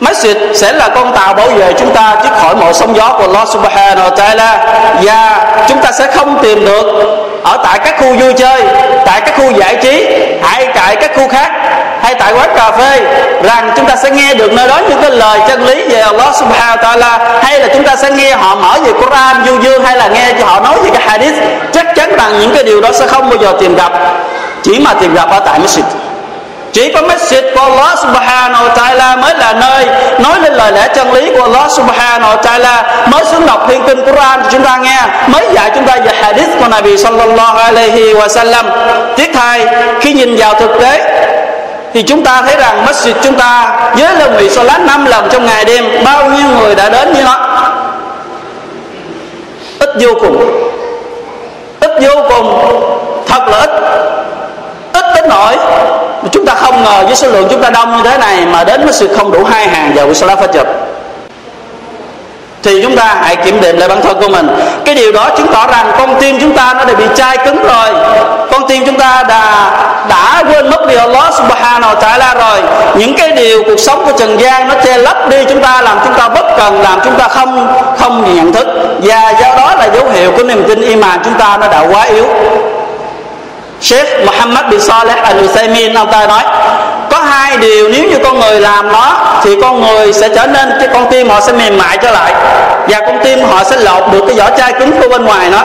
masjid 0.00 0.54
sẽ 0.54 0.72
là 0.72 0.88
con 0.88 1.14
tàu 1.14 1.34
bảo 1.34 1.48
vệ 1.48 1.72
chúng 1.78 1.94
ta 1.94 2.16
trước 2.22 2.30
khỏi 2.40 2.56
mọi 2.56 2.74
sóng 2.74 2.96
gió 2.96 3.12
của 3.18 3.22
Allah 3.22 3.48
subhanahu 3.48 4.08
wa 4.10 4.14
ta'ala. 4.16 4.56
Và 5.02 5.46
chúng 5.68 5.78
ta 5.78 5.92
sẽ 5.92 6.06
không 6.06 6.38
tìm 6.42 6.64
được 6.64 6.86
ở 7.44 7.58
tại 7.64 7.78
các 7.78 7.94
khu 7.98 8.14
vui 8.14 8.32
chơi, 8.32 8.62
tại 9.06 9.20
các 9.20 9.34
khu 9.36 9.50
giải 9.50 9.76
trí, 9.82 10.06
hay 10.42 10.68
tại 10.74 10.96
các 10.96 11.10
khu 11.16 11.28
khác, 11.28 11.52
hay 12.02 12.14
tại 12.14 12.32
quán 12.32 12.50
cà 12.56 12.70
phê, 12.70 13.00
rằng 13.42 13.70
chúng 13.76 13.86
ta 13.86 13.96
sẽ 13.96 14.10
nghe 14.10 14.34
được 14.34 14.52
nơi 14.52 14.68
đó 14.68 14.80
những 14.88 15.02
cái 15.02 15.10
lời 15.10 15.38
chân 15.48 15.66
lý 15.66 15.88
về 15.88 16.00
Allah 16.00 16.34
subhanahu 16.34 16.76
wa 16.76 16.82
ta'ala, 16.82 17.40
hay 17.42 17.60
là 17.60 17.68
chúng 17.74 17.84
ta 17.84 17.96
sẽ 17.96 18.10
nghe 18.10 18.32
họ 18.32 18.54
mở 18.54 18.78
về 18.84 18.92
Quran 18.92 19.44
du 19.46 19.60
dương, 19.60 19.84
hay 19.84 19.96
là 19.96 20.08
nghe 20.08 20.32
cho 20.40 20.46
họ 20.46 20.60
nói 20.60 20.74
về 20.82 20.90
cái 20.94 21.02
hadith, 21.08 21.34
chắc 21.72 21.86
chắn 21.96 22.16
rằng 22.16 22.40
những 22.40 22.54
cái 22.54 22.64
điều 22.64 22.80
đó 22.80 22.92
sẽ 22.92 23.06
không 23.06 23.30
bao 23.30 23.38
giờ 23.42 23.52
tìm 23.60 23.74
gặp, 23.74 23.92
chỉ 24.62 24.78
mà 24.78 24.94
tìm 24.94 25.14
gặp 25.14 25.30
ở 25.30 25.40
tại 25.40 25.58
masjid 25.58 25.82
chỉ 26.74 26.92
có 26.92 27.00
masjid 27.00 27.42
của 27.54 27.60
Allah 27.60 27.98
subhanahu 27.98 28.64
wa 28.66 28.74
ta'ala 28.74 29.20
mới 29.20 29.34
là 29.34 29.52
nơi 29.52 29.86
nói 30.18 30.40
lên 30.40 30.52
lời 30.52 30.72
lẽ 30.72 30.88
chân 30.94 31.12
lý 31.12 31.30
của 31.30 31.42
Allah 31.42 31.70
subhanahu 31.70 32.36
wa 32.36 32.42
ta'ala. 32.42 32.82
Mới 33.10 33.24
xuống 33.24 33.46
đọc 33.46 33.66
thiên 33.68 33.82
kinh 33.86 34.04
Quran 34.04 34.42
cho 34.42 34.48
chúng 34.50 34.62
ta 34.62 34.76
nghe, 34.76 35.02
mới 35.26 35.46
dạy 35.52 35.70
chúng 35.74 35.86
ta 35.86 35.96
về 36.04 36.12
hadith 36.22 36.48
của 36.60 36.68
Nabi 36.68 36.98
sallallahu 36.98 37.58
alaihi 37.58 38.14
wa 38.14 38.28
sallam. 38.28 38.66
Tiếp 39.16 39.30
thay 39.34 39.66
khi 40.00 40.12
nhìn 40.12 40.36
vào 40.36 40.54
thực 40.54 40.70
tế, 40.80 41.00
thì 41.92 42.02
chúng 42.02 42.24
ta 42.24 42.42
thấy 42.42 42.56
rằng 42.56 42.86
masjid 42.86 43.12
chúng 43.22 43.34
ta 43.34 43.76
với 43.96 44.16
lần 44.18 44.36
vị 44.36 44.50
salat 44.50 44.80
năm 44.80 45.04
lần 45.04 45.28
trong 45.32 45.46
ngày 45.46 45.64
đêm, 45.64 46.04
bao 46.04 46.24
nhiêu 46.30 46.48
người 46.60 46.74
đã 46.74 46.88
đến 46.88 47.12
như 47.12 47.22
nó? 47.22 47.36
Ít 49.78 49.90
vô 50.00 50.10
cùng. 50.20 50.68
Ít 51.80 51.90
vô 52.00 52.22
cùng. 52.28 52.70
Thật 53.28 53.48
là 53.48 53.58
ít. 53.58 53.70
Ít 54.92 55.04
đến 55.14 55.24
nỗi 55.28 55.56
chúng 56.32 56.46
ta 56.46 56.54
không 56.54 56.84
ngờ 56.84 57.02
với 57.06 57.16
số 57.16 57.28
lượng 57.28 57.46
chúng 57.50 57.62
ta 57.62 57.70
đông 57.70 57.96
như 57.96 58.10
thế 58.10 58.18
này 58.18 58.46
mà 58.46 58.64
đến 58.64 58.86
masjid 58.86 59.16
không 59.16 59.32
đủ 59.32 59.44
hai 59.44 59.68
hàng 59.68 59.92
giờ 59.96 60.06
của 60.06 60.14
salat 60.14 60.38
fajr. 60.38 60.64
Thì 62.62 62.82
chúng 62.82 62.96
ta 62.96 63.16
hãy 63.22 63.36
kiểm 63.36 63.60
điểm 63.60 63.78
lại 63.78 63.88
bản 63.88 64.02
thân 64.02 64.20
của 64.20 64.28
mình. 64.28 64.48
Cái 64.84 64.94
điều 64.94 65.12
đó 65.12 65.30
chứng 65.36 65.46
tỏ 65.52 65.66
rằng 65.66 65.92
con 65.98 66.20
tim 66.20 66.40
chúng 66.40 66.56
ta 66.56 66.74
nó 66.74 66.84
đã 66.84 66.94
bị 66.94 67.04
chai 67.14 67.36
cứng 67.44 67.64
rồi. 67.64 67.88
Con 68.50 68.68
tim 68.68 68.86
chúng 68.86 68.98
ta 68.98 69.24
đã 69.28 69.70
đã 70.08 70.42
quên 70.50 70.70
mất 70.70 70.86
điều 70.88 70.98
Allah 70.98 71.34
subhanahu 71.34 71.94
wa 71.94 72.00
ta'ala 72.00 72.34
rồi. 72.34 72.60
Những 72.96 73.14
cái 73.14 73.32
điều 73.32 73.62
cuộc 73.64 73.76
sống 73.78 74.04
của 74.04 74.12
trần 74.18 74.40
gian 74.40 74.68
nó 74.68 74.74
che 74.84 74.98
lấp 74.98 75.28
đi 75.28 75.44
chúng 75.48 75.62
ta, 75.62 75.80
làm 75.80 75.98
chúng 76.04 76.14
ta 76.14 76.28
bất 76.28 76.56
cần, 76.58 76.82
làm 76.82 77.00
chúng 77.04 77.14
ta 77.14 77.28
không 77.28 77.76
không 77.98 78.34
nhận 78.34 78.52
thức. 78.52 78.66
Và 79.02 79.32
do 79.40 79.56
đó 79.56 79.74
là 79.78 79.88
dấu 79.94 80.10
hiệu 80.12 80.32
của 80.36 80.42
niềm 80.42 80.64
tin 80.68 80.80
iman 80.80 81.20
chúng 81.24 81.34
ta 81.34 81.56
nó 81.60 81.68
đã 81.68 81.80
quá 81.92 82.02
yếu. 82.02 82.24
Sheikh 83.84 84.24
Muhammad 84.26 84.64
bin 84.70 84.80
Saleh 84.80 85.22
Al 85.22 85.44
Uthaymeen 85.44 85.94
ông 85.94 86.12
ta 86.12 86.26
nói, 86.26 86.42
có 87.10 87.18
hai 87.18 87.56
điều 87.56 87.88
nếu 87.88 88.04
như 88.04 88.18
con 88.24 88.40
người 88.40 88.60
làm 88.60 88.92
nó, 88.92 89.12
thì 89.42 89.56
con 89.62 89.82
người 89.82 90.12
sẽ 90.12 90.28
trở 90.28 90.46
nên 90.46 90.72
cái 90.78 90.88
con 90.92 91.06
tim 91.10 91.30
họ 91.30 91.40
sẽ 91.40 91.52
mềm 91.52 91.78
mại 91.78 91.98
trở 92.02 92.10
lại, 92.10 92.32
và 92.88 93.00
con 93.06 93.18
tim 93.24 93.42
họ 93.42 93.64
sẽ 93.64 93.76
lột 93.76 94.12
được 94.12 94.24
cái 94.26 94.36
vỏ 94.36 94.56
chai 94.58 94.72
cứng 94.72 94.92
của 95.00 95.08
bên 95.08 95.24
ngoài 95.24 95.50
nó. 95.50 95.58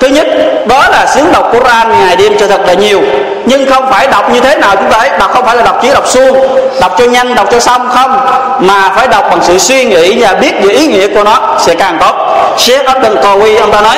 Thứ 0.00 0.08
nhất, 0.08 0.26
đó 0.66 0.88
là 0.90 1.06
xứng 1.06 1.32
đọc 1.32 1.48
Quran 1.52 2.06
ngày 2.06 2.16
đêm 2.16 2.38
cho 2.40 2.46
thật 2.46 2.60
là 2.66 2.74
nhiều, 2.74 3.00
nhưng 3.44 3.70
không 3.70 3.90
phải 3.90 4.06
đọc 4.06 4.30
như 4.30 4.40
thế 4.40 4.54
nào 4.54 4.76
chúng 4.76 4.90
ta 4.90 4.98
ấy 4.98 5.10
đọc 5.18 5.30
không 5.34 5.46
phải 5.46 5.56
là 5.56 5.62
đọc 5.62 5.78
chỉ 5.82 5.90
đọc 5.94 6.04
suông, 6.06 6.58
đọc 6.80 6.94
cho 6.98 7.04
nhanh, 7.04 7.34
đọc 7.34 7.46
cho 7.50 7.60
xong 7.60 7.88
không, 7.94 8.20
mà 8.58 8.88
phải 8.96 9.08
đọc 9.08 9.24
bằng 9.30 9.40
sự 9.42 9.58
suy 9.58 9.84
nghĩ 9.84 10.22
và 10.22 10.34
biết 10.34 10.52
về 10.62 10.74
ý 10.74 10.86
nghĩa 10.86 11.06
của 11.06 11.24
nó 11.24 11.56
sẽ 11.60 11.74
càng 11.74 11.98
tốt. 12.00 12.14
Sheikh 12.58 12.86
Abdul 12.86 13.18
Qawi, 13.18 13.60
ông 13.60 13.72
ta 13.72 13.80
nói 13.80 13.96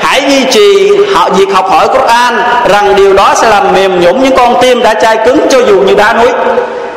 hãy 0.00 0.22
duy 0.28 0.44
trì 0.52 0.90
họ 1.14 1.28
việc 1.30 1.48
học 1.54 1.70
hỏi 1.70 1.88
Quran 1.88 2.42
rằng 2.68 2.96
điều 2.96 3.12
đó 3.12 3.34
sẽ 3.34 3.48
làm 3.48 3.72
mềm 3.72 4.00
nhũn 4.00 4.22
những 4.22 4.36
con 4.36 4.56
tim 4.62 4.82
đã 4.82 4.94
chai 4.94 5.16
cứng 5.26 5.46
cho 5.50 5.58
dù 5.58 5.74
như 5.74 5.94
đá 5.94 6.12
núi. 6.12 6.28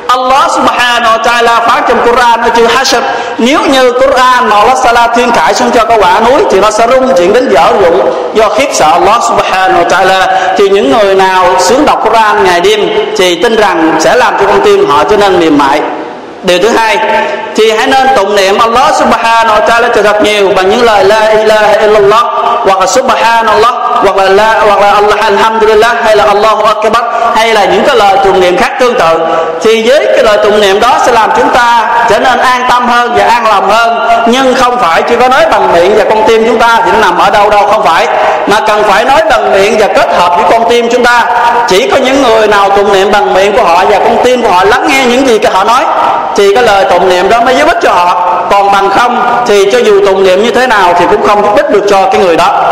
Allah 0.07 0.51
subhanahu 0.51 1.17
wa 1.17 1.23
ta'ala 1.23 1.67
phán 1.67 1.83
trong 1.88 2.05
Quran 2.05 2.41
ở 2.41 2.49
chữ 2.49 2.65
Hashr, 2.65 2.97
nếu 3.38 3.60
như 3.62 3.91
Quran 3.91 4.49
mà 4.49 4.55
Allah 4.55 4.77
Sala 4.77 5.07
thiên 5.07 5.31
khải 5.31 5.53
xuống 5.53 5.71
cho 5.71 5.86
các 5.86 5.99
quả 6.01 6.19
núi 6.19 6.41
thì 6.51 6.60
nó 6.60 6.71
sẽ 6.71 6.88
rung 6.88 7.15
chuyển 7.17 7.33
đến 7.33 7.49
dở 7.49 7.71
dụng 7.81 8.13
do 8.33 8.49
khiếp 8.49 8.67
sợ 8.73 8.86
Allah 8.86 9.23
subhanahu 9.27 9.83
wa 9.83 9.88
ta'ala, 9.88 10.27
thì 10.57 10.69
những 10.69 10.91
người 10.91 11.15
nào 11.15 11.45
sướng 11.60 11.86
đọc 11.86 12.03
Quran 12.03 12.43
ngày 12.43 12.62
đêm 12.62 12.89
thì 13.17 13.43
tin 13.43 13.55
rằng 13.55 13.95
sẽ 13.99 14.15
làm 14.15 14.33
cho 14.39 14.45
con 14.45 14.62
tim 14.62 14.89
họ 14.89 15.03
trở 15.03 15.17
nên 15.17 15.39
mềm 15.39 15.57
mại. 15.57 15.81
Điều 16.43 16.60
thứ 16.60 16.69
hai, 16.69 16.97
thì 17.55 17.71
hãy 17.71 17.88
nên 17.88 18.07
tụng 18.15 18.36
niệm 18.36 18.57
Allah 18.57 18.95
subhanahu 18.95 19.55
wa 19.55 19.67
ta'ala 19.67 19.89
cho 19.95 20.03
thật 20.03 20.23
nhiều 20.23 20.49
bằng 20.55 20.69
những 20.69 20.83
lời 20.83 21.05
la 21.05 21.29
ilaha 21.29 21.73
illallah 21.73 22.25
hoặc 22.67 22.80
là 22.80 22.86
subhanallah, 22.86 23.73
hoặc 24.03 24.17
là 24.17 24.23
la, 24.23 24.60
hoặc 24.67 24.82
là 24.82 24.91
Allah, 24.91 25.19
alhamdulillah, 25.19 25.95
hay 26.03 26.15
là 26.15 26.23
Allahu 26.23 26.63
akbar, 26.63 27.03
hay 27.36 27.53
là 27.53 27.65
những 27.65 27.84
cái 27.88 27.95
lời 27.95 28.17
tụng 28.23 28.39
niệm 28.39 28.58
khác 28.58 28.71
tương 28.80 28.99
tự, 28.99 29.19
thì 29.62 29.89
với 29.89 30.06
cái 30.15 30.23
lời 30.23 30.38
tụng 30.43 30.60
niệm 30.60 30.80
đó 30.80 30.99
sẽ 31.06 31.12
làm 31.12 31.30
chúng 31.38 31.49
ta 31.49 31.89
trở 32.10 32.19
nên 32.19 32.39
an 32.39 32.65
tâm 32.69 32.88
hơn 32.88 33.13
và 33.15 33.23
an 33.23 33.47
lòng 33.47 33.69
hơn. 33.69 34.08
Nhưng 34.27 34.56
không 34.56 34.77
phải 34.77 35.01
chỉ 35.01 35.15
có 35.15 35.27
nói 35.27 35.45
bằng 35.51 35.73
miệng 35.73 35.95
và 35.97 36.03
con 36.10 36.23
tim 36.27 36.45
chúng 36.47 36.60
ta 36.60 36.80
thì 36.86 36.91
nó 36.91 36.99
nằm 36.99 37.17
ở 37.17 37.30
đâu 37.30 37.49
đâu, 37.49 37.67
không 37.71 37.84
phải. 37.86 38.08
Mà 38.47 38.60
cần 38.67 38.84
phải 38.84 39.06
nói 39.06 39.21
bằng 39.30 39.51
miệng 39.51 39.77
và 39.80 39.88
kết 39.88 40.13
hợp 40.13 40.36
với 40.36 40.45
con 40.51 40.69
tim 40.69 40.89
chúng 40.91 41.03
ta. 41.03 41.25
Chỉ 41.67 41.89
có 41.91 41.97
những 41.97 42.23
người 42.23 42.47
nào 42.47 42.69
tụng 42.69 42.93
niệm 42.93 43.12
bằng 43.12 43.34
miệng 43.34 43.58
của 43.58 43.63
họ 43.63 43.84
và 43.89 43.99
con 43.99 44.17
tim 44.23 44.43
của 44.43 44.49
họ 44.49 44.63
lắng 44.63 44.88
nghe 44.88 45.06
những 45.06 45.27
gì 45.27 45.38
cái 45.38 45.51
họ 45.51 45.63
nói 45.63 45.84
thì 46.38 46.54
cái 46.54 46.63
lời 46.63 46.86
tụng 46.89 47.10
niệm 47.10 47.30
đó 47.30 47.41
mới 47.41 47.56
giúp 47.56 47.67
ích 47.67 47.78
cho 47.82 47.91
họ. 47.91 48.38
Còn 48.52 48.71
bằng 48.71 48.89
không, 48.89 49.43
thì 49.47 49.71
cho 49.71 49.78
dù 49.78 50.06
tụng 50.06 50.23
niệm 50.23 50.43
như 50.43 50.52
thế 50.52 50.67
nào 50.67 50.93
thì 51.00 51.06
cũng 51.12 51.28
không 51.28 51.43
giúp 51.43 51.56
ích 51.56 51.71
được 51.71 51.84
cho 51.89 52.10
cái 52.12 52.21
người 52.21 52.36
đó. 52.36 52.63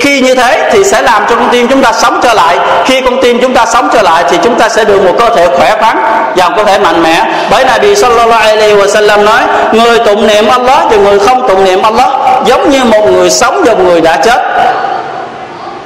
Khi 0.00 0.20
như 0.20 0.34
thế 0.34 0.70
thì 0.72 0.84
sẽ 0.84 1.02
làm 1.02 1.22
cho 1.30 1.36
con 1.36 1.48
tim 1.52 1.68
chúng 1.68 1.82
ta 1.82 1.92
sống 1.92 2.20
trở 2.22 2.34
lại. 2.34 2.58
Khi 2.84 3.00
con 3.00 3.22
tim 3.22 3.38
chúng 3.42 3.54
ta 3.54 3.66
sống 3.66 3.88
trở 3.92 4.02
lại 4.02 4.24
thì 4.28 4.38
chúng 4.42 4.58
ta 4.58 4.68
sẽ 4.68 4.84
được 4.84 5.02
một 5.02 5.12
cơ 5.18 5.36
thể 5.36 5.48
khỏe 5.58 5.74
khoắn 5.80 5.96
và 6.36 6.48
một 6.48 6.54
cơ 6.56 6.64
thể 6.64 6.78
mạnh 6.78 7.02
mẽ. 7.02 7.24
Bởi 7.50 7.64
Nabi 7.64 7.94
sallallahu 7.94 8.42
alaihi 8.42 8.74
wa 8.74 8.88
sallam 8.88 9.24
nói, 9.24 9.40
người 9.72 9.98
tụng 9.98 10.26
niệm 10.26 10.48
Allah 10.48 10.78
thì 10.90 10.96
người 10.98 11.18
không 11.18 11.48
tụng 11.48 11.64
niệm 11.64 11.82
Allah 11.82 12.08
giống 12.44 12.70
như 12.70 12.84
một 12.84 13.10
người 13.10 13.30
sống 13.30 13.62
và 13.66 13.74
một 13.74 13.82
người 13.84 14.00
đã 14.00 14.16
chết 14.16 14.40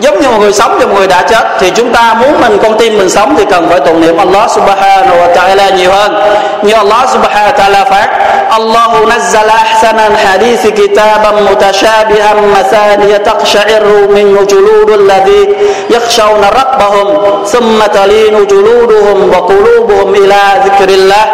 giống 0.00 0.20
như 0.20 0.28
một 0.28 0.38
người 0.40 0.52
sống 0.52 0.78
và 0.80 0.87
một 0.87 0.94
người 0.98 1.06
đã 1.06 1.22
chết. 1.22 1.44
Thì 1.58 1.70
chúng 1.70 1.92
ta 1.92 2.14
muốn 2.14 2.40
mình 2.40 2.58
con 2.62 2.78
tim 2.78 2.98
mình 2.98 3.11
sống 3.11 3.34
thì 3.38 3.44
cần 3.50 3.68
phải 3.68 3.80
tụng 3.80 4.00
niệm 4.00 4.16
Allah 4.16 4.50
subhanahu 4.50 5.16
wa 5.20 5.34
ta'ala 5.34 5.76
nhiều 5.76 5.92
hơn. 5.92 6.14
Như 6.62 6.72
Allah 6.72 7.08
subhanahu 7.12 7.52
wa 7.52 7.58
ta'ala 7.58 7.84
phát, 7.84 8.08
Allahu 8.50 9.06
nazzala 9.06 9.56
ahsanan 9.56 10.14
hadithi 10.14 10.70
kitaban 10.70 11.44
mutashabihan 11.44 12.52
masaniya 12.52 13.18
taqsha'iru 13.18 14.08
min 14.08 14.37
juludu 14.46 14.92
alladhi 14.92 15.46
yakhshawna 15.90 16.50
rabbahum 16.50 17.08
thumma 17.52 17.88
talinu 17.88 18.44
juluduhum 18.44 19.30
wa 19.30 19.40
qulubuhum 19.48 20.12
ila 20.12 20.58
dhikrillah 20.64 21.26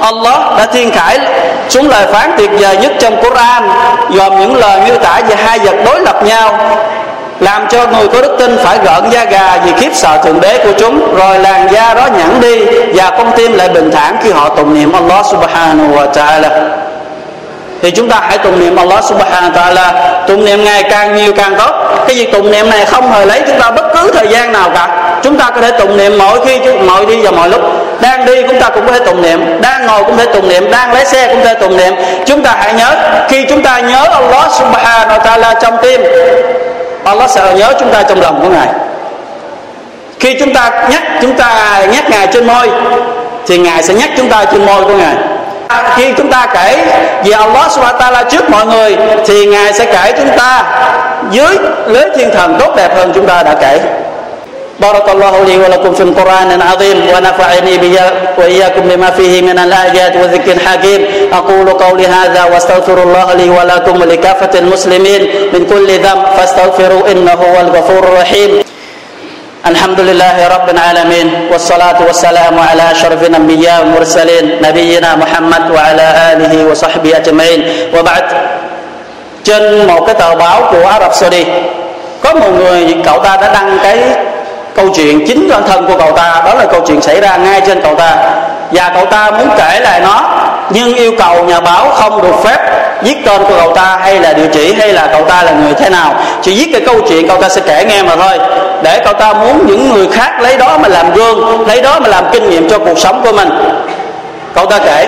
Allah 0.00 0.58
đã 0.58 0.66
thiên 0.72 0.90
khải 0.90 1.18
xuống 1.68 1.88
lời 1.88 2.06
phán 2.12 2.30
tuyệt 2.38 2.50
vời 2.58 2.76
nhất 2.76 2.92
trong 2.98 3.22
Quran, 3.22 3.68
gồm 4.10 4.40
những 4.40 4.56
lời 4.56 4.80
miêu 4.86 4.96
tả 4.96 5.20
về 5.28 5.36
hai 5.36 5.58
vật 5.58 5.74
đối 5.84 6.00
lập 6.00 6.22
nhau 6.22 6.58
làm 7.40 7.66
cho 7.68 7.86
người 7.86 8.08
có 8.08 8.20
đức 8.20 8.36
tin 8.38 8.56
phải 8.64 8.78
gợn 8.84 9.10
da 9.10 9.24
gà 9.24 9.58
vì 9.64 9.72
khiếp 9.72 9.90
sợ 9.94 10.18
thượng 10.24 10.40
đế 10.40 10.58
của 10.64 10.72
chúng. 10.78 11.16
Rồi 11.16 11.38
làn 11.38 11.72
da 11.72 11.94
đó 11.94 12.06
nhẵn 12.18 12.40
đi 12.40 12.64
và 12.94 13.10
con 13.10 13.32
tim 13.36 13.52
lại 13.52 13.68
bình 13.68 13.90
thản 13.90 14.16
khi 14.22 14.30
họ 14.30 14.48
tụng 14.48 14.74
niệm 14.74 14.92
Allah 14.92 15.26
subhanahu 15.26 15.94
wa 15.96 16.12
ta'ala. 16.12 16.48
Thì 17.82 17.90
chúng 17.90 18.08
ta 18.08 18.20
hãy 18.20 18.38
tụng 18.38 18.60
niệm 18.60 18.76
Allah 18.76 19.04
subhanahu 19.04 19.50
wa 19.50 19.52
ta'ala. 19.52 19.92
Tụng 20.26 20.44
niệm 20.44 20.64
ngày 20.64 20.82
càng 20.82 21.16
nhiều 21.16 21.32
càng 21.36 21.54
tốt. 21.58 21.70
Cái 22.06 22.16
việc 22.16 22.32
tụng 22.32 22.50
niệm 22.50 22.70
này 22.70 22.84
không 22.84 23.12
hề 23.12 23.26
lấy 23.26 23.42
chúng 23.46 23.60
ta 23.60 23.70
bất 23.70 23.84
cứ 23.94 24.10
thời 24.14 24.28
gian 24.28 24.52
nào 24.52 24.70
cả. 24.74 24.88
Chúng 25.22 25.38
ta 25.38 25.50
có 25.50 25.60
thể 25.60 25.70
tụng 25.70 25.96
niệm 25.96 26.18
mỗi 26.18 26.46
khi 26.46 26.58
mọi 26.86 27.06
đi 27.06 27.22
và 27.22 27.30
mọi 27.30 27.48
lúc. 27.48 27.60
Đang 28.00 28.26
đi 28.26 28.42
chúng 28.42 28.60
ta 28.60 28.68
cũng 28.68 28.86
có 28.86 28.92
thể 28.92 28.98
tụng 28.98 29.22
niệm. 29.22 29.60
Đang 29.60 29.86
ngồi 29.86 30.04
cũng 30.04 30.16
có 30.16 30.24
thể 30.24 30.32
tụng 30.32 30.48
niệm. 30.48 30.70
Đang 30.70 30.92
lái 30.92 31.04
xe 31.04 31.26
cũng 31.26 31.38
có 31.38 31.44
thể 31.44 31.54
tụng 31.54 31.76
niệm. 31.76 31.94
Chúng 32.26 32.42
ta 32.42 32.56
hãy 32.60 32.72
nhớ, 32.74 32.94
khi 33.28 33.44
chúng 33.48 33.62
ta 33.62 33.78
nhớ 33.78 34.04
Allah 34.12 34.52
subhanahu 34.52 35.08
wa 35.08 35.20
ta'ala 35.20 35.54
trong 35.60 35.76
tim 35.82 36.00
Allah 37.04 37.30
sẽ 37.30 37.54
nhớ 37.54 37.72
chúng 37.80 37.92
ta 37.92 38.02
trong 38.02 38.20
lòng 38.20 38.40
của 38.42 38.48
Ngài. 38.48 38.68
Khi 40.20 40.36
chúng 40.40 40.54
ta 40.54 40.70
nhắc, 40.90 41.02
chúng 41.22 41.36
ta 41.36 41.80
nhắc 41.92 42.10
Ngài 42.10 42.26
trên 42.26 42.46
môi, 42.46 42.70
thì 43.46 43.58
Ngài 43.58 43.82
sẽ 43.82 43.94
nhắc 43.94 44.10
chúng 44.16 44.28
ta 44.28 44.44
trên 44.44 44.66
môi 44.66 44.84
của 44.84 44.96
Ngài. 44.96 45.14
Khi 45.96 46.12
chúng 46.16 46.30
ta 46.30 46.46
kể 46.54 46.86
về 47.24 47.32
Allah 47.32 47.72
subhanahu 47.72 47.98
wa 47.98 48.12
ta'ala 48.12 48.24
trước 48.30 48.50
mọi 48.50 48.66
người, 48.66 48.96
thì 49.26 49.46
Ngài 49.46 49.72
sẽ 49.72 49.84
kể 49.84 50.12
chúng 50.18 50.38
ta 50.38 50.62
dưới 51.30 51.58
lưới 51.86 52.04
thiên 52.16 52.30
thần 52.30 52.56
tốt 52.58 52.76
đẹp 52.76 52.96
hơn 52.96 53.12
chúng 53.14 53.26
ta 53.26 53.42
đã 53.42 53.54
kể. 53.60 53.80
بارك 54.80 55.08
الله 55.08 55.44
لي 55.44 55.56
ولكم 55.56 55.94
في 55.94 56.02
القرآن 56.02 56.52
العظيم 56.52 56.98
ونفعني 57.14 57.98
وإياكم 58.38 58.80
بما 58.80 59.10
فيه 59.10 59.42
من 59.42 59.58
الآيات 59.58 60.16
والذكر 60.16 60.52
الحكيم 60.52 61.06
أقول 61.32 61.70
قولي 61.70 62.06
هذا 62.06 62.44
واستغفر 62.44 63.02
الله 63.02 63.34
لي 63.34 63.50
ولكم 63.50 64.00
ولكافة 64.00 64.58
المسلمين 64.58 65.22
من 65.52 65.66
كل 65.66 65.88
ذنب 65.98 66.22
فاستغفروا 66.36 67.10
إنه 67.12 67.32
هو 67.32 67.60
الغفور 67.60 68.04
الرحيم. 68.04 68.62
الحمد 69.66 70.00
لله 70.00 70.48
رب 70.48 70.68
العالمين 70.70 71.48
والصلاة 71.52 71.98
والسلام 72.06 72.58
على 72.58 72.90
أشرف 72.90 73.22
الأنبياء 73.22 73.80
والمرسلين 73.80 74.62
نبينا 74.62 75.16
محمد 75.16 75.70
وعلى 75.70 76.06
آله 76.32 76.70
وصحبه 76.70 77.16
أجمعين. 77.16 77.60
وبعد 77.94 78.24
trên 79.44 79.86
một 79.86 80.06
cái 80.06 80.14
tờ 80.14 80.34
báo 80.34 80.68
của 80.70 80.86
Ả 80.88 81.00
Rập 81.00 81.14
Saudi 81.14 81.44
có 82.22 82.34
một 82.34 82.48
người 82.58 82.96
cậu 83.04 83.18
ta 83.18 83.36
đã 83.36 83.52
đăng 83.52 83.78
cái 83.82 83.98
câu 84.74 84.88
chuyện 84.94 85.26
chính 85.26 85.48
bản 85.48 85.62
thân 85.68 85.86
của 85.86 85.98
cậu 85.98 86.12
ta, 86.12 86.42
đó 86.44 86.54
là 86.54 86.64
câu 86.72 86.80
chuyện 86.86 87.00
xảy 87.00 87.20
ra 87.20 87.36
ngay 87.36 87.60
trên 87.66 87.80
cậu 87.82 87.94
ta. 87.94 88.16
Và 88.72 88.90
cậu 88.94 89.04
ta 89.04 89.30
muốn 89.30 89.48
kể 89.58 89.80
lại 89.80 90.00
nó, 90.00 90.22
nhưng 90.70 90.94
yêu 90.94 91.12
cầu 91.18 91.44
nhà 91.44 91.60
báo 91.60 91.90
không 91.94 92.22
được 92.22 92.34
phép 92.44 92.58
viết 93.02 93.16
tên 93.26 93.42
của 93.42 93.54
cậu 93.60 93.74
ta 93.74 93.98
hay 94.02 94.20
là 94.20 94.32
địa 94.32 94.48
chỉ 94.52 94.74
hay 94.74 94.92
là 94.92 95.08
cậu 95.12 95.24
ta 95.24 95.42
là 95.42 95.52
người 95.52 95.74
thế 95.74 95.90
nào. 95.90 96.14
Chỉ 96.42 96.54
viết 96.54 96.68
cái 96.72 96.80
câu 96.86 97.00
chuyện 97.08 97.28
cậu 97.28 97.42
ta 97.42 97.48
sẽ 97.48 97.60
kể 97.66 97.84
nghe 97.84 98.02
mà 98.02 98.16
thôi. 98.16 98.38
Để 98.82 99.00
cậu 99.04 99.12
ta 99.12 99.32
muốn 99.32 99.66
những 99.66 99.92
người 99.94 100.08
khác 100.12 100.40
lấy 100.40 100.56
đó 100.56 100.78
mà 100.78 100.88
làm 100.88 101.14
gương, 101.14 101.68
lấy 101.68 101.82
đó 101.82 102.00
mà 102.00 102.08
làm 102.08 102.24
kinh 102.32 102.50
nghiệm 102.50 102.68
cho 102.68 102.78
cuộc 102.78 102.98
sống 102.98 103.20
của 103.24 103.32
mình. 103.32 103.48
Cậu 104.54 104.66
ta 104.66 104.78
kể, 104.78 105.06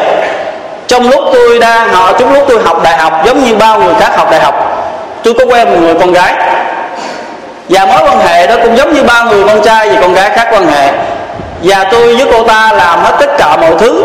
trong 0.86 1.10
lúc 1.10 1.24
tôi 1.32 1.58
đang 1.58 1.92
họ 1.92 2.12
trong 2.12 2.34
lúc 2.34 2.44
tôi 2.48 2.62
học 2.64 2.82
đại 2.82 2.96
học, 2.96 3.22
giống 3.26 3.44
như 3.44 3.54
bao 3.54 3.80
người 3.80 3.94
khác 4.00 4.16
học 4.16 4.30
đại 4.30 4.40
học, 4.40 4.54
tôi 5.22 5.34
có 5.34 5.44
quen 5.44 5.70
một 5.70 5.76
người 5.80 5.94
con 5.94 6.12
gái 6.12 6.34
và 7.70 7.86
mối 7.86 7.98
quan 8.04 8.20
hệ 8.26 8.46
đó 8.46 8.54
cũng 8.62 8.76
giống 8.76 8.94
như 8.94 9.02
ba 9.02 9.22
người 9.22 9.44
con 9.46 9.62
trai 9.62 9.88
và 9.88 10.00
con 10.00 10.14
gái 10.14 10.30
khác 10.30 10.48
quan 10.52 10.66
hệ. 10.66 10.92
Và 11.62 11.84
tôi 11.84 12.16
với 12.16 12.26
cô 12.32 12.44
ta 12.44 12.72
làm 12.72 13.04
hết 13.04 13.12
tất 13.20 13.30
cả 13.38 13.56
mọi 13.56 13.72
thứ. 13.78 14.04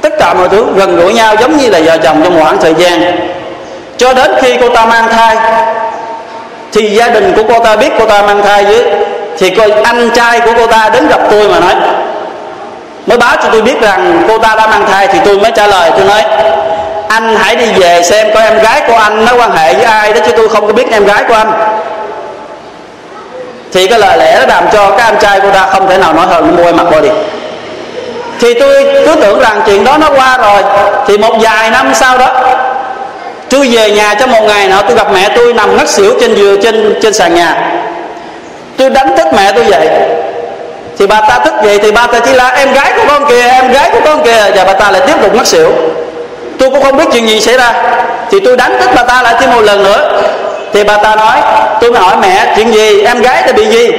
Tất 0.00 0.12
cả 0.18 0.34
mọi 0.34 0.48
thứ 0.48 0.66
gần 0.76 0.96
gũi 0.96 1.14
nhau 1.14 1.34
giống 1.40 1.56
như 1.56 1.70
là 1.70 1.80
vợ 1.84 1.98
chồng 1.98 2.20
trong 2.24 2.34
một 2.34 2.40
khoảng 2.42 2.58
thời 2.58 2.74
gian. 2.74 3.28
Cho 3.96 4.14
đến 4.14 4.32
khi 4.40 4.56
cô 4.60 4.68
ta 4.68 4.84
mang 4.84 5.08
thai, 5.08 5.36
thì 6.72 6.90
gia 6.90 7.08
đình 7.08 7.32
của 7.36 7.42
cô 7.48 7.64
ta 7.64 7.76
biết 7.76 7.92
cô 7.98 8.06
ta 8.06 8.22
mang 8.22 8.42
thai 8.42 8.64
với 8.64 8.84
thì 9.38 9.50
coi 9.50 9.70
anh 9.70 10.10
trai 10.10 10.40
của 10.40 10.52
cô 10.56 10.66
ta 10.66 10.88
đến 10.92 11.08
gặp 11.08 11.20
tôi 11.30 11.48
mà 11.48 11.60
nói. 11.60 11.74
Mới 13.06 13.18
báo 13.18 13.36
cho 13.42 13.48
tôi 13.52 13.62
biết 13.62 13.80
rằng 13.80 14.24
cô 14.28 14.38
ta 14.38 14.54
đã 14.54 14.66
mang 14.66 14.86
thai 14.86 15.06
thì 15.06 15.18
tôi 15.24 15.38
mới 15.38 15.50
trả 15.54 15.66
lời. 15.66 15.90
Tôi 15.96 16.04
nói, 16.04 16.24
anh 17.08 17.36
hãy 17.36 17.56
đi 17.56 17.66
về 17.76 18.02
xem 18.02 18.26
coi 18.34 18.44
em 18.44 18.58
gái 18.58 18.82
của 18.88 18.96
anh 18.96 19.24
nó 19.24 19.32
quan 19.36 19.50
hệ 19.56 19.74
với 19.74 19.84
ai 19.84 20.12
đó 20.12 20.20
chứ 20.26 20.32
tôi 20.36 20.48
không 20.48 20.66
có 20.66 20.72
biết 20.72 20.90
em 20.90 21.04
gái 21.04 21.24
của 21.28 21.34
anh 21.34 21.52
thì 23.76 23.86
cái 23.86 23.98
lời 23.98 24.18
lẽ 24.18 24.36
nó 24.40 24.46
làm 24.54 24.64
cho 24.72 24.90
các 24.90 25.04
anh 25.04 25.16
trai 25.20 25.40
cô 25.40 25.50
ta 25.50 25.66
không 25.72 25.88
thể 25.88 25.98
nào 25.98 26.12
nói 26.12 26.26
hơn 26.26 26.56
môi 26.56 26.72
mặt 26.72 26.84
body. 26.92 27.08
Thì 28.40 28.54
tôi 28.54 28.84
cứ 29.06 29.14
tưởng 29.20 29.40
rằng 29.40 29.62
chuyện 29.66 29.84
đó 29.84 29.96
nó 29.98 30.10
qua 30.16 30.38
rồi. 30.38 30.62
Thì 31.06 31.18
một 31.18 31.36
vài 31.40 31.70
năm 31.70 31.94
sau 31.94 32.18
đó, 32.18 32.28
tôi 33.50 33.68
về 33.72 33.90
nhà 33.90 34.14
trong 34.14 34.30
một 34.30 34.42
ngày 34.42 34.68
nọ, 34.68 34.82
tôi 34.82 34.96
gặp 34.96 35.06
mẹ 35.14 35.28
tôi 35.36 35.54
nằm 35.54 35.76
ngất 35.76 35.88
xỉu 35.88 36.14
trên 36.20 36.34
giường, 36.34 36.62
trên 36.62 36.94
trên 37.02 37.12
sàn 37.12 37.34
nhà. 37.34 37.72
Tôi 38.76 38.90
đánh 38.90 39.16
thức 39.16 39.26
mẹ 39.36 39.52
tôi 39.52 39.64
dậy. 39.66 39.88
Thì 40.98 41.06
bà 41.06 41.20
ta 41.20 41.38
thức 41.38 41.54
dậy 41.64 41.78
thì 41.82 41.92
bà 41.92 42.06
ta 42.06 42.18
chỉ 42.20 42.32
là, 42.32 42.48
em 42.48 42.72
gái 42.72 42.92
của 42.96 43.04
con 43.08 43.28
kìa, 43.28 43.48
em 43.48 43.72
gái 43.72 43.90
của 43.92 44.00
con 44.04 44.24
kìa. 44.24 44.50
Và 44.54 44.64
bà 44.64 44.72
ta 44.72 44.90
lại 44.90 45.02
tiếp 45.06 45.14
tục 45.22 45.34
ngất 45.34 45.46
xỉu. 45.46 45.72
Tôi 46.58 46.70
cũng 46.70 46.82
không 46.82 46.96
biết 46.96 47.04
chuyện 47.12 47.28
gì 47.28 47.40
xảy 47.40 47.58
ra. 47.58 47.72
Thì 48.30 48.40
tôi 48.44 48.56
đánh 48.56 48.80
thức 48.80 48.90
bà 48.94 49.02
ta 49.02 49.22
lại 49.22 49.34
thêm 49.40 49.50
một 49.50 49.60
lần 49.60 49.84
nữa 49.84 50.22
thì 50.72 50.84
bà 50.84 50.96
ta 50.96 51.16
nói, 51.16 51.36
tôi 51.80 51.92
mới 51.92 52.00
hỏi 52.00 52.16
mẹ, 52.22 52.52
chuyện 52.56 52.72
gì? 52.72 53.02
Em 53.02 53.22
gái 53.22 53.42
ta 53.42 53.52
bị 53.52 53.66
gì? 53.66 53.90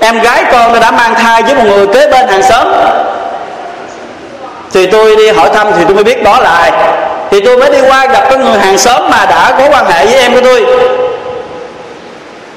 Em 0.00 0.20
gái 0.20 0.44
con 0.52 0.80
đã 0.80 0.90
mang 0.90 1.14
thai 1.14 1.42
với 1.42 1.54
một 1.54 1.64
người 1.64 1.86
kế 1.86 2.08
bên 2.08 2.28
hàng 2.28 2.42
xóm. 2.42 2.66
Thì 4.72 4.86
tôi 4.86 5.16
đi 5.16 5.28
hỏi 5.28 5.50
thăm 5.54 5.66
thì 5.78 5.84
tôi 5.84 5.94
mới 5.94 6.04
biết 6.04 6.22
đó 6.22 6.40
là 6.40 6.50
ai. 6.50 6.72
Thì 7.30 7.40
tôi 7.40 7.56
mới 7.56 7.70
đi 7.70 7.78
qua 7.88 8.06
gặp 8.06 8.24
cái 8.28 8.38
người 8.38 8.58
hàng 8.58 8.78
xóm 8.78 9.10
mà 9.10 9.26
đã 9.26 9.54
có 9.58 9.68
quan 9.70 9.90
hệ 9.90 10.06
với 10.06 10.14
em 10.14 10.34
của 10.34 10.40
tôi. 10.40 10.66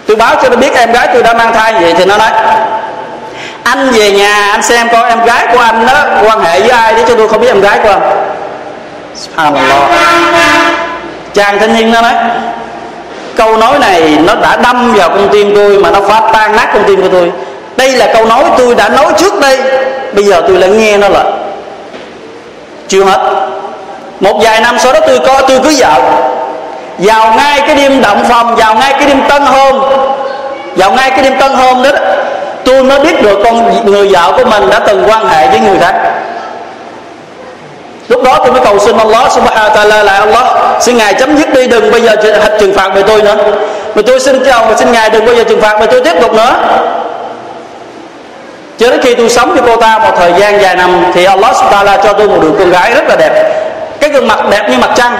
Tôi 0.07 0.15
báo 0.15 0.35
cho 0.43 0.49
nó 0.49 0.55
biết 0.55 0.73
em 0.75 0.91
gái 0.91 1.07
tôi 1.13 1.23
đã 1.23 1.33
mang 1.33 1.53
thai 1.53 1.73
vậy 1.73 1.93
thì 1.97 2.05
nó 2.05 2.17
nói, 2.17 2.29
anh 3.63 3.89
về 3.89 4.11
nhà, 4.11 4.51
anh 4.51 4.63
xem 4.63 4.89
coi 4.89 5.09
em 5.09 5.25
gái 5.25 5.47
của 5.53 5.59
anh 5.59 5.87
đó 5.87 6.03
quan 6.23 6.43
hệ 6.43 6.59
với 6.59 6.69
ai 6.69 6.93
để 6.93 7.03
cho 7.07 7.15
tôi 7.15 7.29
không 7.29 7.41
biết 7.41 7.47
em 7.47 7.61
gái 7.61 7.79
của 7.83 7.89
anh. 7.89 8.01
Subhanallah. 9.15 9.81
Chàng 11.33 11.59
thanh 11.59 11.75
niên 11.75 11.91
nó 11.91 12.01
nói 12.01 12.13
câu 13.35 13.57
nói 13.57 13.79
này 13.79 14.17
nó 14.23 14.35
đã 14.35 14.55
đâm 14.63 14.93
vào 14.93 15.09
con 15.09 15.29
tim 15.31 15.55
tôi 15.55 15.77
mà 15.77 15.91
nó 15.91 15.99
phá 16.01 16.21
tan 16.33 16.55
nát 16.55 16.69
con 16.73 16.83
tim 16.87 17.01
của 17.01 17.09
tôi. 17.11 17.31
Đây 17.77 17.91
là 17.91 18.13
câu 18.13 18.25
nói 18.25 18.43
tôi 18.57 18.75
đã 18.75 18.89
nói 18.89 19.13
trước 19.17 19.39
đây. 19.41 19.57
Bây 20.13 20.23
giờ 20.23 20.41
tôi 20.47 20.57
lại 20.57 20.69
nghe 20.69 20.97
nó 20.97 21.09
lại. 21.09 21.25
Chưa 22.87 23.03
hết. 23.03 23.19
Một 24.19 24.39
vài 24.43 24.61
năm 24.61 24.79
sau 24.79 24.93
đó 24.93 24.99
tôi 25.07 25.19
coi 25.19 25.43
tôi 25.47 25.59
cưới 25.59 25.75
vợ 25.79 26.01
vào 26.97 27.33
ngay 27.37 27.61
cái 27.67 27.75
đêm 27.75 28.01
động 28.01 28.23
phòng 28.29 28.55
vào 28.55 28.75
ngay 28.75 28.93
cái 28.93 29.05
đêm 29.05 29.21
tân 29.29 29.41
hôn. 29.41 29.81
Vào 30.75 30.91
ngay 30.91 31.09
cái 31.09 31.23
đêm 31.23 31.39
tân 31.39 31.53
hôn 31.53 31.83
đó 31.83 31.89
tôi 32.65 32.83
mới 32.83 32.99
biết 32.99 33.21
được 33.21 33.39
con 33.43 33.85
người 33.85 34.07
vợ 34.07 34.31
của 34.37 34.45
mình 34.45 34.69
đã 34.69 34.79
từng 34.79 35.03
quan 35.07 35.27
hệ 35.27 35.47
với 35.47 35.59
người 35.59 35.77
khác 35.79 35.93
lúc 38.09 38.23
đó 38.23 38.37
tôi 38.43 38.51
mới 38.51 38.61
cầu 38.63 38.79
xin 38.79 38.97
Allah, 38.97 39.31
subhanahu 39.31 39.69
wa 39.69 39.75
ta'ala 39.75 40.03
là 40.03 40.13
Allah, 40.13 40.45
xin 40.81 40.97
ngài 40.97 41.13
chấm 41.13 41.37
dứt 41.37 41.53
đi, 41.53 41.67
đừng 41.67 41.91
bây 41.91 42.01
giờ 42.01 42.15
trừng 42.59 42.73
phạt 42.73 42.89
về 42.95 43.03
tôi 43.03 43.21
nữa. 43.21 43.35
Mà 43.95 44.01
tôi 44.07 44.19
xin 44.19 44.43
chào 44.45 44.65
và 44.65 44.75
xin 44.75 44.91
ngài 44.91 45.09
đừng 45.09 45.25
bao 45.25 45.35
giờ 45.35 45.43
trừng 45.43 45.61
phạt 45.61 45.79
về 45.79 45.87
tôi 45.87 46.01
tiếp 46.01 46.13
tục 46.21 46.33
nữa. 46.33 46.55
Cho 48.77 48.89
đến 48.89 49.01
khi 49.03 49.15
tôi 49.15 49.29
sống 49.29 49.53
với 49.53 49.61
cô 49.65 49.75
ta 49.75 49.99
một 49.99 50.11
thời 50.17 50.33
gian 50.37 50.61
dài 50.61 50.75
năm, 50.75 51.05
thì 51.13 51.25
Allah 51.25 51.55
subhanahu 51.55 51.85
wa 51.85 51.97
ta'ala 51.97 52.03
cho 52.03 52.13
tôi 52.13 52.27
một 52.27 52.37
đứa 52.41 52.51
con 52.59 52.71
gái 52.71 52.93
rất 52.93 53.03
là 53.09 53.15
đẹp. 53.15 53.63
Cái 53.99 54.09
gương 54.09 54.27
mặt 54.27 54.39
đẹp 54.49 54.69
như 54.69 54.77
mặt 54.77 54.89
trăng. 54.95 55.17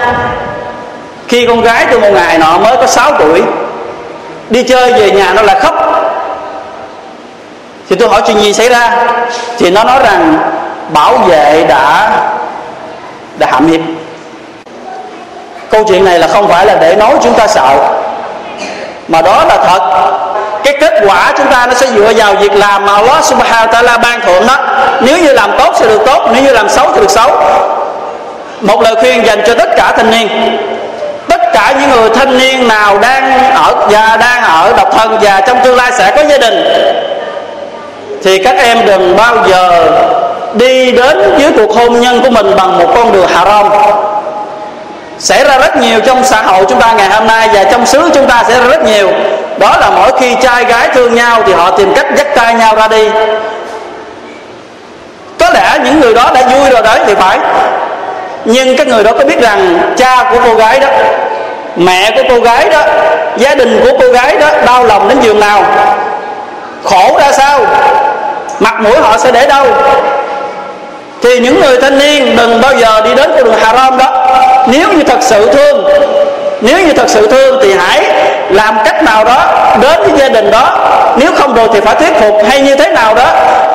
Khi 1.28 1.46
con 1.46 1.60
gái 1.60 1.86
tôi 1.90 2.00
một 2.00 2.10
ngày 2.12 2.38
nọ 2.38 2.58
mới 2.58 2.76
có 2.76 2.86
6 2.86 3.12
tuổi, 3.18 3.42
đi 4.50 4.62
chơi 4.62 4.92
về 4.92 5.10
nhà 5.10 5.32
nó 5.36 5.42
lại 5.42 5.56
khóc. 5.60 5.74
Thì 7.88 7.96
tôi 7.96 8.08
hỏi 8.08 8.22
chuyện 8.26 8.40
gì 8.40 8.52
xảy 8.52 8.68
ra? 8.68 8.90
Thì 9.58 9.70
nó 9.70 9.84
nói 9.84 9.98
rằng, 10.04 10.38
bảo 10.92 11.18
vệ 11.18 11.64
đã 11.68 12.10
đã 13.40 13.48
hãm 13.52 13.66
hiếp 13.66 13.80
câu 15.70 15.84
chuyện 15.84 16.04
này 16.04 16.18
là 16.18 16.26
không 16.26 16.48
phải 16.48 16.66
là 16.66 16.74
để 16.74 16.96
nói 16.96 17.14
chúng 17.22 17.34
ta 17.34 17.46
sợ, 17.46 17.76
mà 19.08 19.22
đó 19.22 19.44
là 19.48 19.56
thật. 19.56 20.10
Cái 20.64 20.76
kết 20.80 21.02
quả 21.06 21.32
chúng 21.36 21.46
ta 21.46 21.66
nó 21.66 21.74
sẽ 21.74 21.86
dựa 21.86 22.12
vào 22.16 22.34
việc 22.34 22.52
làm 22.52 22.86
mà 22.86 22.94
Allah 22.94 23.24
subhanahu 23.24 23.66
wa 23.66 23.72
ta'ala 23.72 24.00
ban 24.00 24.20
thưởng 24.20 24.46
đó. 24.46 24.56
Nếu 25.00 25.18
như 25.18 25.32
làm 25.32 25.58
tốt 25.58 25.74
sẽ 25.78 25.86
được 25.86 26.02
tốt, 26.06 26.28
nếu 26.34 26.42
như 26.42 26.52
làm 26.52 26.68
xấu 26.68 26.92
thì 26.92 27.00
được 27.00 27.10
xấu. 27.10 27.30
Một 28.60 28.82
lời 28.82 28.94
khuyên 29.00 29.26
dành 29.26 29.42
cho 29.46 29.54
tất 29.54 29.68
cả 29.76 29.92
thanh 29.96 30.10
niên. 30.10 30.58
Tất 31.28 31.40
cả 31.52 31.74
những 31.80 31.90
người 31.90 32.10
thanh 32.10 32.38
niên 32.38 32.68
nào 32.68 32.98
đang 32.98 33.54
ở 33.54 33.74
và 33.74 34.16
đang 34.20 34.42
ở 34.42 34.72
độc 34.76 34.92
thân 34.92 35.18
và 35.20 35.40
trong 35.40 35.60
tương 35.64 35.76
lai 35.76 35.92
sẽ 35.92 36.10
có 36.16 36.22
gia 36.28 36.38
đình, 36.38 36.64
thì 38.24 38.44
các 38.44 38.56
em 38.56 38.86
đừng 38.86 39.16
bao 39.16 39.36
giờ 39.48 39.86
đi 40.54 40.92
đến 40.92 41.34
với 41.38 41.52
cuộc 41.56 41.74
hôn 41.74 42.00
nhân 42.00 42.22
của 42.22 42.30
mình 42.30 42.56
bằng 42.56 42.78
một 42.78 42.92
con 42.94 43.12
đường 43.12 43.26
haram. 43.28 43.66
Xảy 45.18 45.44
ra 45.44 45.58
rất 45.58 45.76
nhiều 45.76 46.00
trong 46.00 46.24
xã 46.24 46.42
hội 46.42 46.64
chúng 46.68 46.80
ta 46.80 46.92
ngày 46.92 47.08
hôm 47.08 47.26
nay 47.26 47.48
và 47.52 47.64
trong 47.64 47.86
xứ 47.86 48.10
chúng 48.14 48.26
ta 48.26 48.42
sẽ 48.48 48.60
ra 48.60 48.66
rất 48.66 48.84
nhiều. 48.84 49.10
Đó 49.58 49.76
là 49.80 49.90
mỗi 49.90 50.12
khi 50.20 50.36
trai 50.42 50.64
gái 50.64 50.88
thương 50.94 51.14
nhau 51.14 51.42
thì 51.46 51.52
họ 51.52 51.70
tìm 51.70 51.94
cách 51.94 52.06
dắt 52.16 52.26
tay 52.36 52.54
nhau 52.54 52.74
ra 52.76 52.88
đi. 52.88 53.10
Có 55.38 55.50
lẽ 55.50 55.78
những 55.84 56.00
người 56.00 56.14
đó 56.14 56.30
đã 56.34 56.42
vui 56.42 56.70
rồi 56.70 56.82
đấy 56.82 57.00
thì 57.06 57.14
phải. 57.14 57.38
Nhưng 58.44 58.76
các 58.76 58.86
người 58.86 59.04
đó 59.04 59.12
có 59.18 59.24
biết 59.24 59.40
rằng 59.40 59.78
cha 59.96 60.24
của 60.32 60.38
cô 60.44 60.54
gái 60.54 60.80
đó, 60.80 60.88
mẹ 61.76 62.10
của 62.16 62.22
cô 62.28 62.40
gái 62.40 62.68
đó, 62.70 62.82
gia 63.36 63.54
đình 63.54 63.80
của 63.84 63.98
cô 64.00 64.12
gái 64.12 64.36
đó 64.36 64.48
đau 64.66 64.84
lòng 64.84 65.08
đến 65.08 65.20
giường 65.20 65.40
nào? 65.40 65.64
Khổ 66.84 67.18
ra 67.18 67.32
sao? 67.32 67.60
Mặt 68.60 68.80
mũi 68.80 68.98
họ 69.00 69.18
sẽ 69.18 69.30
để 69.32 69.46
đâu? 69.46 69.66
Thì 71.22 71.38
những 71.38 71.60
người 71.60 71.76
thanh 71.80 71.98
niên 71.98 72.36
đừng 72.36 72.60
bao 72.60 72.74
giờ 72.74 73.00
đi 73.00 73.14
đến 73.14 73.30
con 73.34 73.44
đường 73.44 73.60
haram 73.60 73.98
đó. 73.98 74.26
Nếu 74.66 74.88
như 74.92 75.02
thật 75.02 75.18
sự 75.20 75.50
thương, 75.52 75.84
nếu 76.60 76.78
như 76.78 76.92
thật 76.92 77.08
sự 77.08 77.26
thương 77.26 77.58
thì 77.62 77.74
hãy 77.74 78.04
làm 78.50 78.78
cách 78.84 79.02
nào 79.02 79.24
đó 79.24 79.44
đến 79.80 80.00
với 80.02 80.10
gia 80.16 80.28
đình 80.28 80.50
đó. 80.50 80.76
Nếu 81.16 81.30
không 81.34 81.54
được 81.54 81.70
thì 81.74 81.80
phải 81.80 81.94
thuyết 81.94 82.12
phục 82.20 82.34
hay 82.48 82.60
như 82.60 82.76
thế 82.76 82.88
nào 82.88 83.14
đó. 83.14 83.26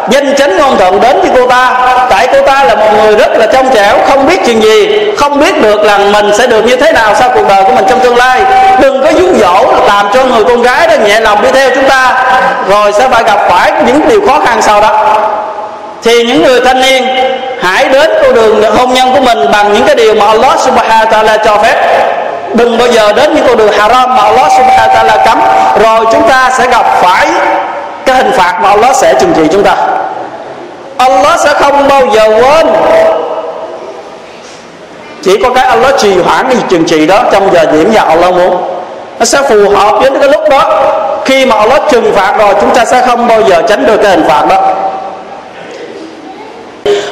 Danh 0.10 0.36
chánh 0.36 0.58
ngôn 0.58 0.78
thuận 0.78 1.02
đến 1.02 1.22
với 1.22 1.30
cô 1.36 1.48
ta. 1.48 1.72
Tại 2.10 2.28
cô 2.34 2.42
ta 2.42 2.64
là 2.64 2.76
một 2.76 2.92
người 3.04 3.16
rất 3.16 3.38
là 3.38 3.46
trong 3.54 3.70
trẻo, 3.74 3.98
không 4.10 4.28
biết 4.28 4.40
chuyện 4.46 4.62
gì, 4.62 5.12
không 5.18 5.40
biết 5.40 5.62
được 5.62 5.84
là 5.84 5.98
mình 5.98 6.32
sẽ 6.38 6.48
được 6.48 6.66
như 6.66 6.76
thế 6.76 6.92
nào 6.92 7.16
sau 7.20 7.30
cuộc 7.30 7.48
đời 7.50 7.64
của 7.64 7.72
mình 7.76 7.86
trong 7.90 8.00
tương 8.00 8.18
lai. 8.18 8.42
Đừng 8.82 9.04
có 9.04 9.10
dụ 9.10 9.34
dỗ 9.40 9.74
làm 9.88 10.08
cho 10.14 10.26
người 10.26 10.44
con 10.44 10.62
gái 10.62 10.88
đó 10.88 10.94
nhẹ 11.06 11.20
lòng 11.20 11.42
đi 11.42 11.50
theo 11.54 11.70
chúng 11.76 11.90
ta, 11.90 12.24
rồi 12.70 12.92
sẽ 12.94 13.08
phải 13.12 13.24
gặp 13.24 13.38
phải 13.50 13.72
những 13.86 14.02
điều 14.08 14.22
khó 14.28 14.40
khăn 14.46 14.62
sau 14.62 14.82
đó. 14.82 15.18
Thì 16.04 16.24
những 16.24 16.44
người 16.44 16.62
thanh 16.66 16.82
niên 16.82 17.08
hãy 17.62 17.90
đến 17.90 18.12
con 18.24 18.34
đường 18.34 18.64
hôn 18.78 18.94
nhân 18.94 19.14
của 19.14 19.22
mình 19.22 19.52
bằng 19.52 19.74
những 19.74 19.86
cái 19.86 19.96
điều 19.96 20.16
mà 20.16 20.26
Allah 20.26 20.60
subhanahu 20.60 21.06
wa 21.06 21.10
ta'ala 21.10 21.38
cho 21.46 21.58
phép. 21.64 21.76
Đừng 22.54 22.78
bao 22.78 22.88
giờ 22.88 23.14
đến 23.14 23.36
những 23.36 23.48
con 23.48 23.58
đường 23.58 23.72
haram 23.72 24.16
mà 24.16 24.24
Allah 24.24 24.52
subhanahu 24.52 24.88
wa 24.88 24.96
ta'ala 24.96 25.26
cấm. 25.26 25.40
Rồi 25.84 26.06
chúng 26.12 26.30
ta 26.30 26.50
sẽ 26.58 26.68
gặp 26.68 26.86
phải 27.02 27.28
cái 28.06 28.16
hình 28.16 28.32
phạt 28.32 28.60
mà 28.62 28.70
Allah 28.70 28.96
sẽ 28.96 29.14
trừng 29.14 29.34
trị 29.36 29.44
chúng 29.52 29.64
ta. 29.64 29.76
Allah 30.98 31.40
sẽ 31.40 31.54
không 31.54 31.88
bao 31.88 32.02
giờ 32.14 32.28
quên. 32.28 32.68
Chỉ 35.24 35.38
có 35.44 35.50
cái 35.50 35.66
Allah 35.66 35.94
trì 35.98 36.22
hoãn 36.22 36.48
cái 36.48 36.58
trừng 36.70 36.86
trị 36.86 37.08
đó 37.08 37.24
trong 37.32 37.54
giờ 37.54 37.66
điểm 37.66 37.92
và 37.94 38.02
Allah 38.02 38.34
muốn. 38.34 38.58
Nó 39.20 39.26
sẽ 39.26 39.42
phù 39.50 39.70
hợp 39.70 39.92
với 40.00 40.12
cái 40.20 40.30
lúc 40.30 40.50
đó. 40.50 40.82
Khi 41.26 41.46
mà 41.46 41.56
Allah 41.56 41.82
trừng 41.90 42.14
phạt 42.16 42.34
rồi, 42.38 42.54
chúng 42.62 42.76
ta 42.76 42.86
sẽ 42.86 43.02
không 43.08 43.28
bao 43.28 43.42
giờ 43.42 43.62
tránh 43.68 43.86
được 43.86 43.98
cái 43.98 44.12
hình 44.12 44.26
phạt 44.28 44.44
đó. 44.50 44.58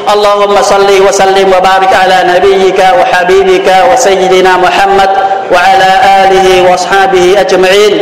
اللهم 0.09 0.61
صل 0.61 1.01
وسلم 1.07 1.47
وبارك 1.57 1.93
على 1.95 2.17
نبيك 2.35 2.79
وحبيبك 2.99 3.67
وسيدنا 3.93 4.57
محمد 4.57 5.09
وعلى 5.51 5.91
آله 6.23 6.71
وأصحابه 6.71 7.35
أجمعين. 7.39 7.93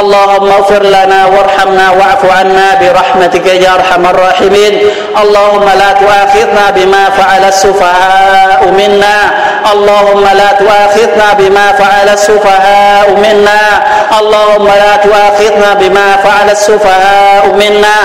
اللهم 0.00 0.48
اغفر 0.50 0.82
لنا 0.82 1.26
وارحمنا 1.26 1.90
واعف 1.90 2.22
عنا 2.38 2.68
برحمتك 2.80 3.46
يا 3.46 3.74
أرحم 3.74 4.06
الراحمين. 4.06 4.74
اللهم 5.22 5.66
لا 5.78 5.90
تؤاخذنا 6.02 6.64
بما 6.76 7.04
فعل 7.18 7.44
السفهاء 7.44 8.60
منا. 8.78 9.16
اللهم 9.72 10.24
لا 10.40 10.50
تؤاخذنا 10.60 11.28
بما 11.38 11.66
فعل 11.72 12.08
السفهاء 12.08 13.10
منا. 13.24 13.62
اللهم 14.20 14.66
لا 14.66 14.96
تؤاخذنا 14.96 15.70
بما 15.74 16.08
فعل 16.24 16.50
السفهاء 16.50 17.44
منا. 17.62 17.98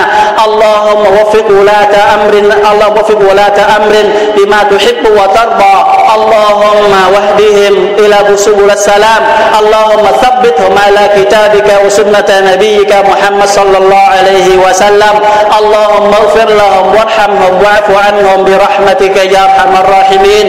اللهم 0.46 1.02
وفق 1.18 1.46
ولاة 1.50 1.94
أمر 2.14 2.34
اللهم 2.70 2.96
وفق 2.98 3.20
ولاة 3.30 3.58
أمر 3.76 3.94
بما 4.36 4.60
تحب 4.72 5.04
وترضى. 5.18 5.76
اللهم 6.16 6.92
واهدهم 7.14 7.74
إلى 7.98 8.36
سبل 8.36 8.70
السلام. 8.70 9.22
اللهم 9.60 10.04
ثبتهم 10.22 10.74
على 10.86 11.02
كتابك 11.16 11.79
وسنة 11.86 12.30
نبيك 12.52 12.92
محمد 13.10 13.48
صلى 13.48 13.78
الله 13.78 14.04
عليه 14.18 14.48
وسلم. 14.64 15.14
اللهم 15.58 16.10
اغفر 16.20 16.48
لهم 16.60 16.86
وارحمهم 16.96 17.62
واعف 17.62 17.88
عنهم 18.06 18.44
برحمتك 18.44 19.16
يا 19.16 19.42
أرحم 19.44 19.72
الراحمين. 19.82 20.46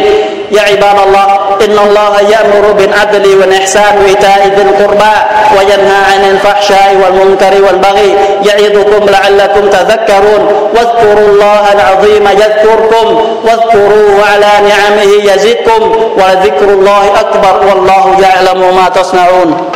يا 0.52 0.62
عباد 0.62 0.98
الله 1.08 1.28
إن 1.66 1.78
الله 1.88 2.14
يأمر 2.34 2.72
بالعدل 2.72 3.26
والإحسان 3.40 3.94
وإيتاء 4.04 4.42
ذي 4.56 4.62
القربى 4.62 5.16
وينهى 5.58 6.00
عن 6.12 6.22
الفحشاء 6.32 6.90
والمنكر 7.02 7.54
والبغي 7.66 8.10
يعظكم 8.48 9.02
لعلكم 9.16 9.64
تذكرون. 9.70 10.42
واذكروا 10.76 11.28
الله 11.28 11.64
العظيم 11.74 12.26
يذكركم 12.44 13.08
واذكروه 13.46 14.16
على 14.32 14.52
نعمه 14.72 15.12
يزدكم 15.32 15.82
ولذكر 16.20 16.70
الله 16.78 17.04
أكبر 17.20 17.56
والله 17.68 18.06
يعلم 18.26 18.76
ما 18.76 18.90
تصنعون. 18.90 19.72